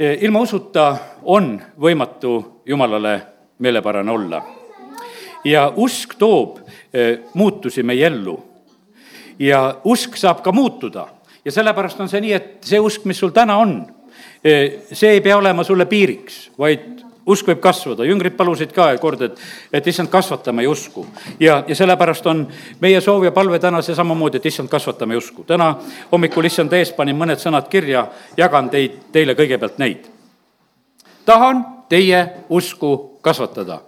ilma 0.00 0.40
usuta 0.40 0.96
on 1.22 1.58
võimatu 1.80 2.62
Jumalale 2.66 3.20
meelepärane 3.58 4.10
olla. 4.10 4.42
ja 5.44 5.72
usk 5.76 6.14
toob 6.18 6.58
eh, 6.92 7.18
muutusi 7.34 7.82
meie 7.82 8.06
ellu. 8.06 8.40
ja 9.38 9.76
usk 9.84 10.16
saab 10.16 10.40
ka 10.42 10.52
muutuda 10.52 11.06
ja 11.44 11.52
sellepärast 11.52 12.00
on 12.00 12.08
see 12.08 12.20
nii, 12.20 12.32
et 12.32 12.64
see 12.64 12.80
usk, 12.80 13.04
mis 13.04 13.18
sul 13.18 13.30
täna 13.30 13.56
on, 13.56 13.86
eh, 14.44 14.80
see 14.92 15.10
ei 15.10 15.20
pea 15.20 15.36
olema 15.36 15.64
sulle 15.64 15.86
piiriks, 15.86 16.50
vaid 16.58 17.04
usk 17.26 17.48
võib 17.50 17.60
kasvada, 17.62 18.04
jüngrid 18.08 18.36
palusid 18.36 18.72
ka 18.74 18.88
kord, 19.00 19.22
et, 19.22 19.40
et 19.72 19.86
issand, 19.86 20.08
kasvata 20.10 20.52
meie 20.52 20.68
usku. 20.68 21.06
ja, 21.40 21.62
ja 21.68 21.74
sellepärast 21.76 22.26
on 22.26 22.46
meie 22.80 23.00
soov 23.00 23.24
ja 23.24 23.32
palve 23.32 23.58
täna 23.58 23.82
see 23.82 23.94
samamoodi, 23.94 24.40
et 24.40 24.46
issand, 24.46 24.68
kasvata 24.68 25.06
meie 25.06 25.18
usku. 25.18 25.44
täna 25.44 25.74
hommikul 26.12 26.48
issand 26.48 26.72
ees 26.72 26.92
panin 26.96 27.16
mõned 27.16 27.40
sõnad 27.40 27.68
kirja, 27.68 28.06
jagan 28.36 28.70
teid, 28.70 28.96
teile 29.12 29.34
kõigepealt 29.34 29.78
neid. 29.78 30.08
tahan 31.26 31.64
teie 31.88 32.26
usku 32.48 33.18
kasvatada. 33.20 33.80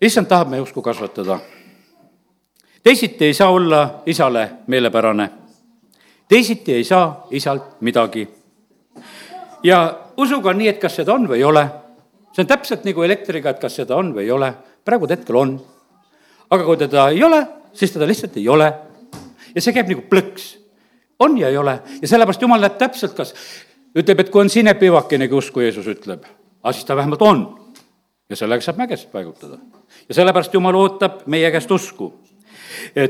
issand 0.00 0.26
tahab 0.26 0.48
meie 0.48 0.62
usku 0.62 0.82
kasvatada. 0.82 1.38
teisiti 2.82 3.24
ei 3.24 3.34
saa 3.34 3.50
olla 3.50 4.02
isale 4.06 4.50
meelepärane. 4.66 5.30
teisiti 6.28 6.72
ei 6.72 6.84
saa 6.84 7.26
isalt 7.30 7.80
midagi. 7.80 8.28
ja 9.62 10.05
usuga 10.16 10.50
on 10.50 10.58
nii, 10.60 10.68
et 10.72 10.80
kas 10.80 10.98
seda 11.00 11.14
on 11.14 11.26
või 11.28 11.40
ei 11.40 11.44
ole. 11.44 11.66
see 12.32 12.44
on 12.44 12.50
täpselt 12.50 12.84
nagu 12.84 13.02
elektriga, 13.02 13.50
et 13.50 13.60
kas 13.60 13.76
seda 13.76 13.96
on 13.96 14.12
või 14.14 14.26
ei 14.26 14.30
ole. 14.30 14.52
praegult 14.84 15.10
hetkel 15.10 15.36
on. 15.36 15.56
aga 16.50 16.64
kui 16.64 16.76
teda 16.76 17.08
ei 17.10 17.22
ole, 17.24 17.46
siis 17.72 17.92
teda 17.92 18.06
lihtsalt 18.06 18.36
ei 18.36 18.48
ole. 18.48 18.72
ja 19.54 19.62
see 19.62 19.72
käib 19.72 19.88
nagu 19.88 20.04
plõks. 20.10 20.56
on 21.18 21.38
ja 21.38 21.48
ei 21.48 21.56
ole 21.56 21.80
ja 22.02 22.08
sellepärast 22.08 22.42
jumal 22.42 22.60
näeb 22.60 22.78
täpselt, 22.78 23.14
kas 23.16 23.34
ütleb, 23.96 24.20
et 24.20 24.30
kui 24.30 24.40
on 24.40 24.50
sinepivakene 24.50 25.28
kus, 25.28 25.50
kui 25.50 25.64
Jeesus 25.64 25.86
ütleb, 25.88 26.24
aga 26.62 26.72
siis 26.72 26.84
ta 26.84 26.96
vähemalt 26.96 27.22
on. 27.22 27.46
ja 28.30 28.36
sellega 28.36 28.62
saab 28.62 28.78
mägesid 28.78 29.10
paigutada. 29.10 29.58
ja 30.08 30.14
sellepärast 30.14 30.54
Jumal 30.54 30.74
ootab 30.74 31.26
meie 31.26 31.50
käest 31.50 31.70
usku. 31.70 32.12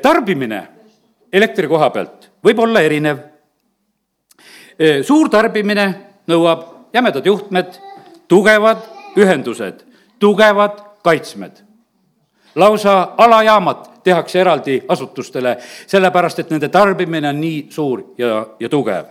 tarbimine 0.03 0.69
elektri 1.33 1.69
koha 1.69 1.91
pealt 1.91 2.31
võib 2.45 2.59
olla 2.59 2.81
erinev. 2.81 3.19
suur 5.03 5.29
tarbimine 5.29 5.95
nõuab 6.29 6.76
jämedad 6.97 7.27
juhtmed, 7.27 7.77
tugevad 8.29 8.79
ühendused, 9.17 9.85
tugevad 10.19 10.81
kaitsmed. 11.03 11.53
lausa 12.55 13.15
alajaamad 13.17 13.77
tehakse 14.05 14.41
eraldi 14.41 14.83
asutustele, 14.89 15.57
sellepärast 15.87 16.39
et 16.39 16.51
nende 16.51 16.69
tarbimine 16.69 17.29
on 17.29 17.41
nii 17.41 17.67
suur 17.71 18.03
ja, 18.19 18.47
ja 18.61 18.69
tugev. 18.69 19.05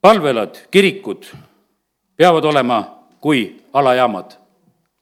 palvelad, 0.00 0.58
kirikud 0.70 1.24
peavad 2.16 2.44
olema 2.44 2.78
kui 3.20 3.64
alajaamad, 3.72 4.36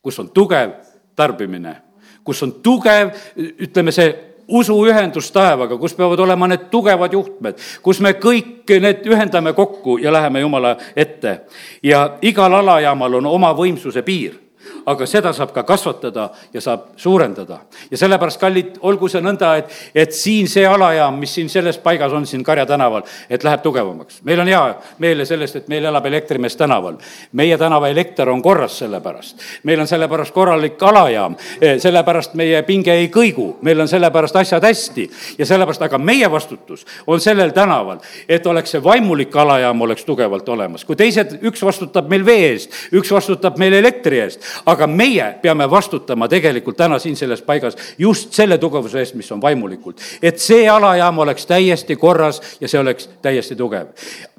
kus 0.03 0.19
on 0.19 0.31
tugev 0.31 0.71
tarbimine, 1.17 1.77
kus 2.25 2.43
on 2.43 2.53
tugev, 2.53 3.13
ütleme, 3.37 3.93
see 3.93 4.26
usuühendus 4.49 5.31
taevaga, 5.33 5.79
kus 5.79 5.95
peavad 5.95 6.19
olema 6.19 6.49
need 6.49 6.69
tugevad 6.71 7.13
juhtmed, 7.13 7.59
kus 7.83 8.01
me 8.01 8.15
kõik 8.21 8.71
need 8.81 9.07
ühendame 9.07 9.53
kokku 9.53 9.99
ja 9.99 10.13
läheme 10.13 10.41
Jumala 10.41 10.77
ette. 10.97 11.41
ja 11.83 12.19
igal 12.23 12.53
alajaamal 12.53 13.15
on 13.15 13.27
oma 13.27 13.53
võimsuse 13.55 14.03
piir 14.03 14.46
aga 14.87 15.07
seda 15.07 15.33
saab 15.33 15.53
ka 15.55 15.63
kasvatada 15.63 16.31
ja 16.53 16.61
saab 16.61 16.81
suurendada. 16.97 17.59
ja 17.91 17.99
sellepärast, 17.99 18.41
kallid, 18.41 18.77
olgu 18.81 19.09
see 19.09 19.21
nõnda, 19.21 19.57
et, 19.59 19.73
et 19.95 20.13
siin 20.13 20.49
see 20.49 20.67
alajaam, 20.67 21.19
mis 21.19 21.35
siin 21.35 21.49
selles 21.53 21.79
paigas 21.79 22.13
on, 22.13 22.27
siin 22.27 22.45
Karja 22.45 22.67
tänaval, 22.67 23.03
et 23.31 23.45
läheb 23.45 23.63
tugevamaks. 23.63 24.21
meil 24.25 24.41
on 24.41 24.47
hea 24.47 24.63
meel 24.99 25.25
sellest, 25.27 25.57
et 25.57 25.69
meil 25.69 25.85
elab 25.85 26.07
Elektrimees 26.07 26.57
tänaval. 26.57 26.97
meie 27.33 27.59
tänava 27.59 27.89
elekter 27.89 28.29
on 28.29 28.43
korras 28.43 28.79
sellepärast. 28.79 29.37
meil 29.63 29.81
on 29.81 29.87
sellepärast 29.87 30.35
korralik 30.35 30.83
alajaam, 30.83 31.37
eh, 31.61 31.79
sellepärast 31.81 32.35
meie 32.35 32.63
pinge 32.63 32.93
ei 32.93 33.09
kõigu, 33.09 33.57
meil 33.63 33.81
on 33.81 33.89
sellepärast 33.89 34.37
asjad 34.37 34.63
hästi 34.63 35.11
ja 35.39 35.47
sellepärast, 35.47 35.83
aga 35.83 35.99
meie 35.99 36.31
vastutus 36.31 36.87
on 37.07 37.21
sellel 37.21 37.51
tänaval, 37.51 37.99
et 38.29 38.47
oleks 38.47 38.71
see 38.71 38.83
vaimulik 38.85 39.37
alajaam 39.37 39.81
oleks 39.81 40.05
tugevalt 40.05 40.49
olemas. 40.49 40.85
kui 40.85 40.97
teised, 40.97 41.39
üks 41.43 41.63
vastutab 41.63 42.09
meil 42.09 42.25
vee 42.27 42.53
eest, 42.53 42.73
üks 42.93 43.11
vastutab 43.13 43.59
meil 43.59 43.73
elektri 43.73 44.21
eest, 44.21 44.41
aga 44.67 44.87
meie 44.87 45.35
peame 45.43 45.71
vastutama 45.71 46.29
tegelikult 46.29 46.77
täna 46.77 46.99
siin 46.99 47.17
selles 47.17 47.43
paigas 47.43 47.77
just 47.99 48.33
selle 48.33 48.59
tugevuse 48.59 48.99
eest, 48.99 49.15
mis 49.15 49.33
on 49.33 49.43
vaimulikult. 49.43 50.01
et 50.23 50.39
see 50.39 50.69
alajaam 50.69 51.19
oleks 51.19 51.47
täiesti 51.47 51.97
korras 51.97 52.41
ja 52.61 52.69
see 52.69 52.81
oleks 52.81 53.11
täiesti 53.23 53.57
tugev 53.57 53.87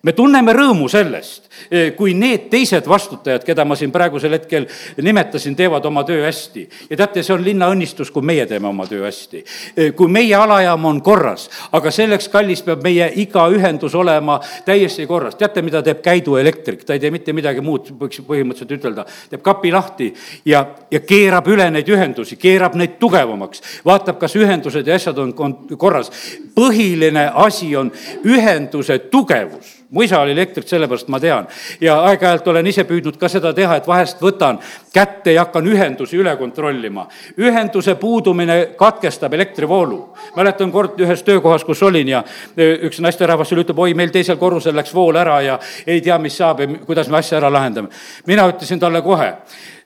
me 0.08 0.14
tunneme 0.16 0.54
rõõmu 0.56 0.88
sellest, 0.92 1.50
eh, 1.70 1.92
kui 1.98 2.14
need 2.16 2.48
teised 2.52 2.86
vastutajad, 2.88 3.44
keda 3.44 3.66
ma 3.68 3.76
siin 3.76 3.92
praegusel 3.92 4.38
hetkel 4.38 4.68
nimetasin, 5.04 5.56
teevad 5.56 5.86
oma 5.86 6.04
töö 6.08 6.24
hästi. 6.24 6.68
ja 6.90 6.98
teate, 6.98 7.24
see 7.24 7.34
on 7.34 7.44
linna 7.44 7.68
õnnistus, 7.74 8.12
kui 8.14 8.24
meie 8.24 8.46
teeme 8.46 8.68
oma 8.68 8.86
töö 8.88 9.04
hästi. 9.04 9.44
Eh, 9.76 9.92
kui 9.96 10.08
meie 10.08 10.36
alajaam 10.36 10.86
on 10.86 11.02
korras, 11.02 11.50
aga 11.72 11.92
selleks, 11.92 12.30
kallis, 12.30 12.62
peab 12.64 12.84
meie 12.84 13.10
iga 13.16 13.48
ühendus 13.52 13.96
olema 13.96 14.40
täiesti 14.66 15.08
korras. 15.08 15.36
teate, 15.36 15.62
mida 15.62 15.82
teeb 15.84 16.02
Käidu 16.02 16.38
elektrik, 16.38 16.86
ta 16.86 16.94
ei 16.94 17.00
tee 17.00 17.12
mitte 17.12 17.34
midagi 17.34 17.62
muud, 17.62 17.92
võiks 18.00 18.22
põhimõtteliselt 18.22 18.72
ütelda. 18.72 19.06
teeb 19.30 19.42
kapi 19.42 19.72
lahti 19.72 20.14
ja, 20.46 20.66
ja 20.92 21.00
keerab 21.00 21.48
üle 21.48 21.70
neid 21.72 21.88
ühendusi, 21.88 22.38
keerab 22.38 22.76
neid 22.76 22.96
tugevamaks, 23.00 23.62
vaatab, 23.86 24.20
kas 24.20 24.36
ühendused 24.36 24.88
ja 24.88 24.96
asjad 24.96 25.18
on 25.18 25.34
korras. 25.78 26.12
põhiline 26.56 27.32
asi 27.34 27.76
on 27.76 27.92
ühenduse 28.24 29.00
tugevus 29.12 29.77
mu 29.90 30.04
isa 30.04 30.20
oli 30.20 30.32
elektrik, 30.32 30.68
sellepärast 30.68 31.08
ma 31.08 31.20
tean. 31.20 31.48
ja 31.82 31.96
aeg-ajalt 32.10 32.48
olen 32.48 32.68
ise 32.68 32.84
püüdnud 32.84 33.18
ka 33.20 33.30
seda 33.32 33.54
teha, 33.56 33.78
et 33.80 33.88
vahest 33.88 34.22
võtan 34.22 34.60
kätte 34.94 35.32
ja 35.32 35.46
hakkan 35.46 35.68
ühendusi 35.68 36.18
üle 36.18 36.36
kontrollima. 36.38 37.08
ühenduse 37.40 37.96
puudumine 37.96 38.74
katkestab 38.78 39.34
elektrivoolu. 39.34 40.14
mäletan 40.36 40.72
kord 40.72 41.00
ühes 41.00 41.24
töökohas, 41.24 41.64
kus 41.64 41.84
olin 41.84 42.08
ja 42.08 42.24
e, 42.58 42.74
üks 42.90 43.00
naisterahvas 43.00 43.50
seal 43.50 43.64
ütleb, 43.64 43.80
oi, 43.80 43.94
meil 43.94 44.12
teisel 44.12 44.38
korrusel 44.38 44.76
läks 44.76 44.94
vool 44.94 45.16
ära 45.16 45.42
ja 45.42 45.60
ei 45.88 46.02
tea, 46.02 46.18
mis 46.18 46.38
saab 46.38 46.60
ja 46.60 46.68
kuidas 46.86 47.10
me 47.10 47.18
asja 47.18 47.38
ära 47.38 47.52
lahendame. 47.54 47.88
mina 48.26 48.48
ütlesin 48.50 48.80
talle 48.80 49.02
kohe 49.02 49.34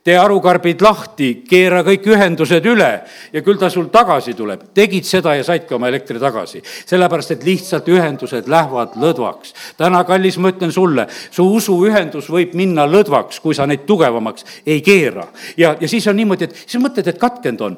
tee 0.03 0.17
arukarbid 0.17 0.81
lahti, 0.81 1.29
keera 1.45 1.83
kõik 1.85 2.07
ühendused 2.09 2.65
üle 2.65 2.89
ja 3.33 3.43
küll 3.45 3.59
ta 3.61 3.69
sul 3.69 3.89
tagasi 3.93 4.33
tuleb. 4.37 4.63
tegid 4.73 5.05
seda 5.05 5.35
ja 5.35 5.43
saidki 5.43 5.75
oma 5.77 5.87
elektri 5.87 6.19
tagasi. 6.19 6.61
sellepärast, 6.85 7.31
et 7.31 7.43
lihtsalt 7.43 7.87
ühendused 7.87 8.49
lähevad 8.49 8.97
lõdvaks. 8.97 9.53
täna, 9.77 10.03
kallis, 10.03 10.37
ma 10.37 10.49
ütlen 10.49 10.71
sulle, 10.71 11.07
su 11.31 11.45
usuühendus 11.45 12.29
võib 12.29 12.53
minna 12.53 12.87
lõdvaks, 12.87 13.41
kui 13.41 13.55
sa 13.55 13.65
neid 13.65 13.85
tugevamaks 13.85 14.45
ei 14.65 14.81
keera. 14.81 15.27
ja, 15.57 15.75
ja 15.79 15.87
siis 15.87 16.07
on 16.07 16.15
niimoodi, 16.15 16.49
et 16.49 16.63
siis 16.65 16.81
mõtled, 16.81 17.07
et 17.07 17.19
katkenud 17.19 17.61
on. 17.61 17.77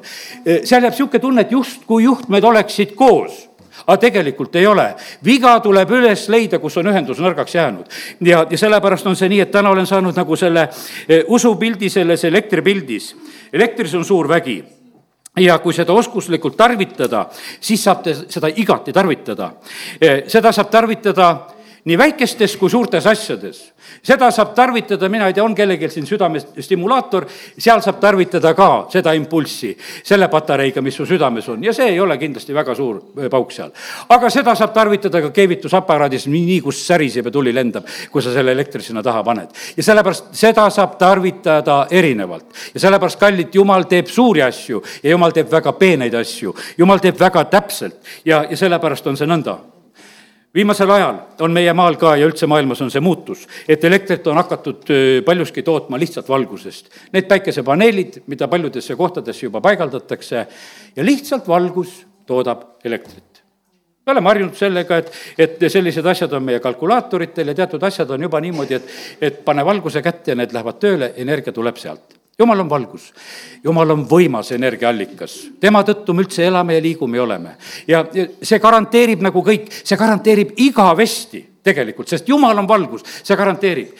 seal 0.64 0.82
jääb 0.82 0.92
niisugune 0.92 1.20
tunne, 1.20 1.40
et 1.40 1.52
justkui 1.52 2.04
juhtmed 2.04 2.44
oleksid 2.44 2.94
koos 2.96 3.53
aga 3.86 3.96
tegelikult 4.00 4.56
ei 4.56 4.66
ole. 4.66 4.94
viga 5.24 5.58
tuleb 5.60 5.90
üles 5.90 6.28
leida, 6.28 6.58
kus 6.58 6.76
on 6.76 6.88
ühendus 6.92 7.20
nõrgaks 7.20 7.54
jäänud. 7.54 7.86
ja, 8.20 8.46
ja 8.50 8.58
sellepärast 8.58 9.06
on 9.06 9.16
see 9.16 9.28
nii, 9.28 9.40
et 9.40 9.50
täna 9.50 9.70
olen 9.70 9.86
saanud 9.86 10.16
nagu 10.16 10.36
selle 10.36 10.68
eh, 11.08 11.24
usupildi 11.28 11.90
selles 11.90 12.24
elektripildis. 12.24 13.14
elektris 13.52 13.94
on 13.94 14.04
suur 14.04 14.28
vägi 14.28 14.62
ja 15.40 15.58
kui 15.58 15.74
seda 15.74 15.92
oskuslikult 15.92 16.56
tarvitada, 16.56 17.26
siis 17.60 17.82
saab 17.84 18.04
te 18.04 18.14
seda 18.14 18.48
igati 18.48 18.92
tarvitada. 18.92 19.52
Eh, 20.00 20.24
seda 20.28 20.52
saab 20.52 20.70
tarvitada 20.70 21.53
nii 21.84 21.98
väikestes 21.98 22.56
kui 22.56 22.70
suurtes 22.70 23.06
asjades. 23.06 23.72
seda 24.02 24.30
saab 24.32 24.54
tarvitada, 24.56 25.08
mina 25.08 25.26
ei 25.28 25.34
tea, 25.36 25.44
on 25.44 25.54
kellelgi 25.54 25.88
siin 25.92 26.06
südames 26.08 26.46
stimulaator, 26.64 27.26
seal 27.58 27.82
saab 27.84 27.98
tarvitada 28.00 28.54
ka 28.56 28.68
seda 28.92 29.12
impulssi 29.12 29.74
selle 30.04 30.28
patareiga, 30.32 30.80
mis 30.82 30.96
su 30.96 31.06
südames 31.06 31.48
on 31.52 31.64
ja 31.64 31.72
see 31.76 31.90
ei 31.92 32.00
ole 32.00 32.16
kindlasti 32.18 32.54
väga 32.56 32.74
suur 32.74 33.02
äh, 33.18 33.28
pauk 33.30 33.52
seal. 33.52 33.72
aga 34.08 34.30
seda 34.30 34.54
saab 34.56 34.72
tarvitada 34.72 35.20
ka 35.26 35.30
keevitusaparaadis, 35.36 36.26
nii 36.32 36.60
kus 36.64 36.80
säriseb 36.86 37.28
ja 37.28 37.34
tuli 37.34 37.52
lendab, 37.54 37.84
kui 38.10 38.22
sa 38.22 38.32
selle 38.32 38.56
elektri 38.56 38.82
sinna 38.82 39.02
taha 39.02 39.22
paned. 39.24 39.52
ja 39.76 39.82
sellepärast 39.82 40.32
seda 40.32 40.70
saab 40.70 40.96
tarvitada 40.98 41.86
erinevalt 41.90 42.48
ja 42.74 42.80
sellepärast, 42.80 43.20
kallid, 43.20 43.52
jumal 43.54 43.84
teeb 43.90 44.08
suuri 44.08 44.42
asju 44.42 44.82
ja 45.02 45.10
jumal 45.10 45.36
teeb 45.36 45.52
väga 45.52 45.76
peeneid 45.76 46.16
asju, 46.16 46.56
jumal 46.78 46.98
teeb 47.04 47.20
väga 47.20 47.44
täpselt 47.44 48.00
ja, 48.24 48.46
ja 48.48 48.56
sellepärast 48.56 49.06
on 49.06 49.20
see 49.20 49.28
nõnda 49.28 49.58
viimasel 50.54 50.90
ajal 50.90 51.20
on 51.44 51.52
meie 51.52 51.72
maal 51.76 51.98
ka 52.00 52.14
ja 52.16 52.28
üldse 52.28 52.46
maailmas 52.50 52.82
on 52.84 52.90
see 52.92 53.02
muutus, 53.04 53.44
et 53.68 53.84
elektrit 53.84 54.26
on 54.30 54.38
hakatud 54.38 54.90
paljuski 55.26 55.62
tootma 55.66 55.98
lihtsalt 55.98 56.28
valgusest. 56.28 56.90
Need 57.12 57.28
päikesepaneelid, 57.30 58.22
mida 58.26 58.48
paljudesse 58.48 58.96
kohtadesse 58.96 59.46
juba 59.46 59.60
paigaldatakse 59.64 60.46
ja 60.96 61.06
lihtsalt 61.06 61.48
valgus 61.48 62.02
toodab 62.26 62.84
elektrit 62.84 63.34
me 64.06 64.12
oleme 64.12 64.28
harjunud 64.28 64.56
sellega, 64.56 64.98
et, 65.00 65.12
et 65.38 65.62
sellised 65.72 66.06
asjad 66.06 66.32
on 66.36 66.44
meie 66.44 66.60
kalkulaatoritel 66.60 67.48
ja 67.48 67.54
teatud 67.56 67.82
asjad 67.88 68.10
on 68.12 68.26
juba 68.26 68.40
niimoodi, 68.44 68.76
et, 68.76 68.90
et 69.20 69.38
pane 69.44 69.64
valguse 69.64 70.02
kätte 70.04 70.34
ja 70.34 70.36
need 70.36 70.52
lähevad 70.52 70.76
tööle, 70.80 71.08
energia 71.24 71.56
tuleb 71.56 71.80
sealt 71.80 72.18
jumal 72.38 72.60
on 72.60 72.70
valgus, 72.70 73.08
jumal 73.64 73.90
on 73.94 74.04
võimas 74.10 74.52
energiaallikas, 74.56 75.38
tema 75.60 75.84
tõttu 75.86 76.14
me 76.14 76.24
üldse 76.24 76.46
elame 76.46 76.78
ja 76.78 76.82
liigume 76.82 77.18
ja 77.18 77.22
oleme. 77.22 77.56
ja 77.86 78.04
see 78.42 78.58
garanteerib 78.58 79.22
nagu 79.22 79.42
kõik, 79.44 79.70
see 79.84 79.98
garanteerib 79.98 80.54
igavesti 80.56 81.44
tegelikult, 81.64 82.10
sest 82.10 82.28
jumal 82.28 82.58
on 82.60 82.68
valgus, 82.68 83.04
see 83.24 83.36
garanteerib. 83.36 83.94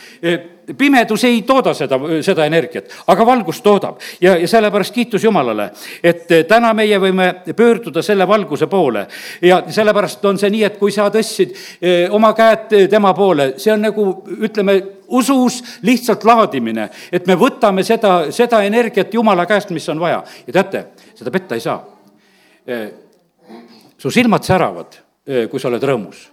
pimedus 0.79 1.25
ei 1.29 1.43
tooda 1.45 1.75
seda, 1.77 1.99
seda 2.25 2.47
energiat, 2.49 2.89
aga 3.13 3.27
valgus 3.27 3.61
toodab 3.61 3.99
ja, 4.21 4.37
ja 4.41 4.49
sellepärast 4.49 4.95
kiitus 4.95 5.25
Jumalale, 5.25 5.71
et 6.03 6.25
täna 6.49 6.73
meie 6.75 6.97
võime 7.01 7.27
pöörduda 7.57 8.03
selle 8.03 8.25
valguse 8.29 8.67
poole 8.67 9.07
ja 9.43 9.61
sellepärast 9.69 10.25
on 10.25 10.41
see 10.41 10.51
nii, 10.55 10.65
et 10.65 10.79
kui 10.81 10.93
sa 10.93 11.11
tõstsid 11.13 11.53
eh, 11.81 12.09
oma 12.11 12.33
käed 12.37 12.73
tema 12.91 13.13
poole, 13.15 13.53
see 13.61 13.73
on 13.75 13.85
nagu 13.85 14.07
ütleme, 14.41 14.81
usus 15.09 15.61
lihtsalt 15.85 16.25
laadimine, 16.25 16.89
et 17.13 17.27
me 17.29 17.37
võtame 17.37 17.85
seda, 17.85 18.33
seda 18.33 18.63
energiat 18.65 19.13
Jumala 19.15 19.45
käest, 19.47 19.71
mis 19.71 19.89
on 19.93 20.01
vaja 20.01 20.23
ja 20.47 20.53
teate, 20.53 20.87
seda 21.15 21.33
petta 21.33 21.59
ei 21.59 21.65
saa. 21.65 21.83
Su 24.01 24.11
silmad 24.11 24.45
säravad, 24.49 24.97
kui 25.51 25.61
sa 25.61 25.69
oled 25.69 25.85
rõõmus 25.85 26.31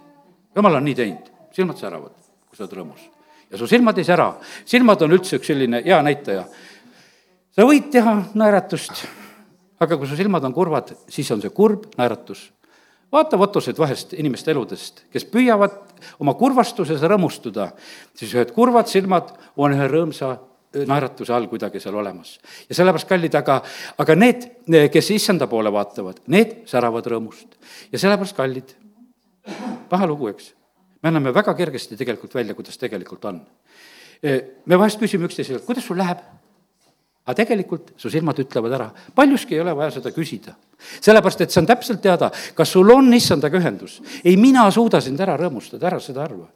jumal 0.55 0.79
on 0.79 0.85
nii 0.85 0.95
teinud, 0.97 1.31
silmad 1.55 1.79
säravad, 1.79 2.13
kui 2.49 2.57
sa 2.57 2.65
oled 2.65 2.77
rõõmus. 2.79 3.07
ja 3.51 3.59
su 3.59 3.67
silmad 3.67 3.97
ei 3.99 4.07
sära, 4.07 4.31
silmad 4.65 5.01
on 5.01 5.17
üldse 5.17 5.39
üks 5.39 5.51
selline 5.51 5.83
hea 5.85 6.01
näitaja. 6.03 6.45
sa 7.51 7.67
võid 7.67 7.91
teha 7.91 8.15
naeratust, 8.33 9.05
aga 9.79 9.97
kui 9.97 10.07
su 10.07 10.15
silmad 10.19 10.43
on 10.43 10.53
kurvad, 10.53 10.95
siis 11.09 11.31
on 11.31 11.41
see 11.41 11.49
kurb 11.49 11.89
naeratus. 11.97 12.51
vaata 13.11 13.37
fotosid 13.37 13.77
vahest 13.77 14.13
inimeste 14.13 14.51
eludest, 14.51 15.05
kes 15.11 15.25
püüavad 15.25 15.79
oma 16.19 16.33
kurvastuses 16.33 17.01
rõõmustuda, 17.01 17.71
siis 18.15 18.33
ühed 18.33 18.51
kurvad 18.55 18.87
silmad 18.87 19.35
on 19.57 19.75
ühe 19.75 19.87
rõõmsa 19.87 20.37
naeratuse 20.71 21.33
all 21.35 21.47
kuidagi 21.51 21.79
seal 21.83 21.95
olemas. 21.95 22.39
ja 22.69 22.75
sellepärast, 22.75 23.07
kallid, 23.07 23.35
aga, 23.35 23.61
aga 23.99 24.15
need, 24.15 24.47
kes 24.91 25.11
issanda 25.11 25.47
poole 25.51 25.71
vaatavad, 25.73 26.21
need 26.31 26.61
säravad 26.71 27.07
rõõmust. 27.11 27.59
ja 27.91 27.99
sellepärast, 27.99 28.35
kallid, 28.37 28.75
paha 29.89 30.07
lugu, 30.07 30.29
eks. 30.31 30.53
me 31.03 31.09
anname 31.09 31.33
väga 31.33 31.53
kergesti 31.57 31.97
tegelikult 31.97 32.35
välja, 32.35 32.55
kuidas 32.57 32.77
tegelikult 32.77 33.25
on. 33.25 33.41
me 34.21 34.77
vahest 34.77 34.99
küsime 35.01 35.25
üksteiselt, 35.29 35.65
kuidas 35.65 35.85
sul 35.85 35.97
läheb? 35.97 36.21
aga 37.25 37.37
tegelikult 37.43 37.93
su 38.01 38.09
silmad 38.09 38.39
ütlevad 38.41 38.73
ära, 38.77 38.89
paljuski 39.15 39.55
ei 39.55 39.61
ole 39.61 39.75
vaja 39.77 39.97
seda 39.97 40.11
küsida. 40.13 40.55
Sellepärast, 41.01 41.41
et 41.41 41.53
see 41.53 41.61
on 41.61 41.69
täpselt 41.69 42.01
teada, 42.03 42.31
kas 42.55 42.71
sul 42.73 42.89
on 42.93 43.13
issandaga 43.13 43.59
ühendus. 43.59 44.01
ei, 44.23 44.37
mina 44.37 44.69
suuda 44.71 45.01
sind 45.01 45.19
ära 45.19 45.37
rõõmustada, 45.39 45.87
ära 45.87 45.99
seda 45.99 46.23
arva. 46.23 46.47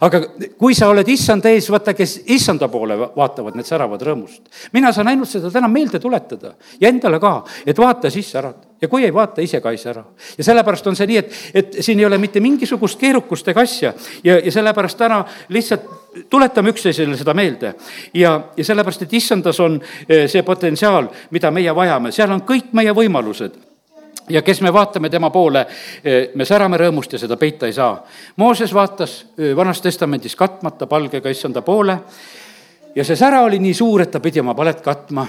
aga 0.00 0.20
kui 0.58 0.74
sa 0.74 0.88
oled 0.88 1.08
issanda 1.08 1.50
ees, 1.50 1.70
vaata, 1.70 1.94
kes 1.94 2.20
issanda 2.26 2.68
poole 2.68 2.98
vaatavad, 3.16 3.56
need 3.56 3.66
säravad 3.66 4.02
rõõmust. 4.02 4.42
mina 4.72 4.92
saan 4.92 5.08
ainult 5.08 5.28
seda 5.28 5.50
täna 5.50 5.68
meelde 5.68 5.98
tuletada 6.00 6.54
ja 6.80 6.88
endale 6.88 7.20
ka, 7.20 7.42
et 7.66 7.78
vaata 7.78 8.10
sisse 8.10 8.38
ära 8.38 8.54
ja 8.84 8.88
kui 8.88 9.04
ei 9.04 9.12
vaata, 9.14 9.40
ise 9.40 9.60
ka 9.60 9.70
ei 9.70 9.78
sära. 9.78 10.04
ja 10.38 10.44
sellepärast 10.44 10.86
on 10.86 10.96
see 10.96 11.06
nii, 11.08 11.18
et, 11.18 11.36
et 11.54 11.76
siin 11.80 12.00
ei 12.00 12.06
ole 12.06 12.18
mitte 12.18 12.40
mingisugust 12.40 13.00
keerukust 13.00 13.48
ega 13.48 13.62
asja 13.64 13.92
ja, 14.24 14.38
ja 14.38 14.52
sellepärast 14.52 14.98
täna 14.98 15.24
lihtsalt 15.48 15.86
tuletame 16.30 16.74
üksteisele 16.74 17.16
seda 17.16 17.34
meelde. 17.34 17.74
ja, 18.14 18.34
ja 18.56 18.64
sellepärast, 18.64 19.02
et 19.02 19.12
issandas 19.12 19.60
on 19.60 19.80
eh, 20.08 20.26
see 20.28 20.42
potentsiaal, 20.42 21.08
mida 21.30 21.50
meie 21.50 21.74
vajame, 21.74 22.12
seal 22.12 22.34
on 22.34 22.44
kõik 22.48 22.74
meie 22.76 22.92
võimalused 22.94 23.73
ja 24.28 24.42
kes 24.42 24.60
me 24.60 24.72
vaatame 24.72 25.10
tema 25.10 25.30
poole, 25.30 25.66
eh, 26.04 26.30
me 26.34 26.44
särame 26.44 26.78
rõõmust 26.80 27.12
ja 27.12 27.18
seda 27.18 27.36
peita 27.36 27.66
ei 27.66 27.72
saa. 27.72 27.96
Mooses 28.36 28.74
vaatas 28.74 29.26
eh, 29.38 29.56
Vanas 29.56 29.80
Testamendis 29.80 30.36
katmata 30.36 30.86
palgega 30.86 31.30
issanda 31.30 31.62
poole 31.62 31.98
ja 32.94 33.04
see 33.04 33.16
sära 33.16 33.42
oli 33.42 33.58
nii 33.58 33.74
suur, 33.74 34.02
et 34.02 34.10
ta 34.10 34.20
pidi 34.20 34.40
oma 34.40 34.54
palet 34.54 34.80
katma 34.80 35.26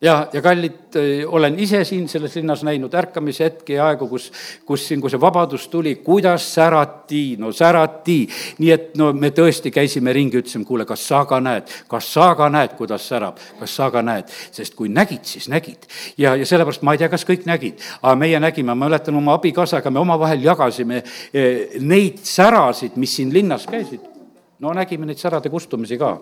ja, 0.00 0.28
ja 0.32 0.42
kallid, 0.42 0.96
olen 1.26 1.58
ise 1.58 1.80
siin 1.84 2.08
selles 2.08 2.36
linnas 2.36 2.62
näinud 2.66 2.94
ärkamise 2.94 3.44
hetki 3.44 3.72
ja 3.72 3.88
aegu, 3.88 4.08
kus, 4.08 4.28
kus 4.66 4.86
siin, 4.88 5.00
kui 5.00 5.10
see 5.10 5.20
vabadus 5.20 5.66
tuli, 5.68 5.96
kuidas 6.04 6.46
särati, 6.54 7.36
no 7.38 7.52
särati. 7.52 8.18
nii 8.58 8.70
et 8.70 8.96
no 8.98 9.10
me 9.12 9.30
tõesti 9.34 9.72
käisime 9.74 10.12
ringi, 10.14 10.38
ütlesime, 10.38 10.66
kuule, 10.68 10.86
kas 10.86 11.06
sa 11.08 11.24
ka 11.28 11.40
näed, 11.42 11.70
kas 11.90 12.12
sa 12.14 12.30
ka 12.38 12.48
näed, 12.52 12.76
kuidas 12.78 13.08
särab, 13.08 13.40
kas 13.60 13.76
sa 13.76 13.90
ka 13.94 14.02
näed, 14.02 14.30
sest 14.54 14.76
kui 14.78 14.88
nägid, 14.88 15.24
siis 15.26 15.48
nägid. 15.48 15.88
ja, 16.18 16.36
ja 16.36 16.46
sellepärast 16.46 16.86
ma 16.86 16.94
ei 16.94 17.02
tea, 17.02 17.10
kas 17.12 17.26
kõik 17.26 17.48
nägid, 17.48 17.82
aga 18.02 18.14
meie 18.18 18.40
nägime, 18.40 18.74
ma 18.74 18.86
mäletan 18.86 19.18
oma 19.18 19.34
abikaasaga, 19.38 19.90
me 19.90 20.02
omavahel 20.04 20.44
jagasime 20.44 21.02
eh, 21.32 21.80
neid 21.80 22.22
särasid, 22.22 22.94
mis 22.96 23.18
siin 23.18 23.34
linnas 23.34 23.66
käisid 23.66 24.17
no 24.60 24.72
nägime 24.74 25.06
neid 25.06 25.20
särade 25.20 25.50
kustumisi 25.50 25.98
ka. 25.98 26.16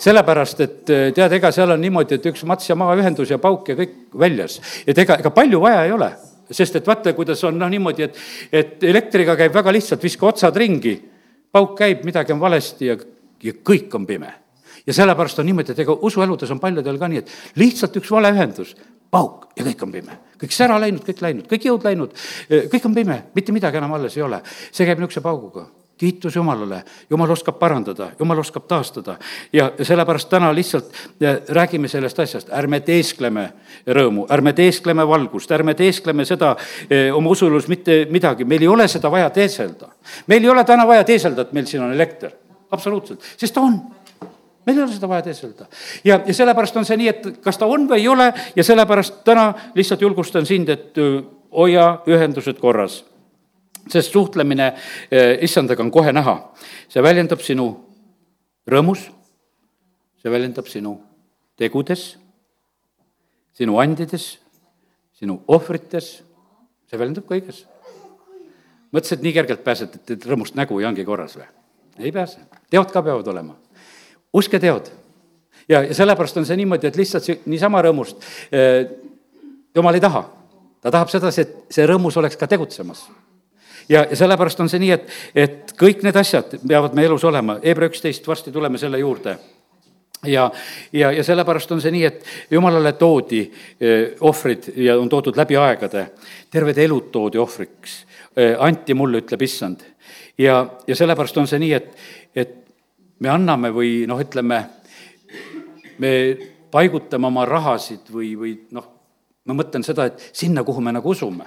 sellepärast, 0.00 0.60
et 0.64 0.90
eh, 0.90 1.04
tead, 1.14 1.34
ega 1.36 1.50
seal 1.52 1.74
on 1.74 1.82
niimoodi, 1.82 2.16
et 2.16 2.26
üks 2.30 2.44
mats 2.48 2.68
ja 2.70 2.76
maaühendus 2.78 3.30
ja 3.30 3.38
pauk 3.42 3.68
ja 3.68 3.76
kõik 3.78 3.94
väljas. 4.18 4.60
et 4.86 4.98
ega, 4.98 5.18
ega 5.20 5.30
palju 5.34 5.60
vaja 5.60 5.84
ei 5.84 5.92
ole, 5.92 6.10
sest 6.50 6.80
et 6.80 6.86
vaata, 6.86 7.12
kuidas 7.16 7.44
on 7.44 7.58
noh, 7.60 7.70
niimoodi, 7.70 8.08
et, 8.08 8.20
et 8.52 8.84
elektriga 8.88 9.36
käib 9.36 9.54
väga 9.54 9.72
lihtsalt, 9.76 10.02
viska 10.02 10.28
otsad 10.30 10.56
ringi, 10.56 10.96
pauk 11.52 11.76
käib, 11.78 12.04
midagi 12.08 12.32
on 12.32 12.40
valesti 12.40 12.92
ja, 12.92 12.96
ja 13.44 13.56
kõik 13.64 13.94
on 13.94 14.06
pime. 14.08 14.32
ja 14.86 14.94
sellepärast 14.96 15.42
on 15.42 15.50
niimoodi, 15.50 15.74
et 15.74 15.84
ega 15.84 15.98
usueludes 16.08 16.50
on 16.54 16.60
paljudel 16.62 16.98
ka 16.98 17.08
nii, 17.12 17.24
et 17.24 17.60
lihtsalt 17.60 18.00
üks 18.00 18.12
valeühendus, 18.14 18.76
pauk 19.12 19.50
ja 19.56 19.66
kõik 19.66 19.84
on 19.84 19.92
pime. 19.92 20.16
kõik 20.40 20.56
sära 20.56 20.80
läinud, 20.80 21.04
kõik 21.04 21.20
läinud, 21.20 21.50
kõik 21.50 21.68
jõud 21.68 21.84
läinud, 21.84 22.16
eh, 22.48 22.64
kõik 22.72 22.88
on 22.88 22.96
pime, 22.96 23.18
mitte 23.36 23.52
midagi 23.52 23.76
enam 23.76 23.92
alles 23.98 24.16
ei 24.16 24.24
ole. 24.24 24.40
see 24.72 24.88
käib 24.88 25.04
niisuguse 25.04 25.20
pauguga 25.20 25.66
kiitus 25.98 26.36
Jumalale, 26.36 26.82
Jumal 27.10 27.30
oskab 27.30 27.58
parandada, 27.58 28.10
Jumal 28.20 28.38
oskab 28.38 28.66
taastada. 28.68 29.16
Ja 29.52 29.72
sellepärast 29.82 30.28
täna 30.28 30.54
lihtsalt 30.54 30.92
räägime 31.48 31.88
sellest 31.88 32.18
asjast, 32.18 32.52
ärme 32.54 32.80
teeskleme 32.80 33.48
rõõmu, 33.86 34.26
ärme 34.32 34.52
teeskleme 34.52 35.06
valgust, 35.08 35.50
ärme 35.52 35.74
teeskleme 35.74 36.24
seda 36.28 36.54
eh, 36.90 37.10
oma 37.14 37.34
usulus 37.34 37.68
mitte 37.68 38.04
midagi, 38.10 38.44
meil 38.44 38.62
ei 38.62 38.70
ole 38.70 38.88
seda 38.88 39.10
vaja 39.10 39.30
teeselda. 39.30 39.88
meil 40.26 40.44
ei 40.44 40.50
ole 40.50 40.64
täna 40.64 40.86
vaja 40.86 41.04
teeselda, 41.04 41.42
et 41.42 41.52
meil 41.52 41.66
siin 41.66 41.82
on 41.82 41.92
elekter, 41.92 42.32
absoluutselt, 42.70 43.22
sest 43.36 43.54
ta 43.54 43.60
on. 43.60 43.80
Meil 44.66 44.78
ei 44.78 44.84
ole 44.84 44.92
seda 44.92 45.08
vaja 45.08 45.22
teeselda. 45.22 45.66
ja, 46.04 46.20
ja 46.26 46.34
sellepärast 46.34 46.76
on 46.76 46.84
see 46.84 46.96
nii, 46.96 47.08
et 47.08 47.28
kas 47.42 47.58
ta 47.58 47.66
on 47.66 47.88
või 47.90 48.02
ei 48.04 48.08
ole 48.08 48.32
ja 48.56 48.64
sellepärast 48.64 49.24
täna 49.24 49.52
lihtsalt 49.74 50.02
julgustan 50.02 50.46
sind, 50.46 50.68
et 50.68 50.94
hoia 51.50 51.98
ühendused 52.06 52.60
korras 52.60 53.02
sest 53.92 54.12
suhtlemine 54.12 54.72
eh, 55.10 55.38
issandaga 55.44 55.82
on 55.82 55.90
kohe 55.90 56.12
näha. 56.12 56.36
see 56.88 57.02
väljendab 57.02 57.40
sinu 57.44 57.68
rõõmus, 58.68 59.08
see 60.22 60.32
väljendab 60.32 60.68
sinu 60.68 60.98
tegudes, 61.58 62.16
sinu 63.56 63.78
andides, 63.82 64.38
sinu 65.18 65.40
ohvrites, 65.48 66.10
see 66.88 67.00
väljendab 67.00 67.26
kõiges. 67.28 67.64
mõtlesid, 68.92 69.22
nii 69.22 69.34
kergelt 69.36 69.64
pääsed, 69.64 69.98
et 70.10 70.26
rõõmust 70.26 70.56
nägu 70.56 70.80
ja 70.80 70.88
ongi 70.88 71.04
korras 71.04 71.36
või? 71.36 71.48
ei 71.98 72.12
pääse, 72.12 72.40
teod 72.70 72.92
ka 72.92 73.02
peavad 73.02 73.26
olema. 73.26 73.56
uske 74.32 74.58
teod. 74.58 74.90
ja, 75.68 75.82
ja 75.82 75.94
sellepärast 75.94 76.36
on 76.36 76.46
see 76.46 76.56
niimoodi, 76.56 76.86
et 76.86 76.96
lihtsalt 76.96 77.46
niisama 77.46 77.82
rõõmust 77.82 78.24
eh, 78.52 78.90
jumal 79.74 79.94
ei 79.94 80.00
taha. 80.00 80.24
ta 80.80 80.90
tahab 80.90 81.08
sedasi, 81.08 81.40
et 81.40 81.74
see 81.74 81.86
rõõmus 81.86 82.16
oleks 82.16 82.36
ka 82.36 82.46
tegutsemas 82.46 83.08
ja, 83.88 84.06
ja 84.10 84.16
sellepärast 84.16 84.60
on 84.60 84.68
see 84.68 84.80
nii, 84.82 84.90
et, 84.94 85.12
et 85.34 85.72
kõik 85.78 86.02
need 86.06 86.16
asjad 86.16 86.58
peavad 86.60 86.96
meie 86.96 87.08
elus 87.08 87.24
olema, 87.28 87.58
Hebra 87.64 87.88
üksteist, 87.88 88.26
varsti 88.28 88.52
tuleme 88.52 88.78
selle 88.78 89.00
juurde. 89.00 89.38
Ja, 90.26 90.48
ja, 90.92 91.12
ja 91.14 91.22
sellepärast 91.24 91.70
on 91.72 91.80
see 91.80 91.92
nii, 91.94 92.04
et 92.04 92.24
jumalale 92.50 92.92
toodi 92.98 93.44
eh, 93.44 94.16
ohvrid 94.26 94.72
ja 94.82 94.96
on 94.98 95.08
toodud 95.08 95.36
läbi 95.38 95.56
aegade, 95.56 96.08
terved 96.50 96.78
elud 96.82 97.12
toodi 97.14 97.38
ohvriks, 97.38 98.00
eh, 98.34 98.56
anti 98.58 98.96
mulle, 98.98 99.22
ütleb 99.22 99.42
issand. 99.46 99.84
ja, 100.38 100.64
ja 100.86 100.96
sellepärast 100.96 101.38
on 101.38 101.46
see 101.46 101.62
nii, 101.62 101.72
et, 101.72 101.94
et 102.34 102.56
me 103.20 103.30
anname 103.30 103.70
või 103.74 104.08
noh, 104.10 104.18
ütleme, 104.18 104.64
me 106.02 106.12
paigutame 106.70 107.30
oma 107.30 107.46
rahasid 107.46 108.10
või, 108.10 108.34
või 108.38 108.56
noh, 108.74 108.90
ma 109.46 109.54
mõtlen 109.54 109.86
seda, 109.86 110.10
et 110.10 110.30
sinna, 110.32 110.66
kuhu 110.66 110.82
me 110.82 110.92
nagu 110.98 111.14
usume 111.14 111.46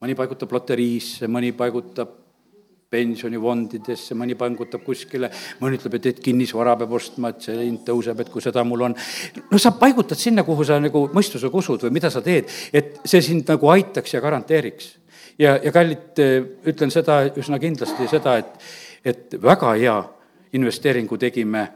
mõni 0.00 0.16
paigutab 0.16 0.52
loteriisse, 0.56 1.28
mõni 1.28 1.52
paigutab 1.56 2.16
pensionifondidesse, 2.90 4.16
mõni 4.18 4.34
pangutab 4.38 4.82
kuskile, 4.82 5.30
mõni 5.60 5.78
ütleb, 5.78 5.94
et, 6.00 6.08
et 6.10 6.22
kinnisvara 6.24 6.74
peab 6.80 6.96
ostma, 6.98 7.30
et 7.30 7.44
see 7.46 7.58
hind 7.60 7.84
tõuseb, 7.86 8.18
et 8.22 8.30
kui 8.32 8.42
seda 8.42 8.64
mul 8.66 8.88
on. 8.88 8.96
no 9.50 9.60
sa 9.62 9.70
paigutad 9.78 10.18
sinna, 10.18 10.42
kuhu 10.46 10.66
sa 10.66 10.80
nagu 10.82 11.04
mõistusega 11.14 11.60
usud 11.62 11.86
või 11.86 11.94
mida 12.00 12.10
sa 12.10 12.22
teed, 12.24 12.50
et 12.74 12.98
see 13.04 13.22
sind 13.22 13.46
nagu 13.50 13.70
aitaks 13.70 14.16
ja 14.16 14.22
garanteeriks. 14.24 14.96
ja, 15.38 15.54
ja 15.62 15.72
kallid, 15.72 16.18
ütlen 16.72 16.90
seda 16.90 17.22
üsna 17.38 17.60
kindlasti, 17.62 18.08
seda, 18.10 18.40
et, 18.42 18.58
et 19.04 19.38
väga 19.42 19.76
hea 19.78 20.00
investeeringu 20.58 21.18
tegime 21.20 21.68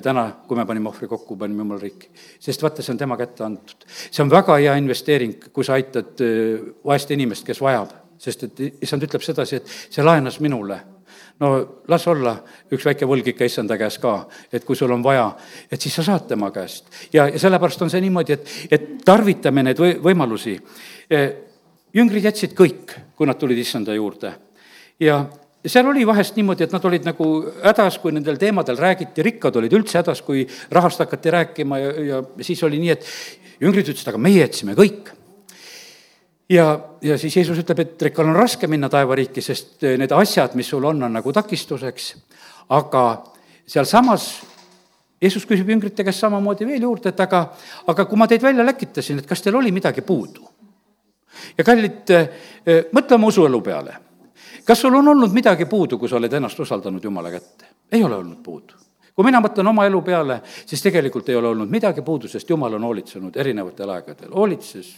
täna, 0.00 0.28
kui 0.48 0.56
me 0.56 0.66
panime 0.66 0.88
ohvri 0.88 1.08
kokku, 1.10 1.36
panime 1.36 1.64
jumala 1.64 1.80
riiki. 1.82 2.10
sest 2.40 2.62
vaata, 2.62 2.82
see 2.82 2.94
on 2.94 2.98
tema 2.98 3.16
kätte 3.20 3.44
antud. 3.44 3.84
see 4.10 4.22
on 4.22 4.30
väga 4.30 4.56
hea 4.56 4.76
investeering, 4.80 5.50
kui 5.52 5.64
sa 5.64 5.76
aitad 5.78 6.22
äh, 6.24 6.62
vaest 6.84 7.10
inimest, 7.10 7.46
kes 7.46 7.60
vajab, 7.60 7.92
sest 8.18 8.48
et 8.48 8.64
issand 8.82 9.02
ütleb 9.02 9.22
sedasi, 9.22 9.60
et 9.60 9.76
see 9.90 10.04
laenas 10.04 10.40
minule 10.40 10.80
no 11.40 11.82
las 11.88 12.06
olla 12.06 12.36
üks 12.72 12.84
väike 12.86 13.06
võlg 13.08 13.32
ikka 13.32 13.46
issanda 13.48 13.78
käes 13.80 13.98
ka, 14.02 14.14
et 14.52 14.64
kui 14.64 14.78
sul 14.78 14.92
on 14.94 15.02
vaja, 15.04 15.26
et 15.70 15.80
siis 15.80 15.94
sa 15.98 16.04
saad 16.06 16.28
tema 16.30 16.50
käest. 16.54 16.86
ja, 17.12 17.28
ja 17.28 17.38
sellepärast 17.38 17.82
on 17.82 17.90
see 17.90 18.02
niimoodi, 18.04 18.36
et, 18.36 18.52
et 18.70 18.90
tarvitame 19.04 19.64
neid 19.66 19.80
või, 19.80 19.96
võimalusi. 20.02 20.56
Äh, 21.12 21.28
jüngrid 21.94 22.28
jätsid 22.30 22.56
kõik, 22.58 22.94
kui 23.16 23.28
nad 23.28 23.38
tulid 23.40 23.58
issanda 23.58 23.94
juurde. 23.94 24.34
ja 25.00 25.24
seal 25.66 25.86
oli 25.86 26.06
vahest 26.06 26.36
niimoodi, 26.36 26.66
et 26.66 26.74
nad 26.74 26.84
olid 26.88 27.06
nagu 27.06 27.28
hädas, 27.62 27.98
kui 28.02 28.12
nendel 28.14 28.38
teemadel 28.40 28.78
räägiti, 28.78 29.22
rikkad 29.22 29.56
olid 29.60 29.74
üldse 29.78 30.00
hädas, 30.00 30.22
kui 30.26 30.44
rahast 30.74 31.02
hakati 31.04 31.30
rääkima 31.30 31.78
ja, 31.78 31.92
ja 32.08 32.22
siis 32.42 32.62
oli 32.66 32.80
nii, 32.82 32.94
et 32.94 33.06
jüngrid 33.62 33.86
ütlesid, 33.86 34.10
aga 34.10 34.20
meie 34.22 34.42
jätsime 34.42 34.74
kõik. 34.78 35.12
ja, 36.50 36.66
ja 37.02 37.18
siis 37.18 37.36
Jeesus 37.36 37.62
ütleb, 37.62 37.84
et 37.84 38.06
rikkal 38.08 38.28
on 38.28 38.38
raske 38.38 38.66
minna 38.66 38.90
taevariiki, 38.90 39.42
sest 39.42 39.86
need 39.98 40.12
asjad, 40.12 40.56
mis 40.58 40.68
sul 40.68 40.84
on, 40.84 41.02
on 41.02 41.20
nagu 41.20 41.32
takistuseks, 41.32 42.14
aga 42.74 43.06
sealsamas 43.66 44.32
Jeesus 45.22 45.46
küsib 45.46 45.68
jüngrite 45.70 46.02
käest 46.02 46.24
samamoodi 46.24 46.66
veel 46.66 46.82
juurde, 46.82 47.12
et 47.14 47.20
aga, 47.22 47.44
aga 47.86 48.06
kui 48.10 48.18
ma 48.18 48.26
teid 48.26 48.42
välja 48.42 48.66
läkitasin, 48.66 49.22
et 49.22 49.30
kas 49.30 49.44
teil 49.44 49.54
oli 49.54 49.70
midagi 49.70 50.02
puudu? 50.02 50.48
ja 51.56 51.64
kallid, 51.64 52.10
mõtle 52.92 53.14
oma 53.16 53.30
usuelu 53.30 53.60
peale 53.62 53.94
kas 54.66 54.80
sul 54.80 54.94
on 54.94 55.08
olnud 55.08 55.32
midagi 55.32 55.66
puudu, 55.66 55.98
kui 55.98 56.08
sa 56.08 56.16
oled 56.16 56.32
ennast 56.32 56.60
usaldanud 56.60 57.04
Jumala 57.04 57.30
kätte? 57.30 57.66
ei 57.92 58.04
ole 58.04 58.16
olnud 58.16 58.42
puudu. 58.42 58.74
kui 59.14 59.24
mina 59.24 59.40
mõtlen 59.40 59.68
oma 59.68 59.86
elu 59.86 60.02
peale, 60.02 60.40
siis 60.66 60.82
tegelikult 60.82 61.28
ei 61.28 61.36
ole 61.36 61.48
olnud 61.48 61.70
midagi 61.70 62.02
puudu, 62.02 62.28
sest 62.28 62.50
Jumal 62.50 62.74
on 62.74 62.84
hoolitsenud 62.84 63.36
erinevatel 63.36 63.90
aegadel, 63.90 64.30
hoolitses 64.34 64.94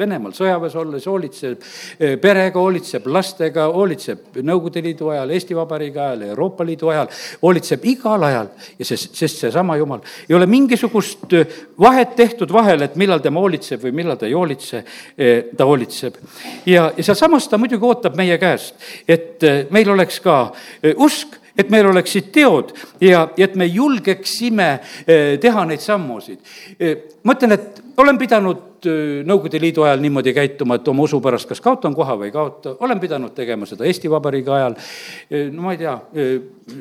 Venemaal 0.00 0.32
sõjaväes 0.32 0.72
olles 0.80 1.04
hoolitseb 1.04 1.64
eh, 2.00 2.14
perega, 2.16 2.56
hoolitseb 2.56 3.04
lastega, 3.12 3.66
hoolitseb 3.74 4.38
Nõukogude 4.40 4.80
Liidu 4.86 5.10
ajal, 5.12 5.34
Eesti 5.36 5.52
Vabariigi 5.52 6.00
ajal, 6.00 6.22
Euroopa 6.30 6.64
Liidu 6.64 6.88
ajal, 6.88 7.10
hoolitseb 7.42 7.84
igal 7.90 8.24
ajal 8.24 8.48
ja 8.78 8.86
sest, 8.88 9.12
sest 9.20 9.42
seesama 9.42 9.76
Jumal, 9.76 10.00
ei 10.30 10.38
ole 10.38 10.48
mingisugust 10.48 11.36
eh, 11.36 11.52
vahet 11.84 12.16
tehtud 12.16 12.56
vahel, 12.56 12.86
et 12.88 12.96
millal 12.96 13.20
tema 13.20 13.44
hoolitseb 13.44 13.84
või 13.84 13.92
millal 14.00 14.16
ta 14.16 14.30
ei 14.30 14.32
hoolitse, 14.32 14.80
eh, 15.12 15.52
ta 15.52 15.68
hoolitseb. 15.68 16.16
ja, 16.72 16.88
ja 16.96 17.06
sealsamas 17.10 17.52
ta 17.52 17.60
muidugi 17.60 17.84
ootab 17.92 18.16
meie 18.16 18.40
käest, 18.40 18.80
et 19.04 19.44
meil 19.76 19.92
oleks 19.92 20.22
ka 20.24 20.40
usk, 21.04 21.36
et 21.52 21.68
meil 21.68 21.92
oleksid 21.92 22.32
teod 22.32 22.72
ja, 23.04 23.26
et 23.36 23.60
me 23.60 23.68
julgeksime 23.68 24.72
teha 25.04 25.68
neid 25.68 25.84
sammusid. 25.84 26.40
ma 27.28 27.36
ütlen, 27.36 27.60
et 27.60 27.82
olen 28.00 28.16
pidanud 28.16 28.71
Äh, 28.86 29.22
Nõukogude 29.26 29.60
Liidu 29.62 29.84
ajal 29.86 30.00
niimoodi 30.02 30.32
käituma, 30.34 30.76
et 30.78 30.88
oma 30.90 31.04
usu 31.06 31.20
pärast 31.22 31.46
kas 31.46 31.60
kaotan 31.62 31.94
koha 31.94 32.16
või 32.18 32.30
ei 32.30 32.34
kaota, 32.34 32.74
olen 32.82 32.98
pidanud 33.00 33.34
tegema 33.36 33.66
seda 33.68 33.86
Eesti 33.86 34.10
Vabariigi 34.10 34.50
ajal, 34.50 34.74
äh, 34.74 35.44
no 35.52 35.68
ma 35.68 35.74
ei 35.76 35.78
tea, 35.78 35.92
äh, 35.94 36.32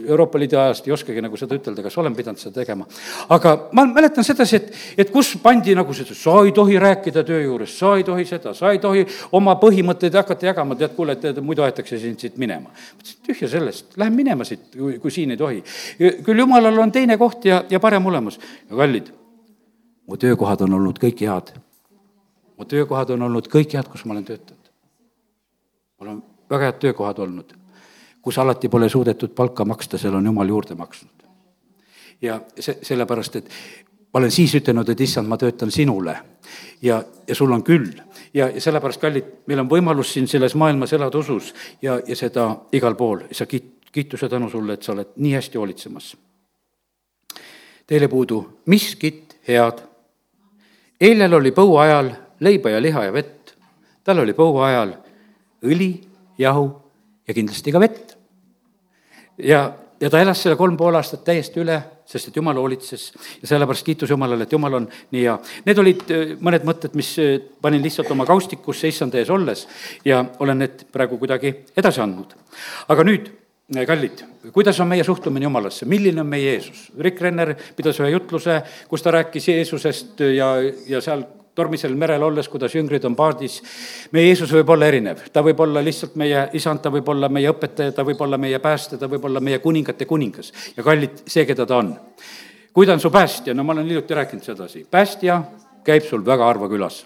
Euroopa 0.07 0.41
Liidu 0.41 0.57
ajast 0.57 0.87
ei 0.87 0.95
oskagi 0.95 1.21
nagu 1.21 1.37
seda 1.37 1.59
ütelda, 1.59 1.83
kas 1.85 1.97
olen 2.01 2.15
pidanud 2.17 2.41
seda 2.41 2.55
tegema. 2.57 2.87
aga 3.29 3.53
ma 3.77 3.85
mäletan 3.85 4.25
sedasi, 4.25 4.57
et, 4.57 4.73
et 5.05 5.13
kus 5.13 5.35
pandi 5.43 5.75
nagu 5.77 5.93
seda, 5.93 6.17
sa 6.17 6.39
ei 6.45 6.55
tohi 6.57 6.81
rääkida 6.81 7.23
töö 7.27 7.41
juures, 7.43 7.77
sa 7.77 7.95
ei 7.97 8.03
tohi 8.07 8.25
seda, 8.25 8.55
sa 8.57 8.73
ei 8.73 8.81
tohi 8.81 9.05
oma 9.37 9.57
põhimõtteid 9.61 10.17
hakata 10.17 10.51
jagama, 10.51 10.75
tead, 10.75 10.95
kuule, 10.97 11.19
et 11.21 11.41
muidu 11.41 11.65
aetakse 11.67 12.01
sind 12.01 12.19
siit 12.19 12.37
minema. 12.41 12.73
mõtlesin, 12.97 13.23
tühja 13.29 13.49
sellest, 13.49 13.97
lähen 13.97 14.17
minema 14.17 14.47
siit, 14.47 14.71
kui, 14.73 14.97
kui 14.99 15.11
siin 15.11 15.31
ei 15.31 15.37
tohi. 15.37 15.63
küll 16.25 16.45
jumalal 16.47 16.79
on 16.79 16.91
teine 16.91 17.17
koht 17.17 17.45
ja, 17.45 17.63
ja 17.69 17.79
parem 17.79 18.05
olemas. 18.05 18.39
kallid, 18.69 19.11
mu 20.07 20.17
töökohad 20.17 20.65
on 20.65 20.81
olnud 20.81 20.97
kõik 20.97 21.21
head 21.21 21.53
mu 22.61 22.65
töökohad 22.69 23.09
on 23.15 23.25
olnud 23.25 23.47
kõik 23.49 23.73
head, 23.73 23.89
kus 23.89 24.05
ma 24.05 24.13
olen 24.13 24.25
töötanud. 24.25 24.69
mul 25.99 26.09
on 26.09 26.23
väga 26.49 26.69
head 26.69 26.79
töökohad 26.83 27.19
olnud, 27.19 27.53
kus 28.21 28.37
alati 28.37 28.69
pole 28.69 28.89
suudetud 28.89 29.33
palka 29.33 29.65
maksta, 29.65 29.97
seal 29.97 30.15
on 30.15 30.25
jumal 30.25 30.49
juurde 30.49 30.75
maksnud. 30.75 31.25
ja 32.21 32.41
see, 32.59 32.77
sellepärast, 32.85 33.35
et 33.35 33.49
ma 34.13 34.19
olen 34.21 34.31
siis 34.31 34.53
ütelnud, 34.55 34.89
et 34.89 35.01
issand, 35.01 35.27
ma 35.27 35.37
töötan 35.41 35.71
sinule 35.71 36.15
ja, 36.81 37.03
ja 37.27 37.35
sul 37.35 37.51
on 37.51 37.63
küll. 37.63 37.97
ja, 38.33 38.49
ja 38.49 38.61
sellepärast, 38.61 39.01
kallid, 39.01 39.35
meil 39.47 39.65
on 39.65 39.69
võimalus 39.69 40.13
siin 40.13 40.27
selles 40.27 40.55
maailmas 40.55 40.93
elada 40.93 41.17
usus 41.17 41.53
ja, 41.81 41.97
ja 42.07 42.15
seda 42.15 42.51
igal 42.71 42.95
pool, 42.95 43.25
sa 43.31 43.49
kiit-, 43.49 43.89
kiituse 43.91 44.29
tänu 44.29 44.49
sulle, 44.49 44.77
et 44.77 44.83
sa 44.83 44.93
oled 44.93 45.17
nii 45.17 45.33
hästi 45.33 45.57
hoolitsemas. 45.57 46.15
Teile 47.87 48.07
puudu 48.07 48.61
miskit 48.65 49.39
head. 49.47 49.81
eilel 51.01 51.33
oli 51.33 51.51
põua 51.51 51.87
ajal 51.89 52.11
leiba 52.41 52.73
ja 52.73 52.81
liha 52.81 53.05
ja 53.07 53.13
vett. 53.13 53.53
tal 54.03 54.19
oli 54.19 54.33
põua 54.33 54.67
ajal 54.67 54.95
õli, 55.61 55.91
jahu 56.41 56.65
ja 57.27 57.35
kindlasti 57.37 57.73
ka 57.73 57.81
vett. 57.81 58.15
ja, 59.37 59.71
ja 60.01 60.09
ta 60.09 60.21
elas 60.21 60.41
selle 60.41 60.57
kolm 60.59 60.77
pool 60.77 60.97
aastat 60.97 61.23
täiesti 61.27 61.61
üle, 61.61 61.77
sest 62.05 62.31
et 62.31 62.39
jumal 62.39 62.57
hoolitses 62.59 63.11
ja 63.41 63.51
sellepärast 63.53 63.85
kiitus 63.87 64.09
Jumalale, 64.11 64.43
et 64.43 64.51
Jumal 64.51 64.73
on 64.81 64.87
nii 65.13 65.21
hea. 65.21 65.35
Need 65.67 65.83
olid 65.83 66.01
äh, 66.11 66.33
mõned 66.43 66.65
mõtted, 66.67 66.97
mis 66.99 67.13
äh, 67.21 67.37
panin 67.61 67.83
lihtsalt 67.83 68.11
oma 68.11 68.25
kaustikusse 68.27 68.89
issand 68.91 69.15
ees 69.15 69.29
olles 69.31 69.67
ja 70.05 70.23
olen 70.39 70.65
need 70.65 70.87
praegu 70.91 71.21
kuidagi 71.21 71.53
edasi 71.77 72.01
andnud. 72.03 72.33
aga 72.91 73.05
nüüd 73.07 73.29
äh, 73.29 73.85
kallid, 73.87 74.25
kuidas 74.51 74.79
on 74.81 74.89
meie 74.91 75.05
suhtumine 75.07 75.47
Jumalasse, 75.47 75.85
milline 75.85 76.25
on 76.25 76.33
meie 76.33 76.55
Jeesus? 76.55 76.89
Rick 76.99 77.21
Renner 77.21 77.53
pidas 77.77 78.01
ühe 78.01 78.11
jutluse, 78.11 78.59
kus 78.89 79.05
ta 79.05 79.13
rääkis 79.15 79.47
Jeesusest 79.53 80.25
ja, 80.35 80.55
ja 80.89 81.05
seal 81.05 81.23
tormisel 81.55 81.95
merel 81.99 82.23
olles, 82.23 82.47
kuidas 82.49 82.75
jüngrid 82.75 83.05
on 83.07 83.15
paadis. 83.15 83.61
meie 84.11 84.27
Jeesus 84.27 84.53
võib 84.53 84.69
olla 84.69 84.87
erinev, 84.87 85.25
ta 85.33 85.43
võib 85.43 85.59
olla 85.59 85.83
lihtsalt 85.83 86.15
meie 86.15 86.47
isand, 86.57 86.81
ta 86.81 86.91
võib 86.93 87.09
olla 87.09 87.29
meie 87.29 87.51
õpetaja, 87.51 87.95
ta 87.95 88.05
võib 88.07 88.21
olla 88.21 88.37
meie 88.37 88.59
päästja, 88.59 88.97
ta 88.97 89.09
võib 89.11 89.25
olla 89.25 89.39
meie 89.39 89.59
kuningate 89.59 90.05
kuningas 90.05 90.53
ja 90.77 90.83
kallid, 90.83 91.23
see, 91.27 91.45
keda 91.45 91.65
ta 91.65 91.81
on. 91.81 91.95
kui 92.73 92.87
ta 92.87 92.93
on 92.93 93.03
su 93.03 93.11
päästja, 93.11 93.53
no 93.53 93.63
ma 93.63 93.73
olen 93.73 93.85
hiljuti 93.89 94.15
rääkinud 94.15 94.47
sedasi, 94.47 94.85
päästja 94.91 95.41
käib 95.83 96.07
sul 96.07 96.25
väga 96.25 96.45
harva 96.45 96.69
külas. 96.69 97.05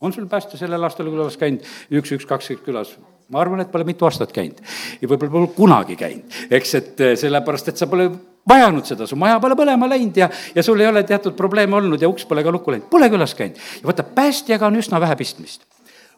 on 0.00 0.12
sul 0.12 0.26
päästja 0.26 0.58
sellel 0.58 0.82
aastal 0.82 1.10
külas 1.10 1.36
käinud, 1.36 1.66
üks, 1.90 2.12
üks, 2.12 2.26
kaks 2.26 2.52
külas? 2.64 2.96
Ma 3.32 3.40
arvan, 3.42 3.60
et 3.62 3.70
pole 3.72 3.86
mitu 3.88 4.06
aastat 4.06 4.32
käinud. 4.34 4.60
Ja 5.00 5.10
võib-olla 5.10 5.32
pole 5.32 5.52
kunagi 5.56 5.98
käinud, 5.98 6.40
eks, 6.50 6.74
et 6.78 7.04
eh, 7.04 7.14
sellepärast, 7.18 7.72
et 7.72 7.80
sa 7.80 7.88
pole 7.90 8.08
vajanud 8.48 8.86
seda, 8.86 9.08
su 9.10 9.18
maja 9.18 9.40
pole 9.42 9.58
põlema 9.58 9.88
läinud 9.90 10.20
ja, 10.20 10.30
ja 10.54 10.62
sul 10.62 10.80
ei 10.80 10.90
ole 10.90 11.02
teatud 11.06 11.34
probleeme 11.38 11.76
olnud 11.78 12.02
ja 12.02 12.10
uks 12.10 12.28
pole 12.28 12.44
ka 12.46 12.54
lukku 12.54 12.74
läinud, 12.74 12.90
pole 12.90 13.10
külas 13.12 13.34
käinud. 13.38 13.58
ja 13.80 13.90
vaata, 13.90 14.06
päästjaga 14.16 14.70
on 14.70 14.78
üsna 14.82 15.02
vähe 15.02 15.18
pistmist 15.18 15.66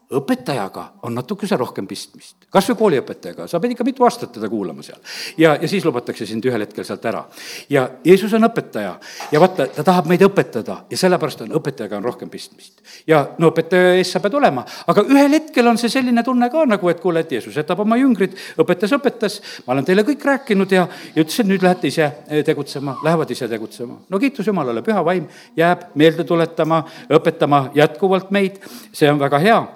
õpetajaga 0.08 0.84
on 1.02 1.12
natukese 1.14 1.56
rohkem 1.60 1.86
pistmist, 1.86 2.46
kas 2.48 2.64
või 2.70 2.76
kooliõpetajaga, 2.80 3.44
sa 3.48 3.58
pead 3.60 3.74
ikka 3.74 3.84
mitu 3.84 4.06
aastat 4.06 4.30
teda 4.32 4.48
kuulama 4.48 4.82
seal. 4.82 4.96
ja, 5.36 5.52
ja 5.60 5.68
siis 5.68 5.84
lubatakse 5.84 6.26
sind 6.26 6.44
ühel 6.48 6.64
hetkel 6.64 6.84
sealt 6.84 7.04
ära. 7.04 7.26
ja 7.68 7.84
Jeesus 8.04 8.32
on 8.32 8.48
õpetaja. 8.48 8.94
Ja 9.32 9.40
vaata, 9.40 9.66
ta 9.66 9.84
tahab 9.84 10.08
meid 10.08 10.24
õpetada 10.24 10.78
ja 10.90 10.96
sellepärast 10.96 11.44
on 11.44 11.52
õpetajaga 11.60 12.00
on 12.00 12.08
rohkem 12.08 12.30
pistmist. 12.32 12.80
ja 13.06 13.20
no 13.38 13.52
õpetaja 13.52 13.98
ees 13.98 14.12
sa 14.12 14.24
pead 14.24 14.38
olema, 14.40 14.64
aga 14.86 15.04
ühel 15.04 15.36
hetkel 15.36 15.68
on 15.68 15.76
see 15.78 15.92
selline 15.92 16.24
tunne 16.24 16.48
ka 16.50 16.64
nagu, 16.64 16.88
et 16.88 17.04
kuule, 17.04 17.20
et 17.20 17.32
Jeesus 17.36 17.56
jätab 17.60 17.84
oma 17.84 18.00
jüngrid, 18.00 18.36
õpetas, 18.56 18.96
õpetas, 18.96 19.40
ma 19.66 19.76
olen 19.76 19.84
teile 19.84 20.06
kõik 20.08 20.24
rääkinud 20.24 20.72
ja, 20.72 20.86
ja 21.14 21.20
ütles, 21.20 21.40
et 21.44 21.52
nüüd 21.52 21.62
lähete 21.62 21.92
ise 21.92 22.06
eh, 22.08 22.44
tegutsema, 22.44 22.96
lähevad 23.04 23.36
ise 23.36 23.48
tegutsema. 23.48 24.00
no 24.08 24.18
kiitus 24.18 24.48
Jumalale, 24.48 24.80
püha 24.82 25.04
vaim 25.04 25.28
jääb 25.56 25.90
meelde 26.00 26.24
tuletama, 26.24 26.86
õpetama 27.12 27.66
jätkuvalt 27.76 28.32
meid, 28.32 28.62
see 28.92 29.12
on 29.12 29.20
väga 29.20 29.44
hea 29.44 29.66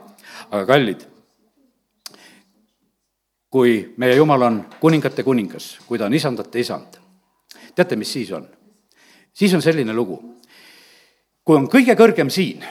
aga 0.53 0.67
kallid, 0.69 1.07
kui 3.53 3.77
meie 4.01 4.17
Jumal 4.17 4.45
on 4.49 4.59
kuningate 4.81 5.25
kuningas, 5.25 5.79
kui 5.89 6.01
ta 6.01 6.09
on 6.09 6.17
isandate 6.17 6.61
isand, 6.61 6.99
teate, 7.75 7.97
mis 7.97 8.13
siis 8.13 8.33
on? 8.37 8.47
siis 9.33 9.55
on 9.57 9.63
selline 9.65 9.95
lugu, 9.97 10.19
kui 11.45 11.57
on 11.57 11.69
kõige 11.73 11.97
kõrgem 11.97 12.29
siin, 12.31 12.65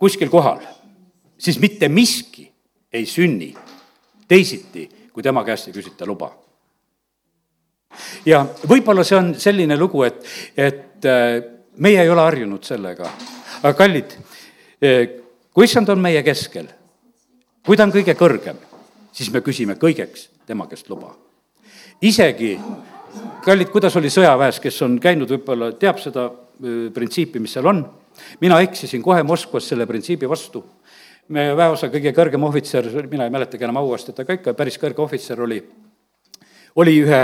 kuskil 0.00 0.30
kohal, 0.32 0.62
siis 1.38 1.60
mitte 1.60 1.88
miski 1.92 2.46
ei 2.92 3.04
sünni 3.06 3.50
teisiti, 4.28 4.86
kui 5.12 5.22
tema 5.22 5.44
käest 5.44 5.68
ei 5.68 5.76
küsita 5.76 6.08
luba. 6.08 6.30
ja 8.24 8.44
võib-olla 8.68 9.04
see 9.04 9.20
on 9.20 9.34
selline 9.36 9.76
lugu, 9.76 10.02
et, 10.08 10.24
et 10.56 11.04
äh, 11.04 11.38
meie 11.76 12.02
ei 12.02 12.08
ole 12.08 12.24
harjunud 12.24 12.64
sellega, 12.64 13.12
aga 13.62 13.74
kallid, 13.76 14.16
äh, 14.80 15.27
kui 15.58 15.66
issand 15.66 15.88
on 15.90 15.98
meie 15.98 16.20
keskel, 16.22 16.68
kui 17.66 17.74
ta 17.74 17.82
on 17.82 17.90
kõige 17.90 18.12
kõrgem, 18.14 18.60
siis 19.10 19.32
me 19.34 19.40
küsime 19.42 19.74
kõigeks 19.74 20.28
tema 20.46 20.68
käest 20.70 20.86
luba. 20.86 21.16
isegi, 21.98 22.52
kallid, 23.42 23.72
kuidas 23.72 23.96
oli 23.98 24.06
sõjaväes, 24.06 24.62
kes 24.62 24.78
on 24.86 25.00
käinud, 25.02 25.26
võib-olla 25.34 25.72
teab 25.74 25.98
seda 25.98 26.28
printsiipi, 26.94 27.42
mis 27.42 27.58
seal 27.58 27.66
on, 27.66 27.82
mina 28.38 28.60
eksisin 28.62 29.02
kohe 29.02 29.26
Moskvas 29.26 29.66
selle 29.66 29.86
printsiibi 29.86 30.30
vastu. 30.30 30.62
Meie 31.34 31.56
väeosa 31.56 31.90
kõige 31.90 32.14
kõrgem 32.14 32.46
ohvitser, 32.46 32.86
mina 33.10 33.26
ei 33.26 33.34
mäletagi 33.34 33.66
enam 33.66 33.82
auastet, 33.82 34.20
aga 34.20 34.38
ikka 34.38 34.54
päris 34.54 34.78
kõrge 34.78 35.02
ohvitser 35.02 35.42
oli, 35.42 35.58
oli 36.76 37.00
ühe 37.02 37.22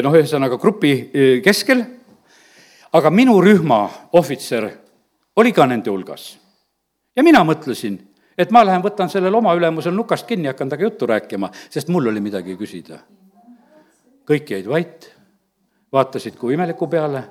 noh, 0.00 0.16
ühesõnaga 0.16 0.56
grupi 0.56 0.94
keskel, 1.44 1.84
aga 2.92 3.10
minu 3.10 3.36
rühma 3.44 3.84
ohvitser 4.16 4.72
oli 5.36 5.52
ka 5.52 5.68
nende 5.68 5.92
hulgas 5.92 6.39
ja 7.16 7.22
mina 7.22 7.44
mõtlesin, 7.44 7.98
et 8.38 8.50
ma 8.50 8.64
lähen 8.64 8.82
võtan 8.82 9.10
sellel 9.10 9.34
oma 9.34 9.54
ülemusel 9.54 9.94
nukast 9.94 10.26
kinni, 10.26 10.48
hakkan 10.48 10.68
temaga 10.68 10.88
juttu 10.88 11.06
rääkima, 11.06 11.50
sest 11.70 11.88
mul 11.88 12.06
oli 12.06 12.20
midagi 12.20 12.56
küsida. 12.56 12.98
kõik 14.30 14.50
jäid 14.50 14.66
vait, 14.68 15.10
vaatasid 15.92 16.36
kui 16.38 16.54
imeliku 16.54 16.86
peale, 16.86 17.24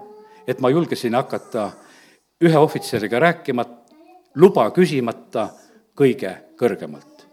et 0.47 0.59
ma 0.59 0.69
julgesin 0.69 1.15
hakata 1.15 1.71
ühe 2.43 2.57
ohvitseriga 2.57 3.19
rääkima, 3.19 3.65
luba 4.35 4.69
küsimata 4.71 5.49
kõige 5.95 6.35
kõrgemalt. 6.59 7.27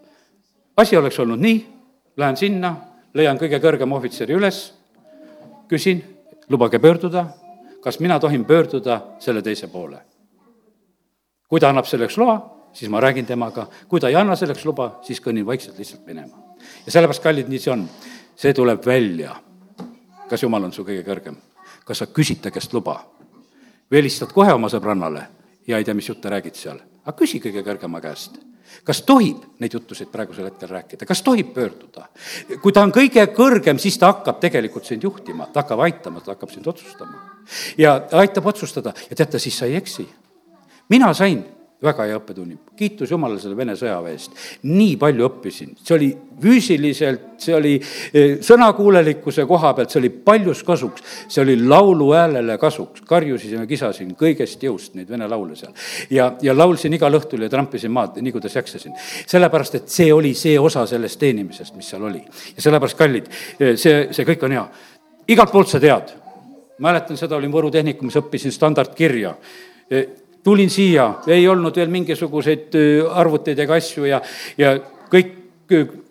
asi 0.77 0.97
oleks 0.97 1.19
olnud 1.19 1.39
nii, 1.39 1.65
lähen 2.17 2.37
sinna, 2.37 2.75
leian 3.13 3.37
kõige 3.37 3.59
kõrgema 3.59 3.95
ohvitseri 3.95 4.33
üles, 4.33 4.73
küsin, 5.67 6.03
lubage 6.49 6.79
pöörduda, 6.79 7.27
kas 7.81 7.99
mina 7.99 8.19
tohin 8.19 8.45
pöörduda 8.45 9.01
selle 9.19 9.41
teise 9.41 9.67
poole. 9.67 10.01
Kui 11.47 11.59
ta 11.59 11.69
annab 11.69 11.85
selleks 11.87 12.17
loa, 12.17 12.37
siis 12.73 12.91
ma 12.91 12.99
räägin 12.99 13.25
temaga, 13.25 13.67
kui 13.87 13.99
ta 13.99 14.09
ei 14.11 14.15
anna 14.15 14.35
selleks 14.35 14.65
luba, 14.65 14.99
siis 15.01 15.21
kõnnin 15.23 15.45
vaikselt 15.45 15.77
lihtsalt 15.77 16.05
minema. 16.05 16.37
ja 16.85 16.91
sellepärast, 16.91 17.23
kallid, 17.23 17.49
nii 17.49 17.59
see 17.59 17.71
on. 17.71 17.89
see 18.35 18.53
tuleb 18.53 18.85
välja. 18.85 19.35
kas 20.29 20.43
Jumal 20.43 20.63
on 20.63 20.73
su 20.73 20.83
kõige 20.83 21.03
kõrgem? 21.03 21.35
kas 21.85 21.97
sa 21.97 22.05
küsid 22.05 22.41
ta 22.41 22.51
käest 22.51 22.73
luba? 22.73 22.99
või 23.91 24.01
helistad 24.01 24.33
kohe 24.33 24.53
oma 24.53 24.69
sõbrannale 24.69 25.27
ja 25.67 25.77
ei 25.77 25.83
tea, 25.83 25.93
mis 25.93 26.09
jutte 26.09 26.29
räägid 26.29 26.55
seal? 26.55 26.79
aga 27.05 27.17
küsi 27.17 27.39
kõige 27.39 27.63
kõrgema 27.63 28.01
käest 28.01 28.37
kas 28.83 29.01
tohib 29.07 29.43
neid 29.61 29.73
jutusid 29.73 30.09
praegusel 30.11 30.49
hetkel 30.49 30.69
rääkida, 30.69 31.05
kas 31.07 31.21
tohib 31.23 31.53
pöörduda? 31.55 32.07
kui 32.61 32.73
ta 32.73 32.83
on 32.83 32.93
kõige 32.95 33.23
kõrgem, 33.35 33.79
siis 33.79 33.97
ta 33.97 34.11
hakkab 34.11 34.39
tegelikult 34.43 34.85
sind 34.85 35.03
juhtima, 35.03 35.47
ta 35.53 35.63
hakkab 35.63 35.83
aitama, 35.87 36.21
ta 36.21 36.35
hakkab 36.35 36.51
sind 36.53 36.67
otsustama. 36.67 37.21
ja 37.77 37.97
aitab 38.11 38.45
otsustada 38.45 38.93
ja 39.09 39.15
teate, 39.15 39.39
siis 39.39 39.57
sa 39.57 39.65
ei 39.65 39.75
eksi. 39.75 40.07
Mina 40.89 41.13
sain 41.13 41.43
väga 41.83 42.07
hea 42.09 42.17
õppetunni, 42.17 42.55
kiitus 42.77 43.11
Jumalale 43.13 43.37
selle 43.37 43.53
Vene 43.57 43.75
sõjaväe 43.77 44.15
eest. 44.15 44.31
nii 44.65 44.95
palju 44.97 45.27
õppisin, 45.27 45.75
see 45.77 45.93
oli 45.93 46.07
füüsiliselt, 46.41 47.27
see 47.41 47.53
oli 47.53 47.73
eh, 47.77 48.39
sõnakuulelikkuse 48.41 49.45
koha 49.49 49.75
pealt, 49.77 49.93
see 49.93 50.01
oli 50.01 50.09
paljus 50.09 50.63
kasuks. 50.65 51.05
see 51.29 51.43
oli 51.43 51.59
laulu 51.61 52.09
häälele 52.15 52.57
kasuks, 52.57 53.05
karjusin 53.05 53.59
ja 53.59 53.67
kisasin 53.69 54.15
kõigest 54.17 54.63
jõust 54.65 54.97
neid 54.97 55.09
vene 55.09 55.29
laule 55.29 55.55
seal. 55.55 55.73
ja, 56.09 56.31
ja 56.41 56.57
laulsin 56.57 56.97
igal 56.97 57.13
õhtul 57.13 57.45
ja 57.45 57.49
trampisin 57.53 57.93
maad, 57.93 58.17
nii 58.17 58.33
kuidas 58.33 58.57
jaksasin. 58.57 58.97
sellepärast, 59.27 59.75
et 59.75 59.89
see 59.89 60.11
oli 60.13 60.33
see 60.33 60.57
osa 60.59 60.87
sellest 60.89 61.19
teenimisest, 61.19 61.75
mis 61.77 61.93
seal 61.93 62.09
oli. 62.09 62.23
ja 62.55 62.61
sellepärast, 62.61 62.97
kallid, 62.97 63.29
eh, 63.59 63.75
see, 63.77 64.07
see 64.11 64.25
kõik 64.25 64.49
on 64.49 64.57
hea. 64.57 64.69
igalt 65.27 65.53
poolt 65.53 65.69
sa 65.69 65.79
tead 65.79 66.15
mäletan 66.81 67.17
seda, 67.17 67.37
olin 67.37 67.53
Võru 67.53 67.69
Tehnikumis, 67.73 68.17
õppisin 68.17 68.53
standardkirja 68.53 69.35
eh, 69.91 70.07
tulin 70.47 70.69
siia, 70.71 71.09
ei 71.27 71.43
olnud 71.51 71.75
veel 71.75 71.91
mingisuguseid 71.91 72.77
arvuteid 73.19 73.59
ega 73.65 73.75
asju 73.81 74.07
ja, 74.07 74.21
ja 74.57 74.77
kõik 75.11 75.33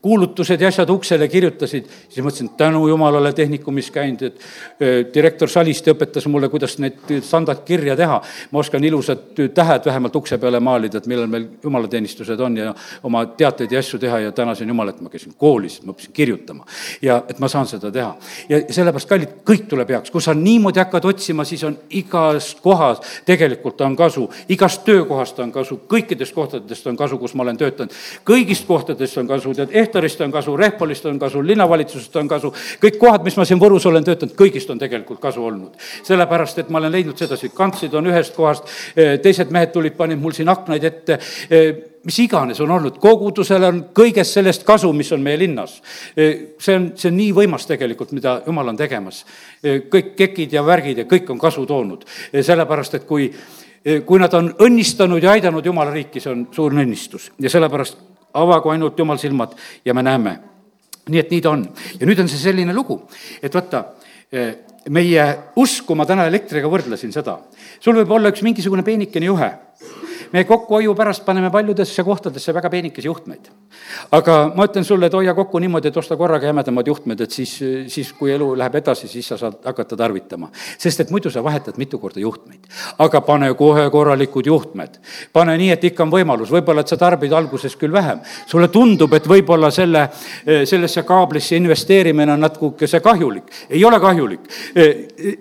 kuulutused 0.02 0.60
ja 0.60 0.68
asjad 0.68 0.90
uksele 0.90 1.28
kirjutasid, 1.28 1.86
siis 2.08 2.25
mõtlesin, 2.25 2.50
tänu 2.56 2.84
jumalale 2.88 3.32
tehnikumis 3.32 3.90
käinud, 3.90 4.22
et 4.22 5.14
direktor 5.14 5.50
Saliste 5.50 5.90
õpetas 5.94 6.28
mulle, 6.30 6.48
kuidas 6.52 6.78
neid 6.78 7.10
standardkirja 7.25 7.96
teha. 7.96 8.20
ma 8.50 8.58
oskan 8.58 8.84
ilusad 8.84 9.34
tähed 9.54 9.86
vähemalt 9.86 10.16
ukse 10.16 10.38
peale 10.38 10.60
maalida, 10.60 10.98
et 10.98 11.06
millal 11.06 11.26
meil 11.26 11.48
jumalateenistused 11.62 12.40
on 12.40 12.56
ja 12.56 12.75
oma 13.02 13.25
teateid 13.26 13.72
ja 13.72 13.78
asju 13.78 13.98
teha 13.98 14.18
ja 14.18 14.32
tänasin 14.32 14.68
Jumalat, 14.68 15.00
ma 15.00 15.10
käisin 15.10 15.34
koolis, 15.38 15.80
ma 15.82 15.92
õppisin 15.92 16.12
kirjutama. 16.12 16.66
ja 17.02 17.22
et 17.28 17.38
ma 17.38 17.48
saan 17.48 17.66
seda 17.66 17.90
teha. 17.90 18.16
ja 18.48 18.60
sellepärast, 18.70 19.08
kallid, 19.08 19.34
kõik 19.44 19.66
tuleb 19.68 19.90
heaks, 19.90 20.10
kui 20.10 20.22
sa 20.22 20.34
niimoodi 20.34 20.78
hakkad 20.78 21.04
otsima, 21.04 21.44
siis 21.44 21.64
on 21.64 21.78
igas 21.90 22.54
kohas 22.62 23.00
tegelikult 23.25 23.80
on 23.80 23.96
kasu, 23.96 24.28
igast 24.48 24.84
töökohast 24.84 25.38
on 25.38 25.52
kasu, 25.52 25.80
kõikidest 25.88 26.34
kohtadest 26.34 26.86
on 26.86 26.96
kasu, 26.96 27.18
kus 27.18 27.34
ma 27.34 27.42
olen 27.42 27.56
töötanud. 27.56 27.92
kõigist 28.26 28.66
kohtadest 28.66 29.18
on 29.18 29.28
kasu, 29.28 29.45
tead, 29.54 29.72
Ehtorist 29.72 30.20
on 30.20 30.32
kasu, 30.32 30.56
Rehpolist 30.56 31.06
on 31.06 31.18
kasu, 31.18 31.42
linnavalitsusest 31.46 32.16
on 32.16 32.28
kasu, 32.28 32.52
kõik 32.82 32.98
kohad, 33.00 33.24
mis 33.26 33.36
ma 33.36 33.44
siin 33.48 33.60
Võrus 33.60 33.86
olen 33.86 34.04
töötanud, 34.04 34.34
kõigist 34.38 34.70
on 34.72 34.78
tegelikult 34.78 35.20
kasu 35.20 35.44
olnud. 35.44 35.74
sellepärast, 36.02 36.58
et 36.58 36.70
ma 36.70 36.78
olen 36.78 36.92
leidnud 36.92 37.18
sedasi, 37.18 37.50
kantslid 37.54 37.94
on 37.94 38.06
ühest 38.06 38.34
kohast, 38.34 38.64
eh, 38.96 39.18
teised 39.18 39.50
mehed 39.50 39.72
tulid, 39.72 39.96
panid 39.96 40.18
mul 40.18 40.32
siin 40.32 40.48
aknaid 40.48 40.84
ette, 40.84 41.18
eh, 41.50 41.74
mis 42.04 42.18
iganes 42.18 42.60
on 42.60 42.70
olnud, 42.70 42.98
kogudusel 42.98 43.64
on 43.64 43.84
kõigest 43.94 44.38
sellest 44.38 44.64
kasu, 44.64 44.92
mis 44.92 45.12
on 45.12 45.22
meie 45.22 45.38
linnas. 45.38 45.82
Eh, 46.16 46.54
see 46.58 46.76
on, 46.76 46.92
see 46.94 47.10
on 47.10 47.16
nii 47.16 47.32
võimas 47.32 47.66
tegelikult, 47.66 48.12
mida 48.12 48.42
jumal 48.46 48.68
on 48.68 48.76
tegemas. 48.76 49.24
kõik 49.66 50.14
kekid 50.16 50.52
ja 50.52 50.62
värgid 50.62 50.98
ja 50.98 51.04
kõik 51.04 51.30
on 51.30 51.38
kasu 51.38 51.66
toonud, 51.66 52.04
sellepärast 52.32 52.94
et 52.94 53.06
kui 53.06 53.32
kui 54.06 54.18
nad 54.18 54.32
on 54.34 54.50
õnnistanud 54.66 55.23
ja 55.23 55.30
aidanud 55.36 55.66
Jumala 55.66 55.92
riiki, 55.94 56.21
see 56.21 56.32
on 56.32 56.47
suur 56.54 56.75
õnnistus 56.75 57.30
ja 57.38 57.50
sellepärast 57.50 58.00
avagu 58.36 58.72
ainult 58.72 58.99
jumal 58.99 59.18
silmad 59.20 59.56
ja 59.84 59.94
me 59.94 60.02
näeme. 60.02 60.38
nii 61.08 61.20
et 61.22 61.30
nii 61.30 61.42
ta 61.42 61.50
on. 61.50 61.66
ja 62.00 62.06
nüüd 62.06 62.20
on 62.20 62.28
see 62.28 62.40
selline 62.42 62.75
lugu, 62.75 63.00
et 63.42 63.54
vaata, 63.54 63.84
eh, 64.32 64.54
meie 64.90 65.26
usku 65.56 65.94
ma 65.94 66.06
täna 66.06 66.26
elektriga 66.26 66.68
võrdlesin 66.70 67.12
seda. 67.12 67.38
sul 67.80 67.96
võib 68.00 68.10
olla 68.18 68.32
üks 68.34 68.42
mingisugune 68.42 68.82
peenikene 68.82 69.26
juhe 69.26 69.52
me 70.32 70.45
kokkuhoiu 70.45 70.95
pärast 70.95 71.25
paneme 71.25 71.50
paljudesse 71.50 72.04
kohtadesse 72.04 72.54
väga 72.54 72.71
peenikesi 72.71 73.08
juhtmeid. 73.08 73.49
aga 74.12 74.52
ma 74.56 74.65
ütlen 74.67 74.84
sulle, 74.84 75.06
et 75.06 75.12
hoia 75.12 75.34
kokku 75.34 75.58
niimoodi, 75.58 75.89
et 75.89 75.97
osta 75.97 76.17
korraga 76.17 76.47
jämedamad 76.47 76.86
juhtmed, 76.86 77.21
et 77.21 77.30
siis, 77.30 77.52
siis 77.93 78.12
kui 78.12 78.32
elu 78.32 78.52
läheb 78.58 78.75
edasi, 78.80 79.08
siis 79.08 79.28
sa 79.28 79.36
saad 79.36 79.58
hakata 79.65 79.97
tarvitama. 79.97 80.50
sest 80.78 81.00
et 81.00 81.10
muidu 81.10 81.30
sa 81.30 81.45
vahetad 81.45 81.76
mitu 81.76 81.99
korda 81.99 82.21
juhtmeid. 82.21 82.60
aga 82.99 83.21
pane 83.21 83.54
kohe 83.54 83.91
korralikud 83.91 84.47
juhtmed. 84.47 84.99
pane 85.32 85.56
nii, 85.58 85.71
et 85.71 85.84
ikka 85.84 86.02
on 86.02 86.12
võimalus, 86.12 86.50
võib-olla 86.50 86.80
et 86.80 86.89
sa 86.89 86.97
tarbid 86.97 87.32
alguses 87.32 87.76
küll 87.76 87.93
vähem. 87.93 88.21
sulle 88.47 88.69
tundub, 88.69 89.12
et 89.12 89.26
võib-olla 89.28 89.71
selle, 89.71 90.08
sellesse 90.65 91.02
kaablisse 91.02 91.56
investeerimine 91.56 92.32
on 92.32 92.41
natukese 92.41 93.00
kahjulik. 93.00 93.45
ei 93.71 93.84
ole 93.84 94.00
kahjulik. 94.00 94.41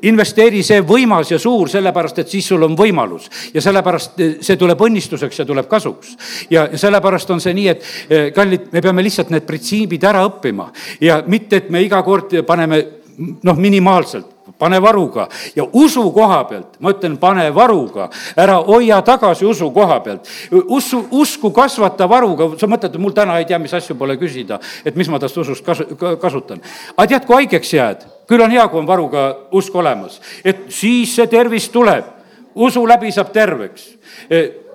investeeri 0.01 0.63
see 0.63 0.81
võimas 0.81 1.31
ja 1.31 1.39
suur, 1.39 1.69
sellepärast 1.69 2.19
et 2.19 2.29
siis 2.29 2.47
sul 2.47 2.63
on 2.63 2.75
võimalus 2.77 3.29
ja 3.53 3.61
sellepärast 3.61 4.21
see 4.41 4.57
tuleb 4.59 4.74
tuleb 4.75 4.91
õnnistuseks 4.91 5.39
ja 5.39 5.45
tuleb 5.45 5.67
kasuks. 5.71 6.17
ja 6.49 6.67
sellepärast 6.75 7.31
on 7.31 7.41
see 7.41 7.53
nii, 7.53 7.67
et 7.67 7.83
eh, 8.09 8.29
kallid, 8.35 8.69
me 8.71 8.81
peame 8.81 9.03
lihtsalt 9.03 9.31
need 9.33 9.47
printsiibid 9.47 10.03
ära 10.03 10.25
õppima 10.27 10.71
ja 11.01 11.23
mitte, 11.27 11.63
et 11.63 11.69
me 11.69 11.81
iga 11.83 12.03
kord 12.03 12.33
paneme 12.45 12.83
noh, 13.17 13.55
minimaalselt 13.55 14.33
pane 14.59 14.77
varuga. 14.79 15.27
Ja 15.55 15.65
usu 15.73 16.03
koha 16.13 16.43
pealt, 16.47 16.77
ma 16.79 16.93
ütlen, 16.93 17.17
pane 17.19 17.47
varuga, 17.55 18.09
ära 18.37 18.55
hoia 18.63 19.01
tagasi 19.03 19.45
usu 19.45 19.71
koha 19.73 19.99
pealt. 19.99 20.29
usu, 20.51 21.01
usku 21.11 21.51
kasvata 21.51 22.07
varuga, 22.09 22.51
sa 22.59 22.67
mõtled, 22.67 22.95
et 22.95 23.01
mul 23.01 23.11
täna 23.11 23.39
ei 23.39 23.45
tea, 23.49 23.59
mis 23.59 23.73
asju 23.73 23.97
pole 23.99 24.15
küsida, 24.21 24.59
et 24.85 24.95
mis 24.95 25.09
ma 25.09 25.19
tast 25.19 25.37
usust 25.37 25.65
kasu-, 25.65 25.97
kasutan. 26.21 26.61
aga 26.95 27.07
tead, 27.07 27.25
kui 27.25 27.35
haigeks 27.41 27.73
jääd, 27.73 28.05
küll 28.29 28.43
on 28.45 28.51
hea, 28.51 28.67
kui 28.69 28.79
on 28.79 28.87
varuga 28.87 29.25
usk 29.51 29.75
olemas, 29.75 30.21
et 30.43 30.69
siis 30.69 31.15
see 31.15 31.27
tervis 31.27 31.67
tuleb, 31.73 32.13
usu 32.55 32.85
läbi 32.87 33.11
saab 33.11 33.33
terveks 33.35 33.89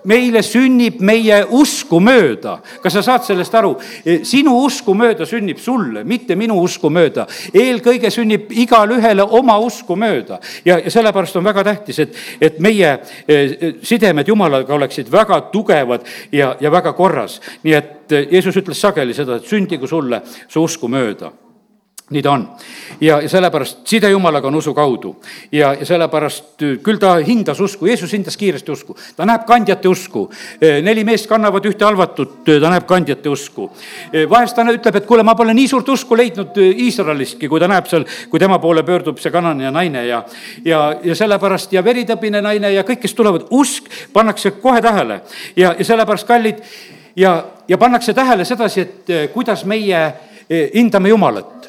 meile 0.04 0.42
sünnib 0.42 1.00
meie 1.00 1.42
usku 1.44 2.00
mööda. 2.00 2.58
kas 2.82 2.92
sa 2.92 3.02
saad 3.02 3.24
sellest 3.26 3.54
aru? 3.54 3.74
sinu 4.22 4.56
usku 4.64 4.94
mööda 4.94 5.26
sünnib 5.26 5.58
sulle, 5.58 6.04
mitte 6.04 6.36
minu 6.36 6.60
usku 6.62 6.90
mööda. 6.90 7.26
eelkõige 7.54 8.10
sünnib 8.10 8.52
igale 8.52 8.98
ühele 9.00 9.22
oma 9.22 9.58
usku 9.58 9.96
mööda 9.96 10.40
ja, 10.64 10.78
ja 10.78 10.90
sellepärast 10.90 11.36
on 11.36 11.44
väga 11.44 11.64
tähtis, 11.64 11.98
et, 11.98 12.16
et 12.40 12.58
meie 12.60 12.96
e, 13.26 13.74
sidemed 13.82 14.28
Jumalaga 14.28 14.74
oleksid 14.74 15.10
väga 15.12 15.40
tugevad 15.52 16.06
ja, 16.32 16.54
ja 16.60 16.72
väga 16.72 16.92
korras. 16.92 17.40
nii 17.62 17.74
et 17.74 18.16
Jeesus 18.30 18.56
ütles 18.56 18.80
sageli 18.80 19.14
seda, 19.14 19.36
et 19.36 19.46
sündigu 19.46 19.86
sulle 19.86 20.22
su 20.48 20.62
usku 20.62 20.88
mööda 20.88 21.30
nii 22.10 22.22
ta 22.22 22.30
on. 22.32 22.48
ja, 23.00 23.20
ja 23.22 23.28
sellepärast 23.28 23.86
side 23.86 24.10
Jumalaga 24.10 24.48
on 24.48 24.54
usu 24.54 24.74
kaudu 24.74 25.12
ja, 25.52 25.74
ja 25.78 25.86
sellepärast 25.86 26.64
küll 26.82 26.98
ta 26.98 27.14
hindas 27.22 27.60
usku, 27.60 27.86
Jeesus 27.86 28.12
hindas 28.12 28.36
kiiresti 28.36 28.72
usku, 28.72 28.96
ta 29.16 29.26
näeb 29.26 29.44
kandjate 29.46 29.88
usku. 29.88 30.24
Äh, 30.58 30.80
neli 30.82 31.04
meest 31.06 31.28
kannavad 31.30 31.64
ühte 31.70 31.86
halvatut, 31.86 32.48
äh, 32.48 32.58
ta 32.60 32.72
näeb 32.72 32.86
kandjate 32.90 33.30
usku. 33.30 33.70
vahest 34.30 34.56
ta 34.56 34.64
ütleb, 34.66 34.96
et 34.96 35.06
kuule, 35.06 35.22
ma 35.22 35.36
pole 35.38 35.54
nii 35.54 35.68
suurt 35.70 35.88
usku 35.88 36.16
leidnud 36.18 36.58
Iisraelistki, 36.58 37.48
kui 37.48 37.60
ta 37.62 37.68
näeb 37.70 37.86
seal, 37.86 38.06
kui 38.30 38.42
tema 38.42 38.58
poole 38.58 38.82
pöördub 38.82 39.22
see 39.22 39.30
kanane 39.30 39.70
naine 39.70 40.06
ja, 40.06 40.24
ja, 40.64 40.80
ja 41.04 41.14
sellepärast 41.14 41.72
ja 41.72 41.84
veritõbine 41.84 42.42
naine 42.42 42.72
ja 42.74 42.82
kõik, 42.86 43.04
kes 43.04 43.14
tulevad, 43.14 43.46
usk 43.54 43.86
pannakse 44.12 44.56
kohe 44.58 44.82
tähele 44.82 45.20
ja, 45.56 45.76
ja 45.78 45.86
sellepärast 45.86 46.26
kallid 46.26 46.58
ja, 47.16 47.36
ja 47.68 47.78
pannakse 47.78 48.14
tähele 48.14 48.44
sedasi, 48.44 48.80
et 48.80 49.16
kuidas 49.32 49.64
meie 49.64 50.02
hindame 50.74 51.14
Jumalat 51.14 51.60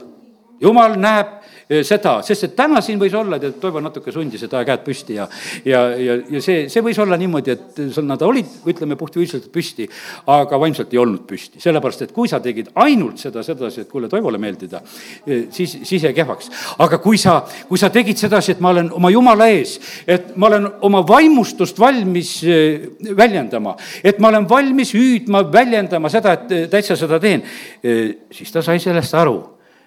jumal 0.62 0.96
näeb 1.00 1.38
eh, 1.70 1.82
seda, 1.88 2.20
sest 2.26 2.46
et 2.48 2.56
täna 2.58 2.82
siin 2.86 3.00
võis 3.02 3.14
olla, 3.18 3.40
tead, 3.42 3.58
Toivo 3.62 3.82
natuke 3.84 4.14
sundis, 4.14 4.44
et 4.46 4.54
aja 4.54 4.68
käed 4.68 4.84
püsti 4.86 5.18
ja, 5.18 5.28
ja, 5.66 5.84
ja, 5.98 6.18
ja 6.36 6.42
see, 6.44 6.66
see 6.72 6.84
võis 6.86 7.00
olla 7.02 7.18
niimoodi, 7.20 7.56
et 7.56 7.80
nad 8.06 8.22
olid, 8.26 8.50
ütleme, 8.70 8.98
puhtfüüsiliselt 9.00 9.52
püsti, 9.54 9.88
aga 10.32 10.60
vaimselt 10.62 10.94
ei 10.94 11.02
olnud 11.02 11.26
püsti. 11.30 11.62
sellepärast, 11.64 12.06
et 12.06 12.16
kui 12.16 12.30
sa 12.32 12.42
tegid 12.44 12.72
ainult 12.84 13.22
seda 13.22 13.44
sedasi, 13.46 13.86
et 13.86 13.92
kuule, 13.92 14.10
Toivole 14.12 14.42
meeldida, 14.42 14.84
eh, 15.26 15.48
siis, 15.54 15.80
siis 15.88 16.06
jäi 16.06 16.14
kehvaks. 16.18 16.52
aga 16.86 17.02
kui 17.02 17.18
sa, 17.22 17.42
kui 17.70 17.82
sa 17.82 17.90
tegid 17.94 18.20
sedasi, 18.22 18.56
et 18.56 18.62
ma 18.62 18.74
olen 18.76 18.92
oma 18.98 19.10
jumala 19.14 19.50
ees, 19.52 19.78
et 20.08 20.36
ma 20.38 20.52
olen 20.52 20.70
oma 20.88 21.02
vaimustust 21.08 21.80
valmis 21.80 22.36
eh, 22.46 22.90
väljendama, 23.18 23.76
et 24.04 24.20
ma 24.20 24.30
olen 24.30 24.50
valmis 24.50 24.94
hüüdma, 24.94 25.46
väljendama 25.54 26.10
seda, 26.10 26.38
et 26.38 26.70
täitsa 26.70 26.96
seda 27.00 27.20
teen, 27.22 27.42
siis 27.82 28.52
ta 28.54 28.62
sai 28.66 28.80
sellest 28.80 29.16
aru 29.18 29.40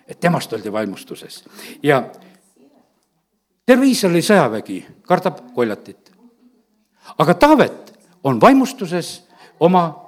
et 0.08 0.20
temast 0.20 0.52
oldi 0.52 0.72
vaimustuses 0.72 1.44
ja 1.82 2.02
terve 3.66 3.86
Iisraeli 3.86 4.22
sõjavägi 4.22 4.78
kardab 5.08 5.40
koljatit. 5.54 6.12
aga 7.18 7.34
Taavet 7.34 7.92
on 8.24 8.40
vaimustuses 8.40 9.22
oma 9.60 10.04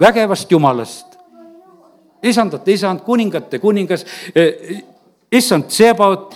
vägevast 0.00 0.50
jumalast. 0.50 1.06
isandate 2.22 2.72
isand, 2.72 3.00
kuningate 3.06 3.58
kuningas, 3.58 4.04
issand 5.32 5.70
Sebaot, 5.70 6.34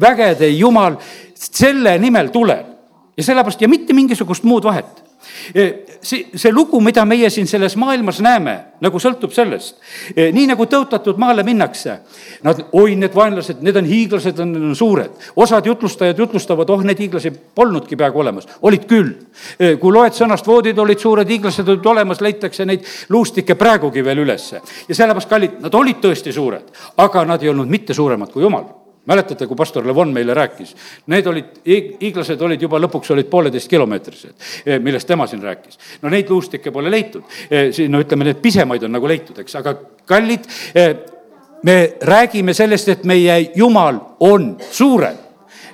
vägede 0.00 0.48
jumal, 0.48 0.96
selle 1.34 1.98
nimel 1.98 2.28
tulen. 2.28 2.64
ja 3.16 3.22
sellepärast 3.24 3.60
ja 3.60 3.68
mitte 3.68 3.92
mingisugust 3.92 4.44
muud 4.44 4.64
vahet 4.64 5.07
see, 6.00 6.26
see 6.34 6.52
lugu, 6.52 6.80
mida 6.80 7.04
meie 7.08 7.30
siin 7.30 7.46
selles 7.46 7.76
maailmas 7.76 8.20
näeme, 8.24 8.54
nagu 8.80 9.00
sõltub 9.02 9.32
sellest. 9.34 9.76
nii 10.16 10.46
nagu 10.50 10.66
tõotatud 10.70 11.18
maale 11.20 11.44
minnakse, 11.46 11.98
nad, 12.46 12.62
oi, 12.72 12.96
need 12.96 13.14
vaenlased, 13.14 13.62
need 13.64 13.76
on 13.80 13.88
hiiglased, 13.88 14.40
on, 14.44 14.54
on 14.70 14.74
suured. 14.78 15.28
osad 15.36 15.66
jutlustajad 15.66 16.18
jutlustavad, 16.18 16.70
oh, 16.70 16.84
neid 16.86 17.00
hiiglasi 17.02 17.32
polnudki 17.54 17.96
peaaegu 17.96 18.24
olemas, 18.24 18.48
olid 18.62 18.88
küll. 18.88 19.14
kui 19.80 19.92
loed 19.92 20.16
sõnast, 20.16 20.46
voodid 20.46 20.78
olid 20.78 21.02
suured, 21.02 21.28
hiiglased 21.28 21.68
olid 21.68 21.86
olemas, 21.86 22.22
leitakse 22.24 22.66
neid 22.68 22.86
luustikke 23.08 23.54
praegugi 23.58 24.04
veel 24.04 24.24
ülesse. 24.24 24.62
ja 24.88 24.94
sellepärast, 24.94 25.30
kallid, 25.30 25.60
nad 25.62 25.74
olid 25.74 26.02
tõesti 26.02 26.32
suured, 26.34 26.74
aga 26.96 27.24
nad 27.24 27.42
ei 27.42 27.52
olnud 27.54 27.68
mitte 27.68 27.94
suuremad 27.94 28.32
kui 28.32 28.42
jumal 28.42 28.77
mäletate, 29.08 29.46
kui 29.48 29.56
pastor 29.56 29.86
Levon 29.86 30.12
meile 30.12 30.34
rääkis? 30.36 30.74
Need 31.06 31.26
olid, 31.26 31.60
hiiglased 31.66 32.42
olid 32.44 32.62
juba 32.62 32.80
lõpuks 32.82 33.12
olid 33.14 33.28
pooleteist 33.30 33.70
kilomeetrised, 33.70 34.34
eh, 34.66 34.80
millest 34.82 35.08
tema 35.08 35.26
siin 35.26 35.42
rääkis. 35.42 35.78
no 36.02 36.10
neid 36.12 36.30
luustikke 36.30 36.70
pole 36.70 36.90
leitud, 36.90 37.22
eh, 37.50 37.72
siin 37.72 37.92
no 37.92 38.00
ütleme, 38.00 38.24
need 38.24 38.42
pisemaid 38.42 38.82
on 38.84 38.92
nagu 38.92 39.08
leitud, 39.08 39.38
eks, 39.38 39.56
aga 39.56 39.74
kallid, 40.06 40.44
eh, 40.74 40.96
me 41.62 41.94
räägime 42.00 42.54
sellest, 42.54 42.88
et 42.88 43.04
meie 43.04 43.50
Jumal 43.56 44.00
on 44.20 44.56
suurem 44.70 45.16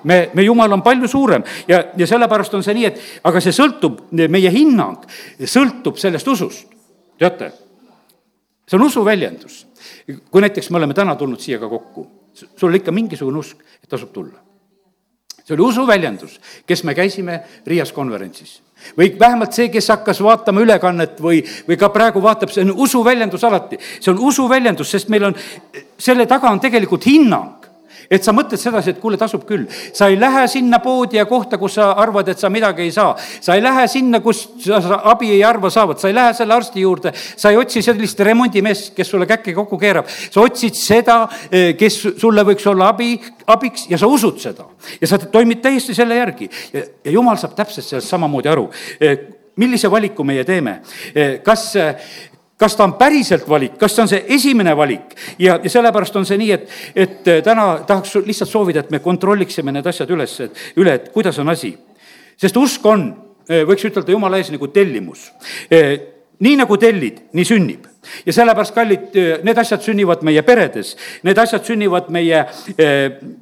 me, 0.05 0.31
me 0.35 0.43
Jumal 0.43 0.73
on 0.73 0.83
palju 0.83 1.09
suurem 1.09 1.43
ja, 1.69 1.85
ja 1.97 2.07
sellepärast 2.07 2.55
on 2.55 2.63
see 2.63 2.75
nii, 2.75 2.87
et 2.87 3.01
aga 3.25 3.41
see 3.41 3.53
sõltub, 3.53 4.01
meie 4.13 4.51
hinnang 4.51 5.05
sõltub 5.41 5.99
sellest 6.01 6.29
usust, 6.29 6.67
teate. 7.19 7.53
see 8.69 8.79
on 8.79 8.87
usu 8.87 9.05
väljendus. 9.05 9.67
kui 10.31 10.41
näiteks 10.41 10.71
me 10.71 10.77
oleme 10.77 10.95
täna 10.95 11.17
tulnud 11.17 11.41
siia 11.41 11.59
ka 11.59 11.69
kokku 11.69 12.24
sul 12.35 12.69
oli 12.69 12.83
ikka 12.83 12.93
mingisugune 12.93 13.39
usk, 13.39 13.63
et 13.83 13.89
tasub 13.89 14.13
tulla. 14.13 14.41
see 15.45 15.55
oli 15.55 15.63
usuväljendus, 15.63 16.39
kes 16.67 16.85
me 16.85 16.95
käisime 16.95 17.43
Riias 17.67 17.93
konverentsis 17.93 18.63
või 18.99 19.11
vähemalt 19.19 19.53
see, 19.53 19.69
kes 19.73 19.89
hakkas 19.89 20.21
vaatama 20.25 20.61
ülekannet 20.65 21.21
või, 21.21 21.43
või 21.69 21.77
ka 21.81 21.89
praegu 21.89 22.23
vaatab, 22.23 22.53
see 22.53 22.65
on 22.65 22.73
usuväljendus 22.85 23.45
alati. 23.45 23.79
see 24.01 24.13
on 24.13 24.19
usuväljendus, 24.19 24.91
sest 24.91 25.09
meil 25.09 25.31
on, 25.31 25.37
selle 25.99 26.27
taga 26.27 26.51
on 26.51 26.61
tegelikult 26.61 27.07
hinnang 27.07 27.64
et 28.11 28.25
sa 28.25 28.33
mõtled 28.37 28.61
sedasi, 28.61 28.95
et 28.95 29.01
kuule, 29.03 29.19
tasub 29.21 29.45
küll. 29.49 29.67
sa 29.93 30.09
ei 30.09 30.19
lähe 30.21 30.47
sinna 30.49 30.79
poodi 30.85 31.19
ja 31.19 31.27
kohta, 31.27 31.59
kus 31.59 31.77
sa 31.79 31.91
arvad, 31.93 32.29
et 32.29 32.39
sa 32.39 32.51
midagi 32.51 32.83
ei 32.83 32.93
saa. 32.93 33.17
sa 33.41 33.55
ei 33.55 33.63
lähe 33.63 33.87
sinna, 33.89 34.21
kus 34.21 34.49
sa 34.65 35.01
abi 35.11 35.31
ei 35.31 35.45
arva 35.45 35.71
saavat, 35.71 36.01
sa 36.01 36.09
ei 36.09 36.15
lähe 36.15 36.35
selle 36.35 36.55
arsti 36.55 36.81
juurde, 36.81 37.13
sa 37.15 37.51
ei 37.51 37.57
otsi 37.57 37.83
sellist 37.83 38.21
remondimeest, 38.21 38.95
kes 38.97 39.11
sulle 39.11 39.27
käkke 39.27 39.55
kokku 39.55 39.79
keerab. 39.79 40.09
sa 40.09 40.41
otsid 40.41 40.75
seda, 40.75 41.29
eh, 41.51 41.75
kes 41.79 42.01
sulle 42.19 42.45
võiks 42.45 42.67
olla 42.71 42.89
abi, 42.95 43.19
abiks 43.47 43.89
ja 43.91 43.99
sa 43.99 44.07
usud 44.07 44.41
seda. 44.41 44.65
ja 45.01 45.07
sa 45.07 45.19
toimid 45.19 45.63
täiesti 45.63 45.95
selle 45.95 46.17
järgi 46.17 46.51
ja, 46.73 46.83
ja 47.05 47.11
jumal 47.11 47.37
saab 47.37 47.55
täpselt 47.57 47.87
sellest 47.87 48.09
samamoodi 48.09 48.49
aru 48.49 48.69
eh, 49.01 49.19
millise 49.57 49.91
valiku 49.91 50.25
meie 50.27 50.45
teeme. 50.45 50.81
Eh, 51.15 51.39
kas, 51.45 51.73
kas 52.59 52.77
ta 52.77 52.85
on 52.85 52.95
päriselt 52.99 53.49
valik, 53.49 53.77
kas 53.79 53.97
see 53.97 54.05
on 54.05 54.11
see 54.11 54.23
esimene 54.37 54.77
valik? 54.77 55.15
Ja, 55.39 55.59
ja 55.63 55.71
sellepärast 55.71 56.17
on 56.17 56.27
see 56.29 56.39
nii, 56.41 56.53
et, 56.55 56.71
et 56.95 57.31
äh, 57.31 57.43
täna 57.45 57.69
tahaks 57.87 58.17
lihtsalt 58.23 58.51
soovida, 58.51 58.85
et 58.85 58.95
me 58.95 59.03
kontrolliksime 59.03 59.75
need 59.75 59.87
asjad 59.91 60.11
üles, 60.15 60.39
et 60.47 60.81
üle, 60.81 60.95
et 60.95 61.11
kuidas 61.15 61.39
on 61.43 61.51
asi. 61.51 61.75
sest 62.37 62.57
usk 62.57 62.87
on, 62.87 63.09
äh, 63.49 63.63
võiks 63.67 63.87
ütelda 63.91 64.15
jumala 64.15 64.39
ees 64.39 64.53
nagu 64.55 64.69
tellimus. 64.71 65.31
Äh, 65.73 65.99
nii 66.45 66.57
nagu 66.59 66.77
tellid, 66.79 67.27
nii 67.33 67.45
sünnib. 67.47 67.91
Ja 68.27 68.35
sellepärast, 68.37 68.75
kallid, 68.75 69.15
need 69.47 69.59
asjad 69.59 69.81
sünnivad 69.81 70.21
meie 70.27 70.43
peredes, 70.45 70.91
need 71.25 71.39
asjad 71.41 71.63
sünnivad 71.65 72.11
meie 72.13 72.43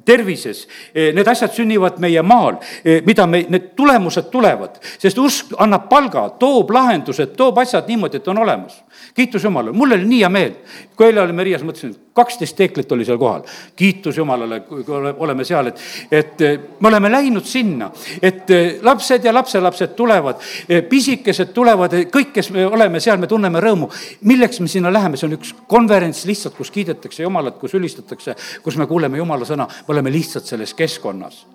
tervises, 0.07 0.61
need 0.93 1.27
asjad 1.27 1.51
sünnivad 1.51 1.97
meie 1.99 2.21
maal, 2.23 2.61
mida 3.03 3.25
me, 3.27 3.41
need 3.51 3.73
tulemused 3.75 4.29
tulevad, 4.31 4.77
sest 5.01 5.19
usk 5.19 5.51
annab 5.59 5.89
palga, 5.91 6.29
toob 6.39 6.71
lahendused, 6.71 7.33
toob 7.35 7.59
asjad 7.59 7.91
niimoodi, 7.91 8.21
et 8.21 8.31
on 8.31 8.39
olemas 8.45 8.77
kiitus 9.13 9.43
Jumalale, 9.43 9.75
mul 9.77 9.91
oli 9.91 10.05
nii 10.05 10.19
hea 10.21 10.29
meel, 10.29 10.53
kui 10.97 11.05
eile 11.07 11.21
olime 11.21 11.43
Riias, 11.45 11.63
mõtlesin, 11.65 11.93
kaksteist 12.17 12.55
teeklit 12.57 12.91
oli 12.91 13.05
seal 13.05 13.17
kohal. 13.21 13.43
kiitus 13.75 14.17
Jumalale, 14.17 14.59
kui 14.65 14.83
oleme 14.89 15.45
seal, 15.45 15.69
et, 15.69 15.81
et 16.11 16.41
eh, 16.41 16.59
me 16.79 16.89
oleme 16.89 17.11
läinud 17.11 17.45
sinna, 17.45 17.91
et 18.21 18.49
eh, 18.51 18.79
lapsed 18.81 19.25
ja 19.25 19.33
lapselapsed 19.33 19.93
tulevad, 19.97 20.41
eh, 20.67 20.81
pisikesed 20.89 21.53
tulevad, 21.53 21.93
kõik, 22.13 22.31
kes 22.33 22.49
me 22.55 22.65
oleme 22.65 23.01
seal, 23.03 23.19
me 23.21 23.29
tunneme 23.29 23.61
rõõmu. 23.61 23.89
milleks 24.21 24.59
me 24.59 24.67
sinna 24.67 24.93
läheme, 24.93 25.17
see 25.17 25.29
on 25.29 25.37
üks 25.37 25.53
konverents 25.67 26.25
lihtsalt, 26.25 26.57
kus 26.57 26.71
kiidetakse 26.73 27.23
Jumalat, 27.23 27.59
kus 27.61 27.75
ülistatakse, 27.77 28.35
kus 28.63 28.77
me 28.77 28.87
kuuleme 28.89 29.17
Jumala 29.21 29.45
sõna, 29.45 29.67
me 29.67 29.93
oleme 29.93 30.11
lihtsalt 30.11 30.49
selles 30.49 30.73
keskkonnas. 30.73 31.45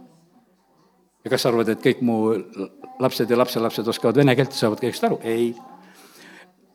Ja 1.24 1.30
kas 1.30 1.42
sa 1.42 1.50
arvad, 1.50 1.68
et 1.68 1.82
kõik 1.82 2.04
mu 2.06 2.20
lapsed 3.02 3.30
ja 3.30 3.36
lapselapsed 3.36 3.88
oskavad 3.90 4.16
vene 4.16 4.36
keelt? 4.38 4.54
Ja 4.54 4.62
saavad 4.62 4.80
kõigest 4.80 5.04
aru? 5.04 5.18
ei 5.26 5.50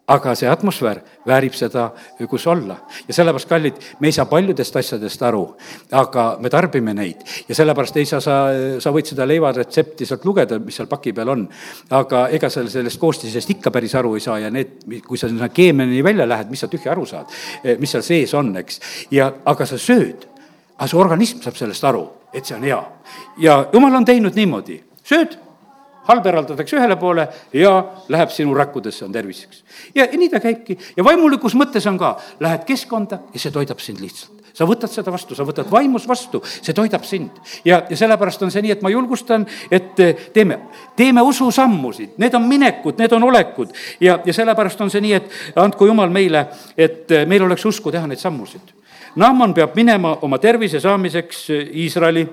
aga 0.07 0.33
see 0.35 0.49
atmosfäär 0.51 0.99
väärib 1.27 1.53
seda, 1.55 1.85
kus 2.29 2.45
olla. 2.47 2.75
ja 3.07 3.13
sellepärast, 3.13 3.47
kallid, 3.47 3.77
me 3.99 4.09
ei 4.09 4.15
saa 4.15 4.25
paljudest 4.27 4.75
asjadest 4.75 5.21
aru, 5.23 5.43
aga 5.91 6.25
me 6.43 6.49
tarbime 6.51 6.93
neid. 6.93 7.21
ja 7.47 7.55
sellepärast 7.55 7.97
ei 7.97 8.05
saa 8.05 8.19
sa, 8.21 8.35
sa 8.83 8.91
võid 8.91 9.07
seda 9.13 9.27
leivaretsepti 9.27 10.05
sealt 10.05 10.25
lugeda, 10.25 10.59
mis 10.59 10.75
seal 10.75 10.89
paki 10.91 11.13
peal 11.15 11.31
on. 11.31 11.45
aga 11.89 12.25
ega 12.35 12.49
sa 12.51 12.65
sellest 12.67 12.99
koostisest 12.99 13.55
ikka 13.55 13.71
päris 13.71 13.95
aru 13.95 14.15
ei 14.19 14.25
saa 14.25 14.39
ja 14.43 14.51
need, 14.51 14.83
kui 15.07 15.17
sa 15.17 15.31
sinna 15.31 15.47
keemiani 15.49 16.03
välja 16.03 16.27
lähed, 16.27 16.51
mis 16.51 16.65
sa 16.65 16.67
tühja 16.67 16.91
aru 16.91 17.05
saad, 17.07 17.31
mis 17.79 17.95
seal 17.95 18.03
sees 18.03 18.33
on, 18.33 18.51
eks. 18.59 18.81
ja, 19.11 19.31
aga 19.45 19.65
sa 19.69 19.79
sööd, 19.79 20.27
aga 20.75 20.89
su 20.91 20.99
organism 20.99 21.39
saab 21.45 21.55
sellest 21.55 21.87
aru, 21.87 22.03
et 22.33 22.43
see 22.43 22.59
on 22.59 22.67
hea. 22.67 22.83
ja 23.39 23.61
jumal 23.71 24.01
on 24.01 24.11
teinud 24.11 24.35
niimoodi, 24.35 24.81
sööd 25.07 25.39
halb 26.07 26.29
eraldatakse 26.31 26.77
ühele 26.77 26.97
poole 26.99 27.27
ja 27.53 27.73
läheb 28.13 28.31
sinu 28.33 28.53
rakkudesse, 28.57 29.05
on 29.05 29.11
terviseks. 29.11 29.63
ja 29.95 30.07
nii 30.11 30.29
ta 30.29 30.39
käibki 30.43 30.77
ja 30.97 31.03
vaimulikus 31.03 31.55
mõttes 31.59 31.87
on 31.89 31.99
ka, 31.99 32.15
lähed 32.39 32.65
keskkonda 32.67 33.23
ja 33.33 33.39
see 33.39 33.51
toidab 33.51 33.79
sind 33.83 34.01
lihtsalt 34.03 34.43
sa 34.53 34.67
võtad 34.69 34.91
seda 34.91 35.11
vastu, 35.13 35.35
sa 35.35 35.45
võtad 35.47 35.69
vaimus 35.71 36.05
vastu, 36.07 36.41
see 36.45 36.75
toidab 36.77 37.05
sind. 37.09 37.41
ja, 37.65 37.81
ja 37.89 37.97
sellepärast 37.97 38.43
on 38.45 38.51
see 38.53 38.61
nii, 38.65 38.75
et 38.77 38.85
ma 38.85 38.91
julgustan, 38.93 39.47
et 39.71 39.99
eh, 39.99 40.27
teeme, 40.33 40.59
teeme 40.95 41.23
ususammusid, 41.25 42.15
need 42.21 42.37
on 42.37 42.45
minekud, 42.47 42.99
need 43.01 43.17
on 43.17 43.27
olekud 43.29 43.73
ja, 44.01 44.19
ja 44.25 44.33
sellepärast 44.33 44.81
on 44.85 44.93
see 44.93 45.01
nii, 45.01 45.17
et 45.17 45.59
andku 45.59 45.89
jumal 45.89 46.13
meile, 46.13 46.47
et 46.77 47.11
eh, 47.11 47.25
meil 47.29 47.49
oleks 47.49 47.65
usku 47.65 47.91
teha 47.91 48.07
neid 48.07 48.21
sammusid. 48.21 48.75
Naaman 49.19 49.53
peab 49.53 49.75
minema 49.77 50.15
oma 50.25 50.39
tervise 50.41 50.79
saamiseks 50.81 51.43
eh, 51.53 51.67
Iisraeli 51.83 52.27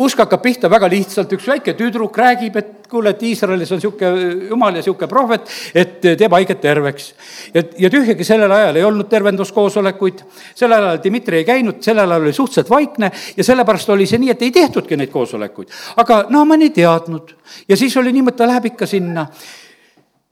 usk 0.00 0.18
hakkab 0.22 0.40
pihta 0.40 0.70
väga 0.72 0.88
lihtsalt, 0.88 1.32
üks 1.36 1.46
väike 1.48 1.74
tüdruk 1.76 2.16
räägib, 2.16 2.54
et 2.56 2.86
kuule, 2.90 3.12
et 3.12 3.22
Iisraelis 3.28 3.70
on 3.72 3.80
niisugune 3.80 4.48
jumal 4.48 4.72
ja 4.72 4.80
niisugune 4.80 5.08
prohvet, 5.08 5.50
et 5.74 6.00
teeb 6.00 6.32
haiget 6.32 6.60
terveks. 6.60 7.12
ja, 7.54 7.62
ja 7.78 7.90
tühjagi 7.92 8.24
sellel 8.24 8.52
ajal 8.56 8.80
ei 8.80 8.84
olnud 8.88 9.08
tervenduskoosolekuid, 9.12 10.24
sellel 10.56 10.86
ajal 10.88 11.02
Dmitri 11.04 11.42
ei 11.42 11.44
käinud, 11.44 11.82
sellel 11.84 12.10
ajal 12.10 12.24
oli 12.24 12.32
suhteliselt 12.32 12.70
vaikne 12.70 13.12
ja 13.36 13.44
sellepärast 13.44 13.92
oli 13.92 14.06
see 14.08 14.22
nii, 14.22 14.32
et 14.32 14.42
ei 14.42 14.50
tehtudki 14.50 14.96
neid 14.96 15.12
koosolekuid. 15.12 15.68
aga 15.96 16.24
Naaman 16.30 16.62
ei 16.62 16.70
teadnud 16.70 17.36
ja 17.68 17.76
siis 17.76 17.96
oli 17.96 18.12
niimoodi, 18.16 18.36
ta 18.36 18.48
läheb 18.48 18.72
ikka 18.72 18.86
sinna. 18.86 19.26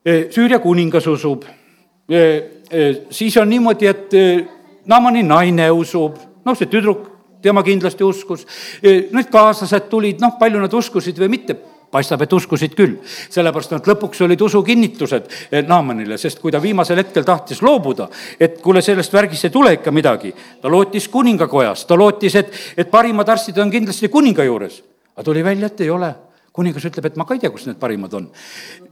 Süüria 0.08 0.56
kuningas 0.62 1.06
usub, 1.10 1.42
siis 3.10 3.36
on 3.36 3.50
niimoodi, 3.50 3.86
et 3.86 4.14
Naamani 4.88 5.22
naine 5.22 5.66
usub, 5.74 6.16
noh, 6.46 6.56
see 6.56 6.68
tüdruk 6.72 7.07
tema 7.42 7.62
kindlasti 7.62 8.04
uskus. 8.04 8.46
Need 8.82 9.32
kaaslased 9.32 9.88
tulid, 9.90 10.20
noh, 10.22 10.36
palju 10.38 10.62
nad 10.62 10.74
uskusid 10.74 11.18
või 11.18 11.32
mitte 11.38 11.56
paistab, 11.90 12.22
et 12.22 12.32
uskusid 12.32 12.74
küll, 12.76 12.98
sellepärast 13.32 13.72
nad 13.72 13.86
lõpuks 13.88 14.20
olid 14.26 14.42
usukinnitused 14.44 15.30
eh, 15.48 15.62
Naamanile, 15.64 16.18
sest 16.20 16.42
kui 16.42 16.52
ta 16.52 16.60
viimasel 16.60 17.00
hetkel 17.00 17.24
tahtis 17.24 17.62
loobuda, 17.64 18.10
et 18.40 18.60
kuule, 18.60 18.82
sellest 18.84 19.14
värgist 19.14 19.48
ei 19.48 19.54
tule 19.54 19.72
ikka 19.78 19.92
midagi, 19.94 20.34
ta 20.60 20.68
lootis 20.68 21.08
kuningakojas, 21.08 21.86
ta 21.88 21.96
lootis, 21.96 22.36
et, 22.42 22.52
et 22.76 22.90
parimad 22.90 23.28
arstid 23.32 23.58
on 23.64 23.72
kindlasti 23.72 24.12
kuninga 24.12 24.44
juures. 24.44 24.82
aga 25.16 25.24
tuli 25.24 25.44
välja, 25.44 25.66
et 25.72 25.80
ei 25.80 25.90
ole 25.90 26.12
kuningas 26.52 26.84
ütleb, 26.88 27.06
et 27.06 27.16
ma 27.18 27.26
ka 27.26 27.36
ei 27.36 27.42
tea, 27.42 27.50
kus 27.54 27.66
need 27.68 27.78
parimad 27.80 28.14
on. 28.18 28.28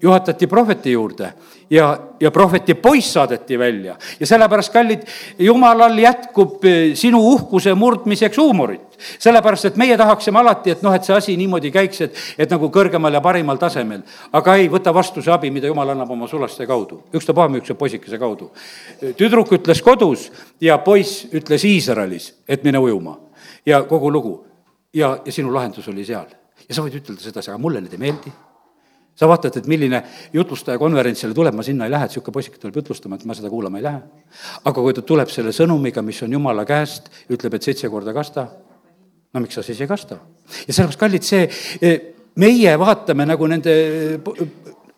juhatati 0.03 0.47
prohveti 0.47 0.93
juurde 0.93 1.33
ja, 1.71 1.87
ja 2.21 2.31
prohveti 2.31 2.75
poiss 2.75 3.13
saadeti 3.17 3.59
välja 3.59 3.97
ja 4.21 4.27
sellepärast, 4.27 4.73
kallid, 4.73 5.07
jumalal 5.39 5.99
jätkub 5.99 6.65
eh, 6.65 6.95
sinu 6.95 7.21
uhkuse 7.33 7.75
murdmiseks 7.75 8.39
huumorit. 8.39 8.99
sellepärast, 9.19 9.65
et 9.65 9.77
meie 9.77 9.97
tahaksime 9.97 10.39
alati, 10.39 10.77
et 10.77 10.83
noh, 10.83 10.95
et 10.95 11.05
see 11.05 11.17
asi 11.17 11.37
niimoodi 11.37 11.73
käiks, 11.73 12.01
et, 12.07 12.23
et 12.39 12.51
nagu 12.51 12.71
kõrgemal 12.73 13.13
ja 13.13 13.21
parimal 13.25 13.59
tasemel. 13.61 14.05
aga 14.33 14.57
ei, 14.57 14.71
võta 14.71 14.95
vastu 14.95 15.23
see 15.23 15.33
abi, 15.33 15.51
mida 15.51 15.67
jumal 15.73 15.91
annab 15.97 16.11
oma 16.11 16.29
sulaste 16.29 16.67
kaudu, 16.67 17.03
ükstapuha 17.15 17.49
niisuguse 17.49 17.75
poisikese 17.75 18.19
kaudu. 18.19 18.51
tüdruk 19.17 19.53
ütles 19.59 19.83
kodus 19.83 20.31
ja 20.61 20.79
poiss 20.79 21.27
ütles 21.33 21.65
Iisraelis, 21.65 22.35
et 22.49 22.65
mine 22.65 22.79
ujuma 22.79 23.19
ja 23.67 23.83
kogu 23.83 24.11
lugu 24.13 24.45
ja, 24.95 25.19
ja 25.25 25.33
sinu 25.33 25.55
lahendus 25.55 25.89
oli 25.89 26.05
seal 26.05 26.46
ja 26.69 26.77
sa 26.77 26.85
võid 26.85 26.99
ütelda 27.01 27.23
sedasi, 27.23 27.53
aga 27.53 27.61
mulle 27.63 27.83
need 27.83 27.97
ei 27.97 28.03
meeldi. 28.03 28.33
sa 29.17 29.25
vaatad, 29.29 29.55
et 29.57 29.67
milline 29.67 30.03
jutlustaja 30.33 30.79
konverentsile 30.79 31.33
tuleb, 31.35 31.55
ma 31.57 31.63
sinna 31.65 31.87
ei 31.87 31.91
lähe, 31.91 32.05
et 32.05 32.13
niisugune 32.13 32.35
poisike 32.35 32.59
tuleb 32.61 32.77
jutlustama, 32.83 33.17
et 33.17 33.25
ma 33.25 33.35
seda 33.35 33.49
kuulama 33.51 33.79
ei 33.79 33.87
lähe. 33.87 34.03
aga 34.65 34.83
kui 34.83 34.95
ta 34.95 35.03
tuleb 35.03 35.33
selle 35.33 35.55
sõnumiga, 35.57 36.03
mis 36.03 36.23
on 36.23 36.33
jumala 36.33 36.65
käest, 36.69 37.09
ütleb, 37.33 37.57
et 37.57 37.63
seitse 37.63 37.89
korda 37.89 38.13
kasta, 38.13 38.49
no 39.33 39.41
miks 39.41 39.55
sa 39.55 39.63
siis 39.63 39.81
ei 39.81 39.89
kasta? 39.89 40.19
ja 40.67 40.73
sellepärast, 40.73 41.01
kallid, 41.01 41.25
see, 41.25 41.49
eh, 41.81 42.01
meie 42.37 42.79
vaatame 42.79 43.27
nagu 43.27 43.47
nende 43.49 43.77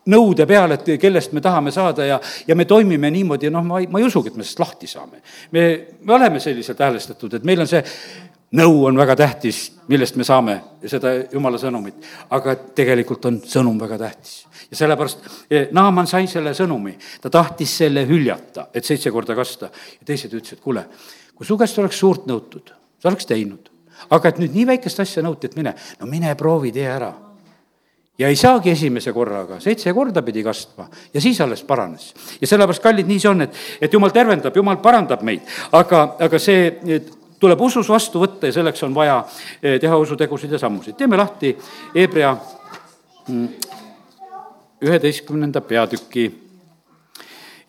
nõude 0.08 0.46
peale, 0.48 0.78
et 0.78 1.00
kellest 1.00 1.34
me 1.36 1.42
tahame 1.44 1.72
saada 1.74 2.06
ja, 2.06 2.18
ja 2.48 2.56
me 2.56 2.64
toimime 2.68 3.10
niimoodi, 3.12 3.50
noh, 3.52 3.64
ma 3.64 3.82
ei, 3.82 3.88
ma 3.92 4.00
ei 4.00 4.08
usugi, 4.08 4.32
et 4.32 4.38
me 4.38 4.46
sellest 4.46 4.62
lahti 4.62 4.88
saame. 4.90 5.22
me, 5.52 5.64
me 6.02 6.14
oleme 6.16 6.40
selliselt 6.40 6.80
häälestatud, 6.80 7.38
et 7.38 7.44
meil 7.48 7.60
on 7.60 7.70
see 7.70 7.82
nõu 8.56 8.84
on 8.88 8.96
väga 8.96 9.16
tähtis, 9.16 9.60
millest 9.88 10.16
me 10.16 10.24
saame 10.24 10.56
seda 10.88 11.12
jumala 11.32 11.60
sõnumit, 11.60 12.00
aga 12.32 12.54
tegelikult 12.76 13.28
on 13.28 13.40
sõnum 13.44 13.78
väga 13.80 13.98
tähtis. 14.00 14.46
ja 14.70 14.76
sellepärast 14.76 15.28
eh, 15.50 15.68
Naaman 15.72 16.06
sai 16.06 16.26
selle 16.26 16.54
sõnumi, 16.56 16.96
ta 17.20 17.30
tahtis 17.30 17.76
selle 17.82 18.06
hüljata, 18.08 18.68
et 18.74 18.84
seitse 18.84 19.10
korda 19.10 19.36
kasta. 19.36 19.70
Ja 20.00 20.06
teised 20.06 20.32
ütlesid, 20.32 20.60
kuule, 20.64 20.86
kui 21.34 21.46
su 21.46 21.58
käest 21.58 21.78
oleks 21.78 21.98
suurt 21.98 22.26
nõutud, 22.26 22.72
sa 22.98 23.08
oleks 23.08 23.26
teinud. 23.26 23.70
aga 24.10 24.28
et 24.28 24.36
nüüd 24.38 24.54
nii 24.54 24.66
väikest 24.66 25.00
asja 25.00 25.22
nõuti, 25.22 25.48
et 25.50 25.56
mine, 25.56 25.74
no 26.00 26.06
mine 26.06 26.34
proovi, 26.38 26.72
tee 26.72 26.86
ära. 26.86 27.12
Ja 28.18 28.28
ei 28.28 28.36
saagi 28.36 28.70
esimese 28.70 29.12
korraga, 29.14 29.60
seitse 29.60 29.92
korda 29.94 30.22
pidi 30.26 30.42
kastma. 30.42 30.88
Ja 31.14 31.20
siis 31.20 31.40
alles 31.40 31.62
paranes. 31.62 32.14
ja 32.40 32.46
sellepärast, 32.46 32.82
kallid, 32.82 33.06
nii 33.06 33.18
see 33.18 33.30
on, 33.30 33.42
et, 33.42 33.54
et 33.80 33.92
jumal 33.92 34.10
tervendab, 34.10 34.56
jumal 34.56 34.78
parandab 34.82 35.22
meid, 35.22 35.42
aga, 35.72 36.16
aga 36.18 36.38
see 36.38 36.72
tuleb 37.40 37.60
usus 37.60 37.88
vastu 37.88 38.22
võtta 38.22 38.48
ja 38.48 38.56
selleks 38.58 38.82
on 38.86 38.94
vaja 38.94 39.18
eh, 39.62 39.78
teha 39.80 39.96
usutegusid 39.96 40.52
ja 40.52 40.58
sammusid. 40.58 40.96
teeme 40.96 41.16
lahti 41.16 41.56
Hebra 41.94 42.36
mm, 43.28 43.48
üheteistkümnenda 44.82 45.60
peatüki. 45.60 46.30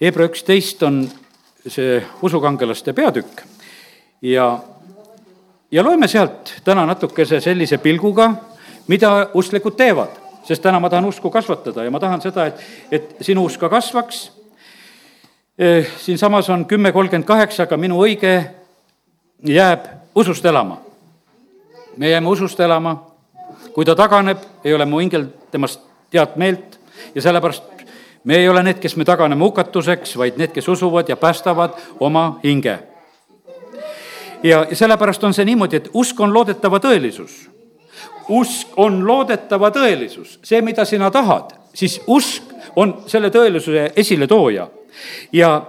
Hebra 0.02 0.30
üksteist 0.30 0.84
on 0.84 1.04
see 1.68 2.00
usukangelaste 2.22 2.94
peatükk 2.94 3.44
ja, 4.22 4.60
ja 5.72 5.84
loeme 5.84 6.08
sealt 6.08 6.54
täna 6.64 6.86
natukese 6.86 7.42
sellise 7.42 7.78
pilguga, 7.78 8.34
mida 8.88 9.30
usklikud 9.34 9.76
teevad 9.76 10.18
sest 10.50 10.64
täna 10.64 10.80
ma 10.80 10.90
tahan 10.90 11.06
usku 11.06 11.30
kasvatada 11.30 11.84
ja 11.84 11.92
ma 11.92 12.00
tahan 12.02 12.22
seda, 12.22 12.48
et, 12.50 12.62
et 12.92 13.10
sinu 13.22 13.46
usk 13.46 13.62
ka 13.62 13.70
kasvaks. 13.70 14.30
Eh, 15.60 15.90
siinsamas 16.00 16.50
on 16.50 16.66
kümme 16.66 16.92
kolmkümmend 16.96 17.28
kaheksa, 17.28 17.68
aga 17.68 17.78
minu 17.78 18.00
õige 18.02 18.34
jääb 19.44 19.86
usust 20.16 20.46
elama. 20.46 20.82
me 21.98 22.10
jääme 22.10 22.28
usust 22.28 22.60
elama, 22.60 23.08
kui 23.74 23.86
ta 23.86 23.96
taganeb, 23.96 24.38
ei 24.64 24.74
ole 24.74 24.86
mu 24.86 25.00
hingel 25.00 25.26
temast 25.52 25.82
head 26.14 26.36
meelt 26.36 26.80
ja 27.16 27.22
sellepärast 27.22 27.64
me 28.24 28.36
ei 28.36 28.50
ole 28.50 28.64
need, 28.64 28.80
kes 28.80 28.96
me 28.96 29.06
taganeme 29.06 29.44
hukatuseks, 29.44 30.18
vaid 30.18 30.38
need, 30.38 30.52
kes 30.52 30.68
usuvad 30.68 31.10
ja 31.10 31.18
päästavad 31.18 31.74
oma 32.00 32.40
hinge. 32.44 32.80
ja, 34.44 34.66
ja 34.70 34.76
sellepärast 34.76 35.24
on 35.24 35.34
see 35.34 35.46
niimoodi, 35.46 35.76
et 35.76 35.90
usk 35.94 36.20
on 36.20 36.34
loodetava 36.34 36.80
tõelisus 36.80 37.50
usk 38.30 38.78
on 38.78 39.02
loodetava 39.08 39.72
tõelisus, 39.74 40.38
see, 40.46 40.62
mida 40.62 40.86
sina 40.86 41.10
tahad, 41.12 41.54
siis 41.74 42.00
usk 42.08 42.54
on 42.76 43.00
selle 43.10 43.32
tõelisuse 43.34 43.90
esiletooja. 43.96 44.68
ja, 45.34 45.62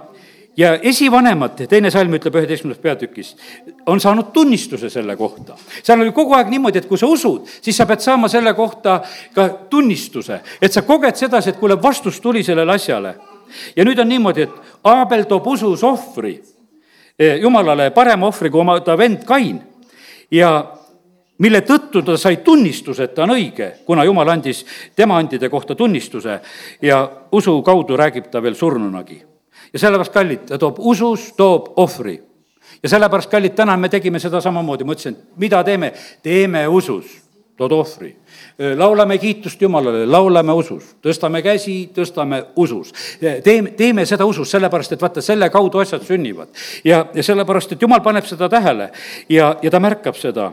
ja 0.57 0.73
esivanemad, 0.81 1.63
teine 1.69 1.91
salm 1.91 2.13
ütleb 2.17 2.35
üheteistkümnendas 2.35 2.81
peatükis, 2.83 3.35
on 3.85 3.99
saanud 3.99 4.31
tunnistuse 4.33 4.89
selle 4.89 5.15
kohta. 5.15 5.55
seal 5.83 6.01
oli 6.01 6.11
kogu 6.11 6.35
aeg 6.35 6.49
niimoodi, 6.51 6.81
et 6.81 6.89
kui 6.89 6.97
sa 6.97 7.07
usud, 7.07 7.47
siis 7.61 7.77
sa 7.77 7.85
pead 7.85 8.03
saama 8.03 8.27
selle 8.27 8.53
kohta 8.53 8.99
ka 9.35 9.47
tunnistuse, 9.69 10.41
et 10.61 10.73
sa 10.73 10.81
koged 10.81 11.15
sedasi, 11.15 11.49
et 11.49 11.59
kuule, 11.59 11.81
vastus 11.81 12.19
tuli 12.21 12.43
sellele 12.43 12.73
asjale. 12.73 13.15
ja 13.75 13.85
nüüd 13.85 13.99
on 13.99 14.09
niimoodi, 14.09 14.41
et 14.41 14.51
Aabel 14.83 15.23
toob 15.23 15.47
usus 15.47 15.83
ohvri 15.83 16.41
eh, 17.19 17.39
jumalale 17.41 17.91
parema 17.91 18.27
ohvri 18.27 18.49
kui 18.49 18.59
oma 18.59 18.79
ta 18.79 18.97
vend 18.97 19.23
Kain 19.25 19.61
ja 20.31 20.77
mille 21.37 21.61
tõttu 21.61 22.03
ta 22.05 22.17
sai 22.17 22.37
tunnistuse, 22.37 23.03
et 23.03 23.15
ta 23.15 23.23
on 23.23 23.35
õige, 23.35 23.71
kuna 23.85 24.03
jumal 24.03 24.29
andis 24.29 24.65
tema 24.95 25.17
andide 25.17 25.49
kohta 25.49 25.75
tunnistuse 25.75 26.39
ja 26.81 27.01
usu 27.31 27.61
kaudu 27.61 27.97
räägib 27.97 28.29
ta 28.31 28.43
veel 28.43 28.55
surnunagi. 28.55 29.30
Ja 29.73 29.79
sellepärast, 29.79 30.13
kallid, 30.13 30.45
ta 30.49 30.57
toob 30.57 30.79
usus, 30.79 31.31
toob 31.37 31.73
ohvri. 31.79 32.21
ja 32.83 32.89
sellepärast, 32.89 33.29
kallid, 33.29 33.55
täna 33.55 33.77
me 33.77 33.89
tegime 33.89 34.19
seda 34.19 34.41
samamoodi, 34.41 34.83
ma 34.83 34.95
ütlesin, 34.95 35.17
et 35.17 35.37
mida 35.39 35.63
teeme, 35.63 35.93
teeme 36.23 36.67
usus, 36.67 37.05
tood 37.57 37.71
ohvri. 37.71 38.15
Laulame 38.77 39.17
kiitust 39.17 39.61
Jumalale, 39.61 40.05
laulame 40.05 40.53
usus, 40.53 40.95
tõstame 41.03 41.43
käsi, 41.45 41.91
tõstame 41.95 42.43
usus. 42.55 42.93
teeme, 43.43 43.71
teeme 43.77 44.05
seda 44.05 44.25
usus, 44.25 44.49
sellepärast 44.51 44.95
et 44.95 45.01
vaata, 45.01 45.21
selle 45.21 45.49
kaudu 45.49 45.79
asjad 45.79 46.03
sünnivad. 46.03 46.49
ja, 46.83 47.05
ja 47.13 47.23
sellepärast, 47.23 47.71
et 47.71 47.81
Jumal 47.81 48.01
paneb 48.01 48.25
seda 48.25 48.49
tähele 48.49 48.91
ja, 49.29 49.55
ja 49.61 49.71
ta 49.71 49.79
märkab 49.79 50.17
seda. 50.17 50.51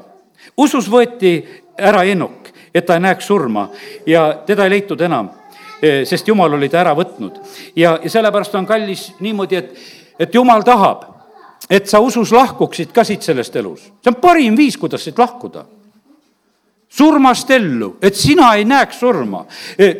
Usus 0.57 0.89
võeti 0.91 1.41
ära 1.79 2.05
Enok, 2.05 2.49
et 2.75 2.87
ta 2.87 2.95
ei 2.95 3.01
näeks 3.01 3.27
surma 3.27 3.69
ja 4.07 4.43
teda 4.47 4.65
ei 4.65 4.71
leitud 4.71 5.01
enam, 5.01 5.31
sest 5.81 6.29
jumal 6.29 6.53
oli 6.59 6.69
ta 6.69 6.81
ära 6.83 6.95
võtnud. 6.99 7.39
ja, 7.77 7.99
ja 8.03 8.11
sellepärast 8.11 8.55
on 8.55 8.67
kallis 8.67 9.13
niimoodi, 9.21 9.57
et, 9.57 9.75
et 10.19 10.35
jumal 10.35 10.63
tahab, 10.67 11.05
et 11.71 11.87
sa 11.87 12.01
usus 12.01 12.33
lahkuksid 12.33 12.93
ka 12.93 13.05
siit 13.05 13.23
sellest 13.23 13.57
elus. 13.57 13.89
see 14.03 14.15
on 14.15 14.21
parim 14.23 14.57
viis, 14.57 14.77
kuidas 14.77 15.05
siit 15.05 15.19
lahkuda 15.19 15.65
surmast 16.89 17.51
ellu, 17.51 17.97
et 18.03 18.17
sina 18.17 18.49
ei 18.57 18.65
näeks 18.65 19.01
surma. 19.01 19.43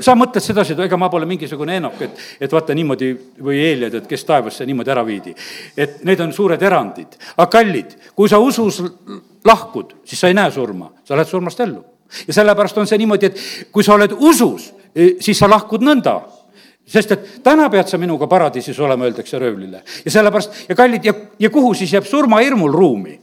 Sa 0.01 0.15
mõtled 0.19 0.43
sedasi, 0.45 0.75
et 0.75 0.87
ega 0.87 0.99
ma 1.01 1.11
pole 1.13 1.29
mingisugune 1.29 1.77
Enok, 1.79 2.01
et, 2.07 2.23
et 2.47 2.53
vaata 2.53 2.75
niimoodi 2.77 3.11
või 3.45 3.61
Eeliad, 3.67 3.99
et 4.01 4.09
kes 4.09 4.25
taevasse 4.29 4.67
niimoodi 4.67 4.95
ära 4.95 5.05
viidi. 5.07 5.35
et 5.77 6.03
need 6.09 6.21
on 6.25 6.33
suured 6.33 6.63
erandid, 6.63 7.19
aga 7.37 7.49
kallid, 7.59 7.95
kui 8.17 8.29
sa 8.29 8.41
usus 8.41 8.81
lahkud, 9.45 9.99
siis 10.05 10.21
sa 10.21 10.33
ei 10.33 10.37
näe 10.37 10.51
surma, 10.51 10.91
sa 11.05 11.17
lähed 11.17 11.29
surmast 11.29 11.61
ellu. 11.61 11.85
ja 12.27 12.35
sellepärast 12.35 12.79
on 12.79 12.87
see 12.89 12.99
niimoodi, 12.99 13.27
et 13.27 13.69
kui 13.73 13.85
sa 13.85 13.95
oled 13.95 14.15
usus, 14.17 14.73
siis 15.21 15.39
sa 15.39 15.49
lahkud 15.51 15.85
nõnda 15.85 16.19
sest 16.89 17.13
et 17.13 17.27
täna 17.45 17.69
pead 17.73 17.89
sa 17.91 18.01
minuga 18.01 18.29
paradiisis 18.31 18.79
olema, 18.81 19.09
öeldakse 19.09 19.39
röövlile. 19.39 19.83
ja 20.05 20.11
sellepärast 20.11 20.69
ja 20.69 20.75
kallid 20.75 21.05
ja, 21.05 21.15
ja 21.39 21.51
kuhu 21.51 21.75
siis 21.75 21.93
jääb 21.93 22.07
surmahirmul 22.07 22.73
ruumi? 22.73 23.19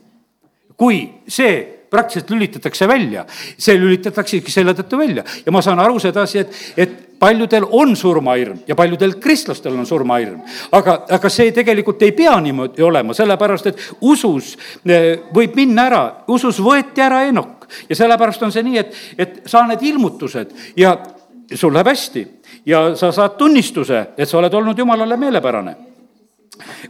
kui 0.77 1.07
see 1.27 1.85
praktiliselt 1.89 2.29
lülitatakse 2.29 2.88
välja. 2.88 3.25
see 3.57 3.79
lülitataksegi 3.79 4.51
selle 4.51 4.73
tõttu 4.77 4.99
välja 4.99 5.23
ja 5.45 5.51
ma 5.51 5.61
saan 5.61 5.79
aru 5.79 5.99
sedasi, 5.99 6.39
et, 6.39 6.61
et 6.77 6.95
paljudel 7.19 7.65
on 7.71 7.95
surmahirm 7.95 8.59
ja 8.67 8.75
paljudel 8.75 9.15
kristlastel 9.23 9.73
on 9.73 9.85
surmahirm. 9.85 10.41
aga, 10.71 11.05
aga 11.09 11.29
see 11.29 11.51
tegelikult 11.55 12.01
ei 12.05 12.11
pea 12.11 12.35
niimoodi 12.41 12.83
olema, 12.83 13.13
sellepärast 13.17 13.71
et 13.71 13.83
usus 14.01 14.55
eh, 14.85 15.25
võib 15.33 15.55
minna 15.57 15.89
ära, 15.89 16.05
usus 16.27 16.61
võeti 16.61 17.01
ära 17.01 17.23
Enok 17.31 17.65
ja 17.89 17.95
sellepärast 17.97 18.43
on 18.45 18.53
see 18.53 18.65
nii, 18.65 18.77
et, 18.77 19.03
et 19.17 19.38
saa 19.49 19.65
need 19.67 19.81
ilmutused 19.81 20.53
ja 20.77 20.97
sul 21.53 21.73
läheb 21.73 21.88
hästi 21.88 22.27
ja 22.65 22.95
sa 22.95 23.12
saad 23.12 23.38
tunnistuse, 23.38 24.05
et 24.17 24.29
sa 24.29 24.38
oled 24.38 24.53
olnud 24.53 24.77
jumalale 24.77 25.17
meelepärane 25.17 25.75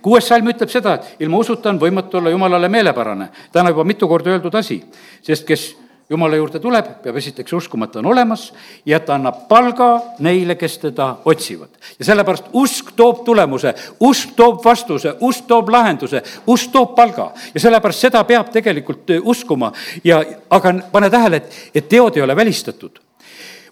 kuues 0.01 0.27
salm 0.27 0.51
ütleb 0.51 0.69
seda, 0.69 0.95
et 0.95 1.23
ilma 1.25 1.39
usuta 1.41 1.71
on 1.71 1.79
võimatu 1.81 2.19
olla 2.19 2.29
jumalale 2.29 2.69
meelepärane. 2.69 3.29
täna 3.51 3.69
juba 3.69 3.83
mitu 3.83 4.07
korda 4.07 4.29
öeldud 4.29 4.55
asi, 4.55 4.83
sest 5.21 5.45
kes 5.47 5.75
jumala 6.09 6.37
juurde 6.37 6.59
tuleb, 6.61 6.89
peab 7.01 7.17
esiteks 7.17 7.53
uskuma, 7.57 7.87
et 7.87 7.95
ta 7.95 7.99
on 7.99 8.09
olemas 8.11 8.51
ja 8.85 8.99
ta 8.99 9.15
annab 9.15 9.47
palga 9.49 9.89
neile, 10.19 10.55
kes 10.55 10.77
teda 10.77 11.15
otsivad. 11.25 11.69
ja 11.99 12.05
sellepärast 12.05 12.51
usk 12.53 12.91
toob 12.95 13.23
tulemuse, 13.25 13.73
usk 13.99 14.35
toob 14.35 14.61
vastuse, 14.65 15.15
usk 15.21 15.47
toob 15.47 15.69
lahenduse, 15.69 16.21
usk 16.47 16.71
toob 16.71 16.95
palga 16.95 17.31
ja 17.53 17.59
sellepärast 17.59 18.07
seda 18.07 18.23
peab 18.23 18.51
tegelikult 18.53 19.17
uskuma 19.23 19.71
ja, 20.03 20.23
aga 20.49 20.73
pane 20.91 21.09
tähele, 21.09 21.41
et, 21.41 21.57
et 21.75 21.89
teod 21.89 22.17
ei 22.17 22.21
ole 22.21 22.35
välistatud. 22.35 23.04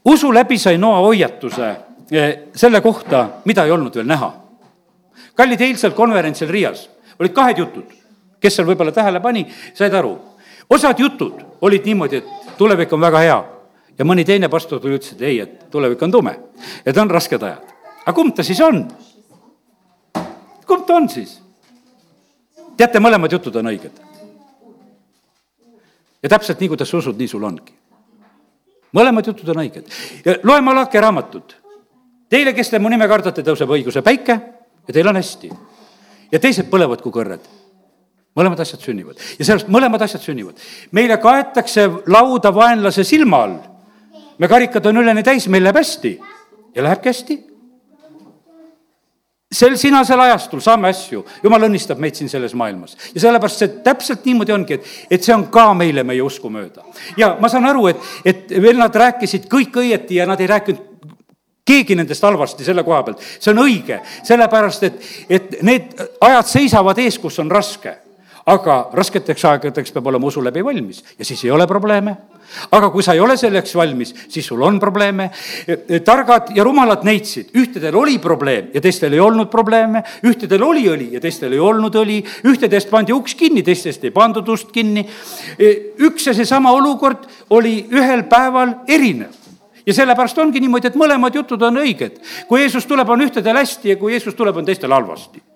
Usu 0.05 0.33
läbi 0.33 0.57
sai 0.57 0.77
Noa 0.77 0.99
hoiatuse 0.99 1.69
äh, 1.69 2.33
selle 2.55 2.81
kohta, 2.81 3.29
mida 3.45 3.65
ei 3.65 3.71
olnud 3.71 3.95
veel 3.95 4.07
näha 4.07 4.43
kallid, 5.35 5.61
eilsel 5.61 5.91
konverentsil 5.91 6.49
Riias 6.49 6.89
olid 7.19 7.33
kahed 7.33 7.57
jutud, 7.57 7.89
kes 8.41 8.57
seal 8.57 8.67
võib-olla 8.67 8.93
tähele 8.93 9.21
pani, 9.23 9.45
said 9.73 9.93
aru. 9.93 10.15
osad 10.69 10.99
jutud 10.99 11.41
olid 11.61 11.85
niimoodi, 11.85 12.21
et 12.21 12.57
tulevik 12.57 12.93
on 12.93 13.01
väga 13.01 13.19
hea 13.23 13.37
ja 13.97 14.05
mõni 14.05 14.25
teine 14.25 14.49
pastor 14.49 14.81
tuli, 14.81 14.97
ütles, 14.97 15.13
et 15.13 15.21
ei, 15.21 15.39
et 15.39 15.69
tulevik 15.71 16.01
on 16.01 16.11
tume, 16.11 16.33
et 16.85 16.97
on 16.97 17.09
rasked 17.09 17.43
ajad. 17.43 17.73
aga 18.05 18.13
kumb 18.13 18.35
ta 18.35 18.43
siis 18.43 18.61
on? 18.61 18.87
kumb 20.67 20.85
ta 20.87 20.95
on 20.95 21.09
siis? 21.09 21.39
teate, 22.77 22.99
mõlemad 22.99 23.31
jutud 23.31 23.55
on 23.55 23.71
õiged. 23.73 24.01
ja 26.23 26.29
täpselt 26.29 26.59
nii, 26.59 26.73
kuidas 26.73 26.89
sa 26.89 26.97
usud, 26.97 27.17
nii 27.17 27.27
sul 27.27 27.43
ongi. 27.43 27.73
Mõlemad 28.93 29.27
jutud 29.27 29.49
on 29.53 29.63
õiged. 29.63 29.89
loe 30.43 30.61
Malachi 30.61 31.01
raamatut. 31.01 31.55
Teile, 32.29 32.53
kes 32.53 32.69
te 32.69 32.79
mu 32.79 32.89
nime 32.89 33.07
kardate, 33.07 33.43
tõuseb 33.45 33.69
õiguse 33.69 34.01
päike 34.01 34.39
ja 34.87 34.93
teil 34.93 35.07
on 35.07 35.15
hästi. 35.15 35.51
ja 36.31 36.39
teised 36.39 36.69
põlevad 36.69 37.01
kui 37.01 37.11
kõrred. 37.11 37.41
mõlemad 38.35 38.59
asjad 38.59 38.81
sünnivad 38.81 39.17
ja 39.39 39.45
sellest 39.45 39.67
mõlemad 39.67 40.01
asjad 40.01 40.21
sünnivad. 40.21 40.55
meile 40.91 41.17
kaetakse 41.17 41.89
lauda 42.07 42.53
vaenlase 42.53 43.03
silma 43.03 43.43
all. 43.43 43.57
me 44.37 44.47
karikad 44.47 44.85
on 44.85 44.97
üleni 44.97 45.23
täis, 45.23 45.47
meil 45.47 45.63
läheb 45.63 45.75
hästi 45.75 46.19
ja 46.75 46.83
lähebki 46.83 47.09
hästi 47.09 47.52
sel 49.53 49.75
sinasel 49.77 50.19
ajastul 50.25 50.61
saame 50.63 50.89
asju, 50.89 51.23
jumal 51.43 51.67
õnnistab 51.69 52.01
meid 52.01 52.17
siin 52.17 52.31
selles 52.31 52.55
maailmas. 52.57 52.97
ja 53.13 53.21
sellepärast 53.27 53.63
see 53.63 53.75
täpselt 53.85 54.25
niimoodi 54.25 54.55
ongi, 54.55 54.79
et, 54.79 54.93
et 55.11 55.23
see 55.23 55.35
on 55.35 55.47
ka 55.53 55.69
meile 55.77 56.03
meie 56.03 56.21
usku 56.25 56.49
mööda. 56.53 56.85
ja 57.17 57.35
ma 57.39 57.49
saan 57.51 57.69
aru, 57.69 57.87
et, 57.93 58.09
et 58.25 58.55
veel 58.61 58.79
nad 58.81 58.95
rääkisid 58.95 59.47
kõik 59.51 59.79
õieti 59.83 60.19
ja 60.19 60.27
nad 60.29 60.41
ei 60.41 60.49
rääkinud 60.51 60.89
keegi 61.63 61.95
nendest 61.95 62.23
halvasti 62.23 62.65
selle 62.65 62.83
koha 62.83 63.03
pealt, 63.07 63.21
see 63.39 63.53
on 63.53 63.63
õige, 63.63 64.01
sellepärast 64.27 64.87
et, 64.89 65.03
et 65.29 65.59
need 65.63 65.93
ajad 66.21 66.49
seisavad 66.49 66.99
ees, 66.99 67.19
kus 67.21 67.39
on 67.39 67.51
raske 67.51 68.01
aga 68.49 68.77
rasketeks 68.93 69.45
aegadeks 69.47 69.93
peab 69.95 70.07
olema 70.11 70.27
usu 70.27 70.43
läbi 70.43 70.63
valmis 70.65 71.03
ja 71.17 71.25
siis 71.25 71.43
ei 71.45 71.51
ole 71.51 71.67
probleeme. 71.67 72.15
Aga 72.71 72.89
kui 72.93 73.03
sa 73.03 73.13
ei 73.13 73.21
ole 73.23 73.37
selleks 73.37 73.75
valmis, 73.75 74.13
siis 74.29 74.45
sul 74.47 74.61
on 74.61 74.79
probleeme. 74.79 75.29
targad 76.05 76.51
ja 76.55 76.63
rumalad 76.63 77.03
neitsid, 77.03 77.51
ühtedel 77.57 77.95
oli 77.95 78.17
probleem 78.19 78.69
ja 78.73 78.81
teistel 78.81 79.13
ei 79.13 79.19
olnud 79.19 79.49
probleeme, 79.51 80.03
ühtedel 80.23 80.63
oli 80.63 80.87
õli 80.89 81.11
ja 81.13 81.21
teistel 81.21 81.53
ei 81.53 81.59
olnud 81.59 81.95
õli, 81.95 82.19
ühtedest 82.49 82.89
pandi 82.89 83.13
uks 83.13 83.35
kinni, 83.35 83.63
teistest 83.63 84.03
ei 84.03 84.11
pandud 84.11 84.47
ust 84.49 84.71
kinni. 84.71 85.05
üks 85.99 86.27
ja 86.27 86.33
seesama 86.33 86.71
olukord 86.71 87.25
oli 87.49 87.87
ühel 87.91 88.23
päeval 88.29 88.83
erinev 88.87 89.43
ja 89.85 89.93
sellepärast 89.93 90.37
ongi 90.37 90.61
niimoodi, 90.63 90.87
et 90.87 90.99
mõlemad 90.99 91.35
jutud 91.35 91.61
on 91.61 91.81
õiged. 91.83 92.21
kui 92.47 92.61
Jeesus 92.61 92.85
tuleb, 92.85 93.09
on 93.09 93.21
ühtedel 93.21 93.57
hästi 93.57 93.89
ja 93.89 93.95
kui 93.95 94.13
Jeesus 94.13 94.35
tuleb, 94.35 94.57
on 94.57 94.65
teistel 94.65 94.91
halvasti 94.91 95.52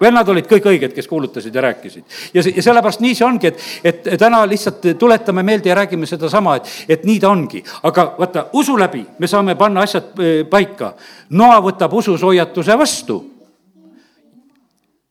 vennad 0.00 0.28
olid 0.30 0.46
kõik 0.46 0.66
õiged, 0.70 0.92
kes 0.94 1.08
kuulutasid 1.10 1.54
ja 1.54 1.62
rääkisid. 1.62 2.04
ja, 2.34 2.42
ja 2.56 2.62
sellepärast 2.62 3.00
nii 3.02 3.14
see 3.14 3.26
ongi, 3.26 3.50
et, 3.50 3.62
et 3.84 4.06
täna 4.18 4.44
lihtsalt 4.46 4.86
tuletame 4.98 5.42
meelde 5.42 5.68
ja 5.68 5.74
räägime 5.74 6.06
sedasama, 6.06 6.56
et, 6.56 6.70
et 6.88 7.04
nii 7.04 7.18
ta 7.20 7.30
ongi. 7.30 7.62
aga 7.82 8.14
vaata, 8.18 8.46
usu 8.52 8.78
läbi 8.78 9.04
me 9.18 9.26
saame 9.26 9.56
panna 9.58 9.82
asjad 9.82 10.22
eh, 10.22 10.44
paika. 10.50 10.94
noa 11.30 11.58
võtab 11.64 11.94
usus 11.94 12.22
hoiatuse 12.22 12.78
vastu. 12.78 13.18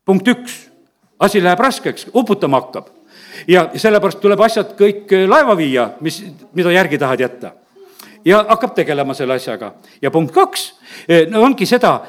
punkt 0.05 0.27
üks, 0.27 0.57
asi 1.19 1.43
läheb 1.43 1.59
raskeks, 1.59 2.07
uputama 2.13 2.61
hakkab. 2.61 2.87
ja 3.47 3.69
sellepärast 3.75 4.23
tuleb 4.23 4.41
asjad 4.41 4.75
kõik 4.79 5.11
eh, 5.11 5.27
laeva 5.27 5.57
viia, 5.57 5.91
mis, 5.99 6.23
mida 6.53 6.71
järgi 6.71 6.97
tahad 6.97 7.19
jätta. 7.19 7.51
ja 8.25 8.45
hakkab 8.47 8.75
tegelema 8.75 9.13
selle 9.13 9.35
asjaga. 9.35 9.73
ja 10.01 10.11
punkt 10.11 10.31
kaks, 10.31 10.73
eh, 11.07 11.27
no 11.27 11.41
ongi 11.41 11.65
seda, 11.65 11.99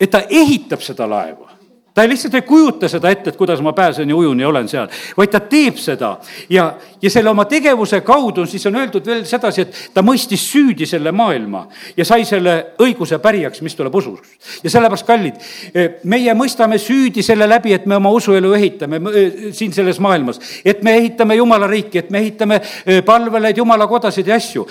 et 0.00 0.10
ta 0.10 0.24
ehitab 0.30 0.80
seda 0.80 1.04
laeva 1.08 1.53
ta 1.94 2.08
lihtsalt 2.08 2.34
ei 2.34 2.42
kujuta 2.42 2.88
seda 2.90 3.10
ette, 3.14 3.30
et 3.30 3.36
kuidas 3.38 3.60
ma 3.62 3.72
pääsen 3.72 4.10
ja 4.10 4.16
ujun 4.16 4.40
ja 4.40 4.48
olen 4.48 4.68
seal, 4.68 4.88
vaid 5.16 5.30
ta 5.30 5.40
teeb 5.40 5.76
seda 5.78 6.16
ja, 6.50 6.66
ja 7.02 7.10
selle 7.10 7.30
oma 7.30 7.44
tegevuse 7.46 8.00
kaudu 8.06 8.46
siis 8.50 8.66
on 8.66 8.80
öeldud 8.80 9.06
veel 9.06 9.22
sedasi, 9.28 9.62
et 9.62 9.78
ta 9.94 10.02
mõistis 10.02 10.42
süüdi 10.50 10.88
selle 10.90 11.12
maailma 11.14 11.64
ja 11.96 12.04
sai 12.04 12.26
selle 12.26 12.56
õiguse 12.82 13.20
pärijaks, 13.22 13.62
mis 13.62 13.78
tuleb 13.78 13.94
usust. 13.94 14.26
ja 14.64 14.72
sellepärast, 14.74 15.06
kallid, 15.06 15.38
meie 16.10 16.34
mõistame 16.34 16.80
süüdi 16.82 17.22
selle 17.22 17.46
läbi, 17.48 17.72
et 17.76 17.86
me 17.86 17.96
oma 18.00 18.10
usuelu 18.10 18.52
ehitame 18.58 19.00
siin 19.54 19.72
selles 19.72 20.00
maailmas, 20.02 20.40
et 20.64 20.82
me 20.82 20.96
ehitame 20.98 21.38
Jumala 21.38 21.70
riiki, 21.70 22.02
et 22.02 22.10
me 22.10 22.24
ehitame 22.24 22.60
palveleid, 23.06 23.62
Jumala 23.62 23.86
kodasid 23.86 24.26
ja 24.26 24.34
asju. 24.34 24.66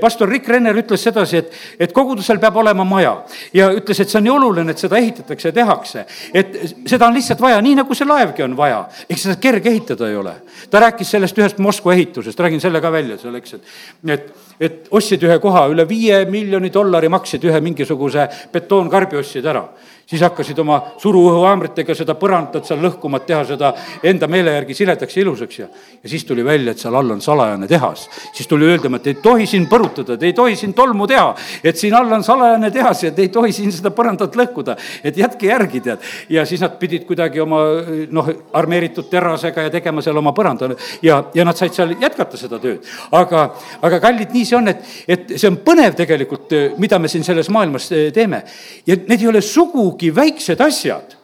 pastor 0.00 0.28
Rick 0.28 0.48
Renner 0.48 0.76
ütles 0.76 1.02
sedasi, 1.02 1.40
et, 1.40 1.52
et 1.80 1.96
kogudusel 1.96 2.38
peab 2.38 2.60
olema 2.60 2.84
maja 2.84 3.16
ja 3.56 3.72
ütles, 3.72 4.02
et 4.02 4.12
see 4.12 4.20
on 4.20 4.28
nii 4.28 4.36
oluline, 4.36 4.76
et 4.76 4.84
seda 4.84 5.00
ehitatakse 5.00 5.48
ja 5.48 5.58
tehakse, 5.62 6.04
et 6.34 6.57
seda 6.86 7.06
on 7.06 7.14
lihtsalt 7.16 7.40
vaja, 7.40 7.60
nii 7.64 7.76
nagu 7.80 7.96
see 7.96 8.08
laevgi 8.08 8.44
on 8.44 8.56
vaja. 8.56 8.80
eks 9.08 9.26
seda 9.26 9.36
kerge 9.40 9.70
ehitada 9.70 10.08
ei 10.08 10.16
ole. 10.16 10.34
ta 10.70 10.80
rääkis 10.80 11.10
sellest 11.16 11.38
ühest 11.38 11.58
Moskva 11.58 11.94
ehitusest, 11.94 12.40
räägin 12.40 12.60
selle 12.60 12.80
ka 12.80 12.92
välja 12.92 13.18
seal, 13.18 13.34
eks, 13.40 13.54
et, 13.54 13.62
et, 14.08 14.32
et 14.60 14.90
ostsid 14.90 15.22
ühe 15.28 15.38
koha, 15.42 15.66
üle 15.72 15.88
viie 15.88 16.24
miljoni 16.30 16.72
dollari 16.74 17.08
maksid 17.08 17.44
ühe 17.44 17.60
mingisuguse 17.60 18.28
betoonkarbi 18.52 19.20
ostsid 19.20 19.46
ära 19.46 19.66
siis 20.08 20.22
hakkasid 20.24 20.58
oma 20.62 20.78
suruõhuhaamritega 21.02 21.94
seda 21.96 22.14
põrandat 22.16 22.64
seal 22.64 22.80
lõhkuma, 22.80 23.20
et 23.20 23.26
teha 23.28 23.42
seda 23.50 23.72
enda 24.08 24.28
meele 24.30 24.54
järgi 24.54 24.76
siledaks 24.78 25.16
ja 25.16 25.22
ilusaks 25.22 25.58
ja, 25.58 25.66
ja 26.02 26.08
siis 26.08 26.24
tuli 26.24 26.44
välja, 26.44 26.72
et 26.72 26.80
seal 26.80 26.96
all 26.96 27.12
on 27.12 27.20
salajane 27.20 27.68
tehas. 27.68 28.06
siis 28.32 28.48
tuli 28.48 28.64
öeldama, 28.64 28.96
et 28.96 29.06
ei 29.06 29.18
tohi 29.22 29.46
siin 29.46 29.66
põrutada, 29.68 30.16
te 30.16 30.26
ei 30.26 30.32
tohi 30.32 30.56
siin 30.56 30.72
tolmu 30.74 31.06
teha, 31.06 31.34
et 31.64 31.76
siin 31.76 31.94
all 31.94 32.12
on 32.12 32.24
salajane 32.24 32.70
tehas 32.70 33.02
ja 33.04 33.10
te 33.12 33.26
ei 33.26 33.28
tohi 33.28 33.52
siin 33.52 33.72
seda 33.72 33.92
põrandat 33.92 34.36
lõhkuda, 34.36 34.78
et 35.04 35.16
jätke 35.16 35.50
järgi, 35.50 35.80
tead. 35.84 36.08
ja 36.28 36.46
siis 36.48 36.64
nad 36.64 36.78
pidid 36.80 37.04
kuidagi 37.04 37.40
oma 37.44 37.60
noh, 38.10 38.32
armeeritud 38.56 39.10
terasega 39.10 39.68
ja 39.68 39.74
tegema 39.76 40.02
seal 40.04 40.16
oma 40.16 40.32
põranda 40.32 40.70
ja, 41.02 41.20
ja 41.34 41.44
nad 41.44 41.56
said 41.56 41.76
seal 41.76 41.92
jätkata 42.00 42.40
seda 42.40 42.58
tööd. 42.62 42.88
aga, 43.12 43.50
aga 43.82 44.00
kallid, 44.00 44.32
nii 44.32 44.48
see 44.48 44.56
on, 44.56 44.72
et, 44.72 44.88
et 45.08 45.36
see 45.36 45.52
on 45.52 45.60
põnev 45.68 46.00
tegelikult, 46.00 46.56
mida 46.80 46.98
me 46.98 47.12
siin 47.12 47.28
selles 47.28 47.52
maailmas 47.52 47.92
teeme 48.14 48.42
ja 48.88 48.96
need 49.04 49.20
ei 49.20 49.28
ole 49.28 49.44
sugugi 49.44 49.97
sugugi 49.98 50.14
väiksed 50.14 50.60
asjad. 50.60 51.16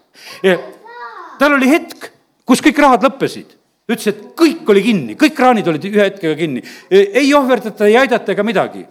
tal 1.38 1.52
oli 1.52 1.68
hetk, 1.68 2.10
kus 2.46 2.60
kõik 2.60 2.78
rahad 2.78 3.02
lõppesid 3.02 3.54
ütles, 3.84 4.06
et 4.08 4.20
kõik 4.34 4.68
oli 4.68 4.82
kinni, 4.82 5.14
kõik 5.14 5.34
kraanid 5.36 5.66
olid 5.68 5.84
ühe 5.84 6.04
hetkega 6.04 6.34
kinni. 6.38 6.62
ei 6.90 7.32
ohverdata, 7.34 7.86
ei 7.86 7.96
aidata 7.96 8.32
ega 8.32 8.42
midagi. 8.42 8.86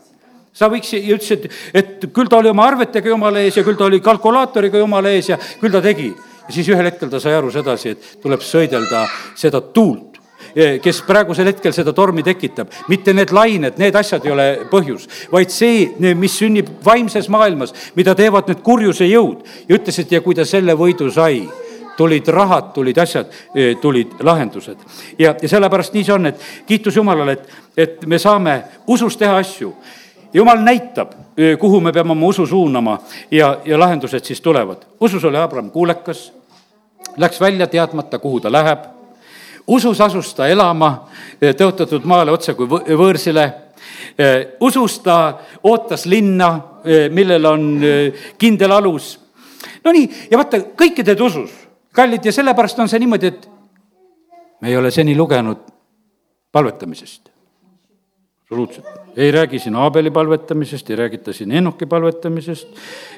sa 0.53 0.69
võiks, 0.69 0.93
ja 0.93 1.15
ütles, 1.15 1.31
et, 1.31 1.49
et 1.73 2.05
küll 2.13 2.29
ta 2.29 2.37
oli 2.37 2.49
oma 2.49 2.67
arvetega 2.67 3.09
jumala 3.09 3.39
ees 3.39 3.57
ja 3.57 3.63
küll 3.63 3.75
ta 3.75 3.85
oli 3.85 3.99
kalkulaatoriga 3.99 4.77
jumala 4.77 5.09
ees 5.09 5.29
ja 5.29 5.37
küll 5.59 5.71
ta 5.71 5.81
tegi. 5.81 6.13
ja 6.47 6.53
siis 6.53 6.69
ühel 6.69 6.85
hetkel 6.85 7.09
ta 7.09 7.19
sai 7.19 7.33
aru 7.33 7.51
sedasi, 7.51 7.89
et 7.89 8.21
tuleb 8.21 8.41
sõidelda 8.41 9.07
seda 9.35 9.61
tuult 9.61 10.12
kes 10.53 11.01
praegusel 11.07 11.49
hetkel 11.49 11.73
seda 11.73 11.93
tormi 11.93 12.23
tekitab. 12.23 12.69
mitte 12.87 13.13
need 13.13 13.31
lained, 13.31 13.77
need 13.77 13.95
asjad 13.95 14.25
ei 14.25 14.31
ole 14.31 14.47
põhjus, 14.71 15.07
vaid 15.31 15.49
see, 15.49 15.89
mis 16.15 16.37
sünnib 16.37 16.69
vaimses 16.85 17.29
maailmas, 17.29 17.73
mida 17.95 18.15
teevad 18.15 18.47
need 18.47 18.61
kurjuse 18.61 19.07
jõud. 19.09 19.43
ja 19.67 19.75
ütles, 19.75 19.99
et 19.99 20.11
ja 20.11 20.21
kui 20.21 20.35
ta 20.35 20.45
selle 20.45 20.75
võidu 20.77 21.11
sai 21.11 21.41
tulid 21.97 22.27
rahad, 22.27 22.73
tulid 22.73 22.97
asjad, 22.97 23.25
eh, 23.55 23.77
tulid 23.81 24.11
lahendused. 24.19 24.77
ja, 25.19 25.35
ja 25.41 25.49
sellepärast 25.49 25.93
nii 25.93 26.03
see 26.03 26.13
on, 26.13 26.25
et 26.25 26.39
kiitus 26.65 26.95
Jumalale, 26.95 27.31
et, 27.31 27.49
et 27.77 28.05
me 28.05 28.19
saame 28.19 28.63
usus 28.87 29.17
teha 29.17 29.37
asju. 29.37 29.73
jumal 30.33 30.57
näitab, 30.57 31.11
eh, 31.37 31.57
kuhu 31.57 31.81
me 31.81 31.91
peame 31.91 32.11
oma 32.11 32.25
usu 32.25 32.45
suunama 32.45 32.99
ja, 33.31 33.57
ja 33.65 33.79
lahendused 33.79 34.25
siis 34.25 34.41
tulevad. 34.41 34.85
usus 34.99 35.23
oli 35.23 35.37
Abram 35.37 35.71
kuulekas, 35.71 36.33
läks 37.17 37.41
välja 37.41 37.67
teadmata, 37.67 38.19
kuhu 38.19 38.39
ta 38.39 38.51
läheb 38.51 38.92
usus 39.67 40.01
asus 40.01 40.33
ta 40.35 40.47
elama 40.47 40.91
eh, 41.41 41.53
tõotatud 41.55 42.05
maale 42.07 42.33
otse 42.33 42.55
kui 42.57 42.67
võõrsile. 42.67 43.45
Eh, 44.17 44.55
usus 44.63 44.99
ta 45.03 45.17
ootas 45.63 46.05
linna, 46.05 46.53
eh, 46.83 47.09
millel 47.09 47.45
on 47.49 47.67
kindel 48.39 48.71
alus. 48.75 49.17
Nonii, 49.83 50.07
ja 50.31 50.39
vaata, 50.39 50.59
kõike 50.79 51.03
teed 51.03 51.19
usus, 51.23 51.51
kallid, 51.95 52.23
ja 52.25 52.31
sellepärast 52.35 52.79
on 52.79 52.91
see 52.91 53.01
niimoodi, 53.03 53.31
et 53.31 53.45
me 54.61 54.71
ei 54.71 54.77
ole 54.79 54.91
seni 54.91 55.15
lugenud 55.15 55.63
palvetamisest. 56.51 57.29
absoluutselt, 58.43 58.85
ei 59.17 59.31
räägi 59.31 59.59
siin 59.59 59.75
Aabeli 59.75 60.11
palvetamisest, 60.11 60.89
ei 60.89 60.95
räägita 60.95 61.33
siin 61.33 61.51
Enoki 61.51 61.85
palvetamisest, 61.85 62.67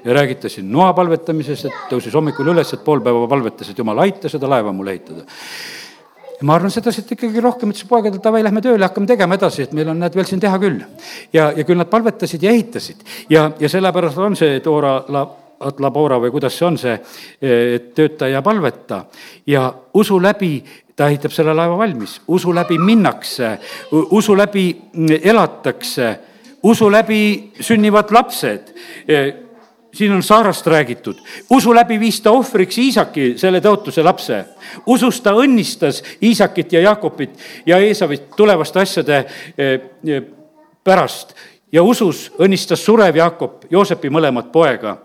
ei 0.05 0.13
räägita 0.13 0.49
siin 0.49 0.71
noa 0.71 0.93
palvetamisest, 0.93 1.65
et 1.65 1.89
tõusis 1.91 2.13
hommikul 2.13 2.53
üles, 2.53 2.71
et 2.73 2.83
pool 2.85 3.01
päeva 3.03 3.27
palvetas, 3.27 3.69
et 3.69 3.77
jumal, 3.77 3.99
aita 4.05 4.29
seda 4.31 4.49
laeva 4.49 4.71
mul 4.71 4.93
ehitada 4.93 5.25
ja 6.39 6.47
ma 6.47 6.57
arvan 6.57 6.73
sedasi, 6.73 7.03
et 7.03 7.15
ikkagi 7.15 7.43
rohkem 7.43 7.71
ütles 7.71 7.87
poegadele, 7.89 8.23
davai, 8.23 8.43
lähme 8.43 8.63
tööle, 8.63 8.83
hakkame 8.85 9.07
tegema 9.09 9.37
edasi, 9.39 9.65
et 9.65 9.73
meil 9.77 9.89
on, 9.93 9.99
näed, 10.03 10.15
veel 10.15 10.27
siin 10.29 10.43
teha 10.43 10.59
küll. 10.61 10.83
ja, 11.33 11.51
ja 11.55 11.63
küll 11.67 11.79
nad 11.79 11.89
palvetasid 11.91 12.43
ja 12.43 12.51
ehitasid. 12.51 13.03
Ja, 13.29 13.49
ja 13.59 13.71
sellepärast 13.71 14.21
on 14.21 14.37
see 14.39 14.59
Toora 14.65 14.97
la-, 15.09 15.27
Atlabora 15.65 16.19
või 16.19 16.33
kuidas 16.33 16.57
see 16.57 16.67
on 16.67 16.77
see, 16.79 16.95
et 17.41 17.93
tööta 17.95 18.27
ja 18.27 18.41
palveta. 18.45 19.05
Ja 19.47 19.69
usu 19.95 20.19
läbi 20.21 20.59
ta 20.95 21.09
ehitab 21.09 21.33
selle 21.35 21.55
laeva 21.55 21.77
valmis, 21.79 22.19
usu 22.27 22.53
läbi 22.55 22.77
minnakse, 22.79 23.55
usu 23.91 24.35
läbi 24.37 24.65
elatakse, 25.21 26.11
usu 26.63 26.89
läbi 26.91 27.21
sünnivad 27.59 28.11
lapsed 28.15 28.71
siin 29.95 30.11
on 30.11 30.23
Saarast 30.23 30.67
räägitud, 30.67 31.15
usu 31.49 31.75
läbi 31.75 31.99
viis 31.99 32.21
ta 32.21 32.31
ohvriks 32.31 32.77
Iisaki, 32.77 33.33
selle 33.37 33.61
tõotuse 33.63 34.03
lapse. 34.03 34.45
usus 34.85 35.21
ta 35.21 35.31
õnnistas 35.31 36.03
Iisakit 36.21 36.73
ja 36.73 36.81
Jaakobit 36.81 37.39
ja 37.65 37.77
Eesavit 37.79 38.29
tulevaste 38.35 38.79
asjade 38.79 39.17
eh, 39.57 39.79
eh, 40.07 40.23
pärast. 40.83 41.33
Ja 41.71 41.83
usus 41.83 42.31
õnnistas 42.39 42.83
surev 42.85 43.15
Jaakop 43.15 43.65
Joosepi 43.69 44.09
mõlemat 44.09 44.51
poega. 44.51 44.97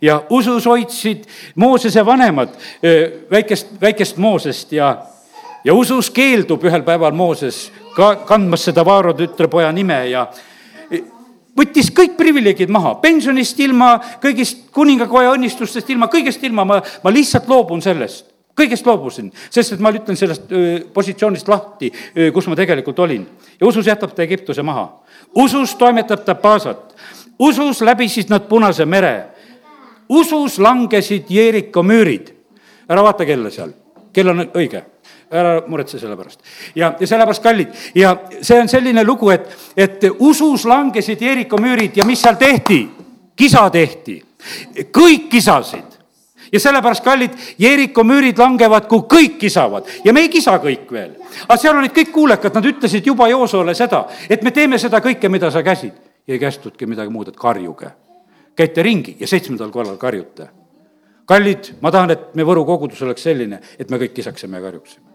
Ja 0.00 0.22
usus 0.30 0.66
hoidsid 0.66 1.24
Moosese 1.54 2.06
vanemad 2.06 2.48
eh, 2.82 3.10
väikest, 3.30 3.80
väikest 3.80 4.16
Moosest 4.16 4.72
ja, 4.72 4.96
ja 5.64 5.74
usus 5.74 6.10
keeldub 6.10 6.64
ühel 6.64 6.82
päeval 6.82 7.14
Mooses 7.14 7.70
ka 7.94 8.16
kandmas 8.26 8.64
seda 8.64 8.84
Vaaro 8.84 9.12
tütrepoja 9.14 9.72
nime 9.72 10.08
ja 10.10 10.26
võttis 11.58 11.90
kõik 11.94 12.16
privileegid 12.16 12.70
maha, 12.72 12.94
pensionist 13.02 13.58
ilma, 13.60 13.94
kõigist 14.22 14.68
kuningakoja 14.74 15.34
õnnistustest 15.36 15.90
ilma, 15.92 16.08
kõigest 16.12 16.44
ilma, 16.46 16.64
ma, 16.68 16.80
ma 16.82 17.12
lihtsalt 17.12 17.48
loobun 17.50 17.82
sellest. 17.82 18.28
kõigest 18.52 18.84
loobusin, 18.84 19.30
sest 19.50 19.72
et 19.72 19.80
ma 19.80 19.88
ütlen 19.96 20.16
sellest 20.16 20.50
positsioonist 20.92 21.48
lahti, 21.48 21.88
kus 22.34 22.46
ma 22.46 22.56
tegelikult 22.56 22.98
olin. 22.98 23.26
ja 23.60 23.66
usus 23.66 23.86
jätab 23.86 24.14
ta 24.14 24.22
Egiptuse 24.22 24.62
maha. 24.62 25.02
usus 25.34 25.74
toimetab 25.74 26.24
ta 26.24 26.34
Paasat. 26.34 26.94
usus 27.38 27.80
läbisid 27.80 28.30
nad 28.30 28.48
Punase 28.48 28.84
mere. 28.84 29.26
usus 30.08 30.58
langesid 30.58 31.24
Jeeriko 31.30 31.82
müürid. 31.82 32.32
ära 32.88 33.02
vaata 33.02 33.24
kella 33.24 33.50
seal, 33.50 33.72
kell 34.12 34.28
on 34.28 34.50
õige 34.54 34.91
ära 35.32 35.62
muretse 35.66 35.98
selle 35.98 36.16
pärast. 36.16 36.40
ja, 36.74 36.94
ja 37.00 37.06
sellepärast 37.06 37.42
kallid 37.42 37.68
ja 37.94 38.16
see 38.40 38.60
on 38.60 38.68
selline 38.68 39.04
lugu, 39.04 39.30
et, 39.30 39.48
et 39.76 40.04
usus 40.18 40.64
langesid 40.68 41.22
Jeeriko 41.22 41.58
müürid 41.60 41.96
ja 41.96 42.06
mis 42.08 42.22
seal 42.22 42.36
tehti? 42.40 42.82
kisa 43.36 43.64
tehti, 43.70 44.20
kõik 44.92 45.28
kisasid 45.32 45.92
ja 46.52 46.60
sellepärast, 46.60 47.04
kallid, 47.04 47.36
Jeeriko 47.58 48.04
müürid 48.04 48.38
langevad, 48.38 48.86
kui 48.90 49.06
kõik 49.08 49.38
kisavad 49.40 49.88
ja 50.04 50.12
me 50.12 50.26
ei 50.26 50.30
kisa 50.32 50.58
kõik 50.62 50.90
veel. 50.92 51.14
aga 51.48 51.58
seal 51.58 51.78
olid 51.78 51.94
kõik 51.96 52.12
kuulekad, 52.12 52.54
nad 52.54 52.66
ütlesid 52.68 53.06
juba 53.06 53.28
Joosole 53.28 53.74
seda, 53.74 54.04
et 54.28 54.42
me 54.42 54.50
teeme 54.50 54.78
seda 54.78 55.00
kõike, 55.00 55.28
mida 55.28 55.50
sa 55.50 55.62
käsid. 55.62 55.92
ja 56.26 56.34
ei 56.34 56.38
kästudki 56.38 56.86
midagi 56.86 57.10
muud, 57.10 57.28
et 57.28 57.36
karjuge. 57.36 57.90
käite 58.56 58.82
ringi 58.82 59.16
ja 59.20 59.26
seitsmendal 59.26 59.70
korral 59.70 59.96
karjute. 59.96 60.48
kallid, 61.24 61.74
ma 61.80 61.90
tahan, 61.90 62.10
et 62.10 62.34
me 62.34 62.42
Võru 62.42 62.64
kogudus 62.64 63.02
oleks 63.02 63.22
selline, 63.22 63.60
et 63.78 63.90
me 63.90 63.98
kõik 63.98 64.12
kisaksime 64.12 64.56
ja 64.56 64.62
karjuksime 64.62 65.11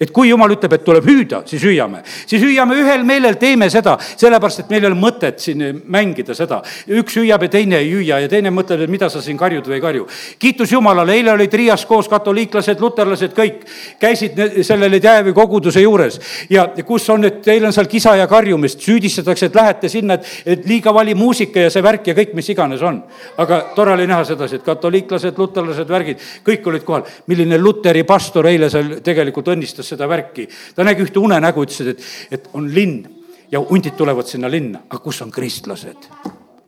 et 0.00 0.10
kui 0.16 0.30
jumal 0.30 0.54
ütleb, 0.54 0.72
et 0.72 0.84
tuleb 0.84 1.04
hüüda, 1.04 1.42
siis 1.46 1.62
hüüame. 1.62 2.00
siis 2.26 2.42
hüüame 2.42 2.76
ühel 2.80 3.02
meelel, 3.04 3.36
teeme 3.40 3.68
seda, 3.70 3.98
sellepärast 4.00 4.62
et 4.62 4.70
meil 4.72 4.84
ei 4.84 4.88
ole 4.88 4.96
mõtet 4.96 5.42
siin 5.42 5.82
mängida 5.92 6.34
seda. 6.34 6.62
üks 6.88 7.16
hüüab 7.20 7.42
ja 7.44 7.50
teine 7.52 7.76
ei 7.82 7.90
hüüa 7.92 8.20
ja 8.24 8.28
teine 8.28 8.50
mõtleb, 8.54 8.84
et 8.84 8.90
mida 8.90 9.10
sa 9.12 9.20
siin 9.22 9.36
karjud 9.36 9.66
või 9.68 9.76
ei 9.76 9.80
karju. 9.84 10.06
kiitus 10.38 10.72
Jumalale, 10.72 11.12
eile 11.12 11.32
olid 11.32 11.52
Riias 11.52 11.84
koos 11.86 12.08
katoliiklased, 12.08 12.80
luterlased, 12.80 13.34
kõik 13.36 13.66
käisid 14.00 14.40
selle 14.64 14.88
Ledjajevi 14.90 15.32
koguduse 15.36 15.80
juures 15.80 16.20
ja 16.50 16.66
kus 16.86 17.08
on, 17.10 17.24
et 17.24 17.42
teil 17.42 17.64
on 17.64 17.72
seal 17.72 17.90
kisa 17.90 18.16
ja 18.16 18.26
karjumist, 18.30 18.80
süüdistatakse, 18.80 19.50
et 19.50 19.54
lähete 19.54 19.88
sinna, 19.88 20.16
et, 20.16 20.26
et 20.46 20.66
liiga 20.66 20.94
vali 20.94 21.14
muusika 21.14 21.66
ja 21.66 21.70
see 21.70 21.84
värk 21.84 22.08
ja 22.08 22.16
kõik, 22.16 22.32
mis 22.38 22.48
iganes 22.48 22.82
on. 22.82 23.02
aga 23.36 23.60
tore 23.76 23.92
oli 23.92 24.06
näha 24.08 24.24
sedasi, 24.24 24.60
et 24.60 24.64
katoliiklased, 24.64 25.36
luterlased, 25.38 25.88
värgid, 25.88 26.24
kõik 26.46 26.66
olid 26.72 26.88
kohal. 26.88 27.04
milline 27.26 27.58
Luteri 27.58 28.04
pastor 28.08 28.46
eile 28.48 28.70
seal 28.70 28.96
tegelikult 29.04 29.48
õnnistas 29.52 29.69
imetles 29.70 29.88
seda 29.94 30.08
värki. 30.08 30.48
ta 30.74 30.84
nägi 30.84 31.04
ühte 31.04 31.18
unenägu, 31.18 31.64
ütles, 31.64 31.94
et, 31.94 32.04
et 32.30 32.48
on 32.54 32.68
linn 32.74 33.06
ja 33.50 33.60
hundid 33.60 33.96
tulevad 33.96 34.26
sinna 34.26 34.50
linna, 34.50 34.80
aga 34.88 35.02
kus 35.02 35.22
on 35.22 35.30
kristlased? 35.30 36.08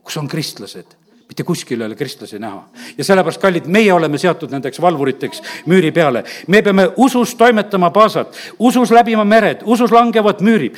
kus 0.03 0.17
on 0.17 0.27
kristlased? 0.27 0.97
mitte 1.27 1.43
kuskil 1.43 1.81
ei 1.81 1.87
ole 1.87 1.95
kristlasi 1.95 2.39
näha. 2.39 2.63
ja 2.97 3.03
sellepärast, 3.03 3.41
kallid, 3.41 3.67
meie 3.67 3.93
oleme 3.93 4.17
seatud 4.17 4.51
nendeks 4.51 4.81
valvuriteks 4.81 5.41
müüri 5.65 5.91
peale. 5.91 6.23
me 6.47 6.61
peame 6.61 6.89
usus 6.97 7.35
toimetama 7.35 7.89
paasat, 7.89 8.35
usus 8.59 8.91
läbima 8.91 9.25
mered, 9.25 9.63
usus 9.65 9.91
langevad 9.91 10.41
müürib. 10.41 10.77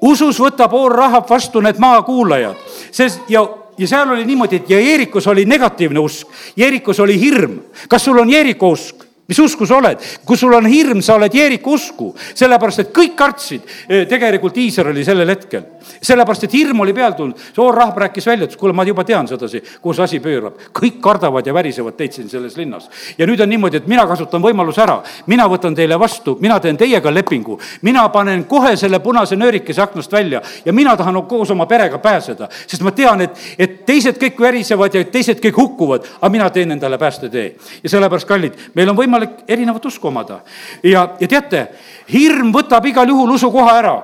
usus 0.00 0.40
võtab 0.40 0.72
Oor 0.72 0.92
Rahab 0.92 1.30
vastu 1.30 1.60
need 1.60 1.78
maakuulajad, 1.78 2.56
sest 2.90 3.30
ja 3.30 3.46
ja 3.78 3.86
seal 3.88 4.08
oli 4.08 4.24
niimoodi, 4.24 4.56
et 4.56 4.70
ja 4.70 4.78
Jeerikus 4.80 5.26
oli 5.26 5.44
negatiivne 5.44 6.00
usk, 6.00 6.28
Jeerikus 6.56 7.00
oli 7.00 7.20
hirm. 7.20 7.58
kas 7.88 8.04
sul 8.04 8.18
on 8.18 8.30
Jeeriku 8.30 8.70
usk? 8.72 9.05
Mis 9.28 9.38
usku 9.38 9.66
sa 9.66 9.76
oled? 9.76 10.02
kui 10.24 10.36
sul 10.36 10.54
on 10.54 10.66
hirm, 10.66 11.02
sa 11.02 11.16
oled 11.18 11.34
Jeeriku 11.34 11.74
usku, 11.74 12.12
sellepärast 12.34 12.84
et 12.84 12.92
kõik 12.94 13.16
kartsid 13.18 13.62
eh, 13.88 14.04
tegelikult 14.08 14.56
Iisraeli 14.56 15.04
sellel 15.04 15.30
hetkel. 15.34 15.64
sellepärast, 16.02 16.44
et 16.44 16.52
hirm 16.52 16.80
oli 16.80 16.92
peal 16.92 17.14
tulnud. 17.14 17.38
Soor 17.54 17.74
Rahv 17.74 17.96
rääkis 17.98 18.26
välja, 18.26 18.46
ütles, 18.46 18.58
kuule, 18.58 18.74
ma 18.74 18.84
juba 18.84 19.04
tean 19.04 19.28
sedasi, 19.28 19.62
kuhu 19.80 19.94
see 19.94 20.04
asi 20.04 20.20
pöörab. 20.20 20.58
kõik 20.72 21.00
kardavad 21.00 21.46
ja 21.46 21.54
värisevad 21.54 21.96
teid 21.96 22.12
siin 22.12 22.28
selles 22.28 22.56
linnas. 22.56 22.90
ja 23.18 23.26
nüüd 23.26 23.40
on 23.42 23.48
niimoodi, 23.48 23.76
et 23.76 23.86
mina 23.86 24.06
kasutan 24.06 24.42
võimaluse 24.42 24.82
ära, 24.82 25.02
mina 25.26 25.48
võtan 25.48 25.74
teile 25.74 25.98
vastu, 25.98 26.36
mina 26.40 26.60
teen 26.60 26.76
teiega 26.76 27.10
lepingu, 27.14 27.58
mina 27.82 28.08
panen 28.08 28.44
kohe 28.44 28.76
selle 28.76 28.98
punase 29.00 29.36
nöörikese 29.36 29.82
aknast 29.82 30.12
välja 30.12 30.42
ja 30.64 30.72
mina 30.72 30.96
tahan 30.96 31.22
koos 31.26 31.50
oma 31.50 31.66
perega 31.66 31.98
pääseda, 31.98 32.48
sest 32.66 32.82
ma 32.82 32.90
tean, 32.92 33.20
et, 33.20 33.38
et 33.58 33.86
teised 33.86 34.18
kõik 34.20 34.40
värisevad 34.40 34.94
ja 34.94 35.04
teised 35.04 35.40
kõik 35.42 35.56
hukkuvad, 35.56 36.06
aga 36.20 36.32
mina 36.32 36.50
teen 36.50 36.72
endale 36.72 36.98
päästetee. 36.98 37.54
ja 37.82 37.88
sellepärast, 37.88 38.28
kallid, 38.28 38.52
meil 38.74 38.90
on 38.90 38.96
võimalik 38.96 39.15
võimalik 39.16 39.44
erinevat 39.48 39.84
usku 39.86 40.08
omada. 40.08 40.40
ja, 40.82 41.16
ja 41.20 41.28
teate, 41.28 41.68
hirm 42.12 42.52
võtab 42.52 42.84
igal 42.86 43.08
juhul 43.08 43.34
usukoha 43.34 43.78
ära 43.78 43.96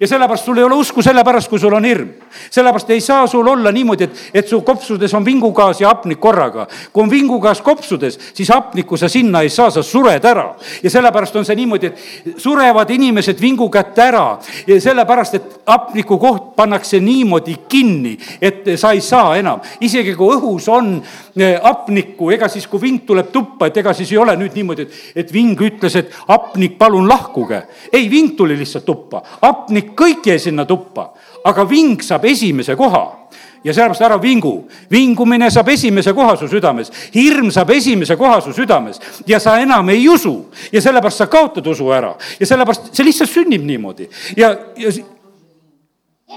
ja 0.00 0.08
sellepärast 0.08 0.44
sul 0.44 0.58
ei 0.58 0.64
ole 0.64 0.74
usku 0.80 1.02
sellepärast, 1.02 1.48
kui 1.50 1.58
sul 1.60 1.74
on 1.76 1.84
hirm. 1.84 2.08
sellepärast 2.50 2.90
ei 2.90 3.00
saa 3.00 3.26
sul 3.26 3.46
olla 3.46 3.72
niimoodi, 3.72 4.04
et, 4.04 4.20
et 4.34 4.48
su 4.48 4.60
kopsudes 4.64 5.14
on 5.14 5.24
vingugaas 5.24 5.80
ja 5.80 5.88
hapnik 5.88 6.20
korraga. 6.20 6.66
kui 6.92 7.02
on 7.02 7.10
vingugaas 7.10 7.60
kopsudes, 7.60 8.18
siis 8.34 8.48
hapnikku 8.48 8.96
sa 8.96 9.08
sinna 9.08 9.42
ei 9.42 9.48
saa, 9.48 9.70
sa 9.70 9.82
sured 9.82 10.24
ära. 10.24 10.54
ja 10.82 10.90
sellepärast 10.90 11.36
on 11.36 11.44
see 11.44 11.56
niimoodi, 11.56 11.86
et 11.86 12.40
surevad 12.40 12.90
inimesed 12.90 13.40
vingu 13.40 13.68
kätte 13.70 14.02
ära 14.02 14.38
ja 14.66 14.80
sellepärast, 14.80 15.34
et 15.34 15.60
hapniku 15.66 16.18
koht 16.18 16.56
pannakse 16.56 17.00
niimoodi 17.00 17.58
kinni, 17.68 18.16
et 18.40 18.64
sa 18.76 18.94
ei 18.96 19.00
saa 19.00 19.36
enam. 19.36 19.60
isegi 19.80 20.14
kui 20.16 20.32
õhus 20.36 20.70
on 20.72 20.94
eh, 21.36 21.60
hapnikku, 21.62 22.30
ega 22.30 22.48
siis, 22.48 22.66
kui 22.66 22.80
ving 22.80 23.04
tuleb 23.04 23.28
tuppa, 23.32 23.68
et 23.68 23.76
ega 23.76 23.92
siis 23.92 24.12
ei 24.12 24.18
ole 24.18 24.36
nüüd 24.40 24.56
niimoodi, 24.56 24.88
et, 24.88 24.98
et 25.24 25.32
ving 25.32 25.60
ütles, 25.60 25.96
et 26.00 26.16
hapnik, 26.28 26.78
palun 26.78 27.08
lahkuge. 27.08 27.62
ei, 27.92 28.08
ving 28.10 28.32
tuli 28.36 28.56
lihtsalt 28.56 28.88
tuppa, 28.88 29.20
hapnik 29.42 29.89
kõik 29.96 30.26
jäi 30.26 30.38
sinna 30.38 30.64
tuppa, 30.64 31.10
aga 31.44 31.64
ving 31.68 32.02
saab 32.02 32.24
esimese 32.24 32.76
koha. 32.76 33.20
Ja 33.64 33.74
sellepärast 33.76 34.00
ära 34.00 34.16
vingu. 34.22 34.68
vingumine 34.90 35.50
saab 35.50 35.68
esimese 35.68 36.12
koha 36.16 36.36
su 36.36 36.48
südames, 36.48 36.90
hirm 37.14 37.50
saab 37.50 37.70
esimese 37.70 38.16
koha 38.16 38.40
su 38.40 38.52
südames. 38.52 39.00
Ja 39.26 39.40
sa 39.40 39.58
enam 39.60 39.88
ei 39.88 40.08
usu. 40.08 40.46
Ja 40.72 40.80
sellepärast 40.80 41.16
sa 41.18 41.26
kaotad 41.26 41.66
usu 41.66 41.90
ära. 41.92 42.14
Ja 42.40 42.46
sellepärast 42.46 42.94
see 42.94 43.04
lihtsalt 43.04 43.30
sünnib 43.30 43.64
niimoodi. 43.64 44.08
Ja, 44.36 44.54
ja, 44.76 44.92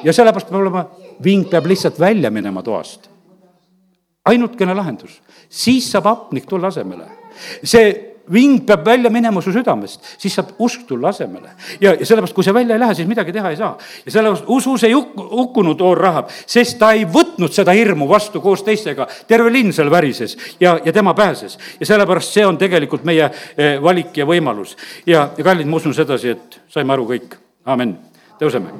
ja 0.03 0.13
sellepärast 0.13 0.49
peab 0.49 0.61
olema, 0.61 0.85
ving 1.23 1.47
peab 1.49 1.65
lihtsalt 1.65 1.99
välja 1.99 2.31
minema 2.31 2.63
toast. 2.63 3.09
ainukene 4.25 4.73
lahendus, 4.73 5.21
siis 5.49 5.91
saab 5.91 6.05
hapnik 6.07 6.45
tulla 6.47 6.67
asemele. 6.67 7.05
see 7.63 8.12
ving 8.31 8.65
peab 8.65 8.85
välja 8.85 9.09
minema 9.09 9.41
su 9.41 9.51
südamest, 9.51 10.03
siis 10.17 10.35
saab 10.35 10.53
usk 10.63 10.85
tulla 10.87 11.09
asemele. 11.09 11.49
ja, 11.81 11.93
ja 11.93 12.05
sellepärast, 12.05 12.33
kui 12.33 12.43
see 12.43 12.53
välja 12.53 12.75
ei 12.75 12.79
lähe, 12.79 12.95
siis 12.95 13.07
midagi 13.07 13.33
teha 13.33 13.49
ei 13.49 13.57
saa. 13.57 13.77
ja 14.05 14.11
sellepärast 14.11 14.45
usus 14.47 14.83
ei 14.83 14.93
huk-, 14.93 15.17
hukkunud 15.17 15.81
Oor 15.81 15.97
Rahab, 15.97 16.29
sest 16.29 16.79
ta 16.79 16.93
ei 16.93 17.05
võtnud 17.05 17.51
seda 17.51 17.75
hirmu 17.75 18.07
vastu 18.09 18.41
koos 18.41 18.63
teistega. 18.63 19.07
terve 19.27 19.51
linn 19.51 19.73
seal 19.73 19.91
värises 19.91 20.37
ja, 20.59 20.79
ja 20.85 20.93
tema 20.93 21.13
pääses. 21.13 21.57
ja 21.79 21.85
sellepärast 21.85 22.33
see 22.33 22.45
on 22.45 22.57
tegelikult 22.57 23.03
meie 23.03 23.29
eh, 23.57 23.81
valik 23.81 24.17
ja 24.17 24.25
võimalus. 24.25 24.77
ja, 25.05 25.29
ja 25.37 25.43
kallid, 25.43 25.67
ma 25.67 25.77
usun 25.77 25.93
sedasi, 25.93 26.29
et 26.29 26.59
saime 26.69 26.93
aru 26.93 27.07
kõik. 27.11 27.35
amin. 27.65 27.97
tõuseme 28.39 28.71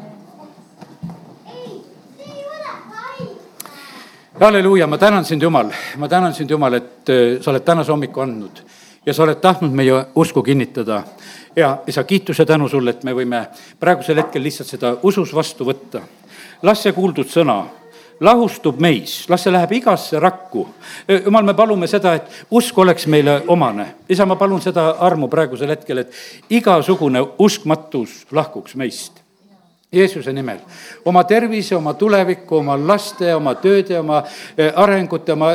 halleluuja, 4.44 4.88
ma 4.88 4.98
tänan 4.98 5.26
sind, 5.26 5.42
Jumal, 5.42 5.70
ma 5.98 6.08
tänan 6.10 6.34
sind, 6.34 6.50
Jumal, 6.50 6.74
et 6.74 7.10
eh, 7.10 7.42
sa 7.42 7.52
oled 7.52 7.64
tänase 7.64 7.92
hommiku 7.92 8.24
andnud 8.24 8.64
ja 9.06 9.14
sa 9.14 9.24
oled 9.24 9.40
tahtnud 9.42 9.72
meie 9.72 10.06
usku 10.16 10.44
kinnitada. 10.44 11.04
ja 11.56 11.78
isa, 11.88 12.04
kiitus 12.04 12.40
ja 12.40 12.46
tänu 12.46 12.70
sulle, 12.70 12.90
et 12.90 13.04
me 13.04 13.14
võime 13.14 13.46
praegusel 13.80 14.18
hetkel 14.18 14.44
lihtsalt 14.44 14.70
seda 14.70 14.98
usus 15.04 15.34
vastu 15.36 15.66
võtta. 15.66 16.02
las 16.62 16.84
see 16.84 16.94
kuuldud 16.94 17.28
sõna 17.28 17.64
lahustub 18.24 18.80
meis, 18.80 19.26
las 19.30 19.44
see 19.44 19.52
läheb 19.52 19.72
igasse 19.72 20.20
rakku. 20.20 20.68
jumal, 21.26 21.44
me 21.44 21.54
palume 21.54 21.88
seda, 21.88 22.16
et 22.16 22.46
usk 22.52 22.78
oleks 22.78 23.08
meile 23.08 23.42
omane. 23.48 23.96
isa, 24.10 24.26
ma 24.26 24.36
palun 24.36 24.62
seda 24.62 24.90
armu 25.00 25.28
praegusel 25.28 25.70
hetkel, 25.70 25.98
et 25.98 26.14
igasugune 26.50 27.22
uskmatus 27.40 28.26
lahkuks 28.32 28.76
meist. 28.76 29.22
Jeesuse 29.94 30.34
nimel, 30.34 30.58
oma 31.06 31.24
tervise, 31.24 31.76
oma 31.76 31.94
tuleviku, 31.94 32.58
oma 32.58 32.78
laste, 32.78 33.36
oma 33.36 33.54
tööde, 33.56 34.00
oma 34.00 34.24
arengute, 34.76 35.34
oma 35.34 35.52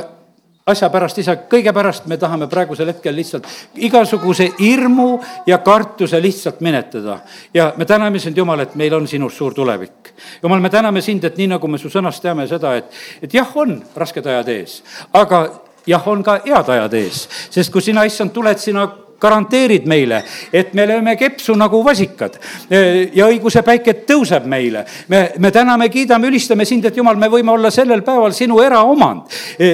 asja 0.68 0.90
pärast, 0.92 1.18
isa, 1.22 1.34
kõige 1.50 1.72
pärast 1.74 2.06
me 2.10 2.18
tahame 2.20 2.48
praegusel 2.50 2.92
hetkel 2.92 3.16
lihtsalt 3.16 3.46
igasuguse 3.88 4.50
hirmu 4.58 5.08
ja 5.46 5.58
kartuse 5.64 6.20
lihtsalt 6.22 6.60
menetleda. 6.60 7.18
ja 7.54 7.72
me 7.76 7.84
täname 7.84 8.18
sind, 8.18 8.36
Jumal, 8.36 8.60
et 8.60 8.74
meil 8.74 8.94
on 8.94 9.08
sinust 9.08 9.36
suur 9.36 9.54
tulevik. 9.54 10.12
Jumal, 10.42 10.60
me 10.60 10.70
täname 10.70 11.00
sind, 11.00 11.24
et 11.24 11.36
nii 11.36 11.48
nagu 11.54 11.68
me 11.68 11.78
su 11.78 11.90
sõnast 11.92 12.22
teame 12.22 12.46
seda, 12.46 12.74
et, 12.76 12.92
et 13.22 13.34
jah, 13.34 13.56
on 13.56 13.78
rasked 13.96 14.26
ajad 14.26 14.48
ees, 14.52 14.82
aga 15.12 15.42
jah, 15.86 16.08
on 16.08 16.22
ka 16.22 16.40
head 16.44 16.72
ajad 16.76 16.94
ees, 17.00 17.26
sest 17.50 17.72
kui 17.72 17.82
sina, 17.82 18.04
issand, 18.04 18.34
tuled, 18.34 18.58
sina 18.60 18.86
garanteerid 19.20 19.86
meile, 19.90 20.22
et 20.52 20.74
me 20.74 20.86
lööme 20.86 21.16
kepsu 21.18 21.54
nagu 21.58 21.80
vasikad 21.84 22.38
ja 22.70 23.26
õiguse 23.26 23.62
päike 23.66 23.94
tõuseb 24.06 24.46
meile. 24.46 24.84
me, 25.08 25.32
me 25.38 25.50
täname, 25.50 25.88
kiidame, 25.88 26.28
ülistame 26.30 26.64
sind, 26.64 26.84
et 26.86 26.96
jumal, 26.96 27.16
me 27.18 27.28
võime 27.28 27.50
olla 27.50 27.70
sellel 27.70 28.02
päeval 28.06 28.32
sinu 28.32 28.60
eraomand. 28.62 29.26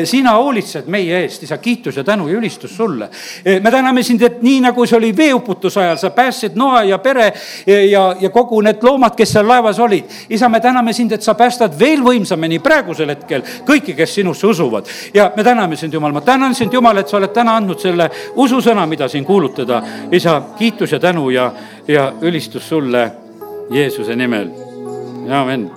sina 0.05 0.37
hoolitsed 0.39 0.89
meie 0.89 1.21
eest, 1.25 1.43
isa, 1.43 1.59
kiitus 1.59 1.97
ja 1.97 2.05
tänu 2.05 2.29
ja 2.29 2.39
ülistus 2.39 2.77
sulle. 2.77 3.09
me 3.45 3.71
täname 3.71 4.03
sind, 4.03 4.23
et 4.23 4.43
nii 4.43 4.61
nagu 4.65 4.87
see 4.87 4.97
oli 4.97 5.13
veeuputuse 5.17 5.81
ajal, 5.81 6.01
sa 6.01 6.11
päästsid 6.11 6.57
Noa 6.57 6.85
ja 6.85 6.99
pere 6.99 7.33
ja, 7.91 8.05
ja 8.21 8.31
kogu 8.31 8.61
need 8.65 8.83
loomad, 8.83 9.17
kes 9.17 9.33
seal 9.37 9.49
laevas 9.49 9.79
olid. 9.79 10.05
isa, 10.31 10.49
me 10.49 10.61
täname 10.61 10.93
sind, 10.93 11.13
et 11.13 11.23
sa 11.23 11.35
päästad 11.35 11.79
veel 11.79 12.01
võimsamini 12.05 12.63
praegusel 12.65 13.13
hetkel 13.13 13.45
kõiki, 13.67 13.97
kes 13.97 14.15
sinusse 14.15 14.47
usuvad. 14.47 14.89
ja 15.15 15.31
me 15.37 15.45
täname 15.45 15.77
sind, 15.77 15.93
Jumal, 15.93 16.13
ma 16.13 16.21
tänan 16.21 16.55
sind, 16.55 16.73
Jumal, 16.73 16.97
et 16.99 17.09
sa 17.09 17.17
oled 17.21 17.33
täna 17.35 17.57
andnud 17.61 17.81
selle 17.81 18.09
ususõna, 18.41 18.87
mida 18.89 19.09
siin 19.09 19.25
kuuleme 19.25 19.34
kuulutada. 19.35 19.83
isa, 20.13 20.43
kiitus 20.59 20.93
ja 20.93 20.99
tänu 20.99 21.31
ja, 21.31 21.53
ja 21.89 22.13
ülistus 22.21 22.69
sulle 22.69 23.13
Jeesuse 23.71 24.17
nimel. 24.17 24.49
amin 25.31 25.71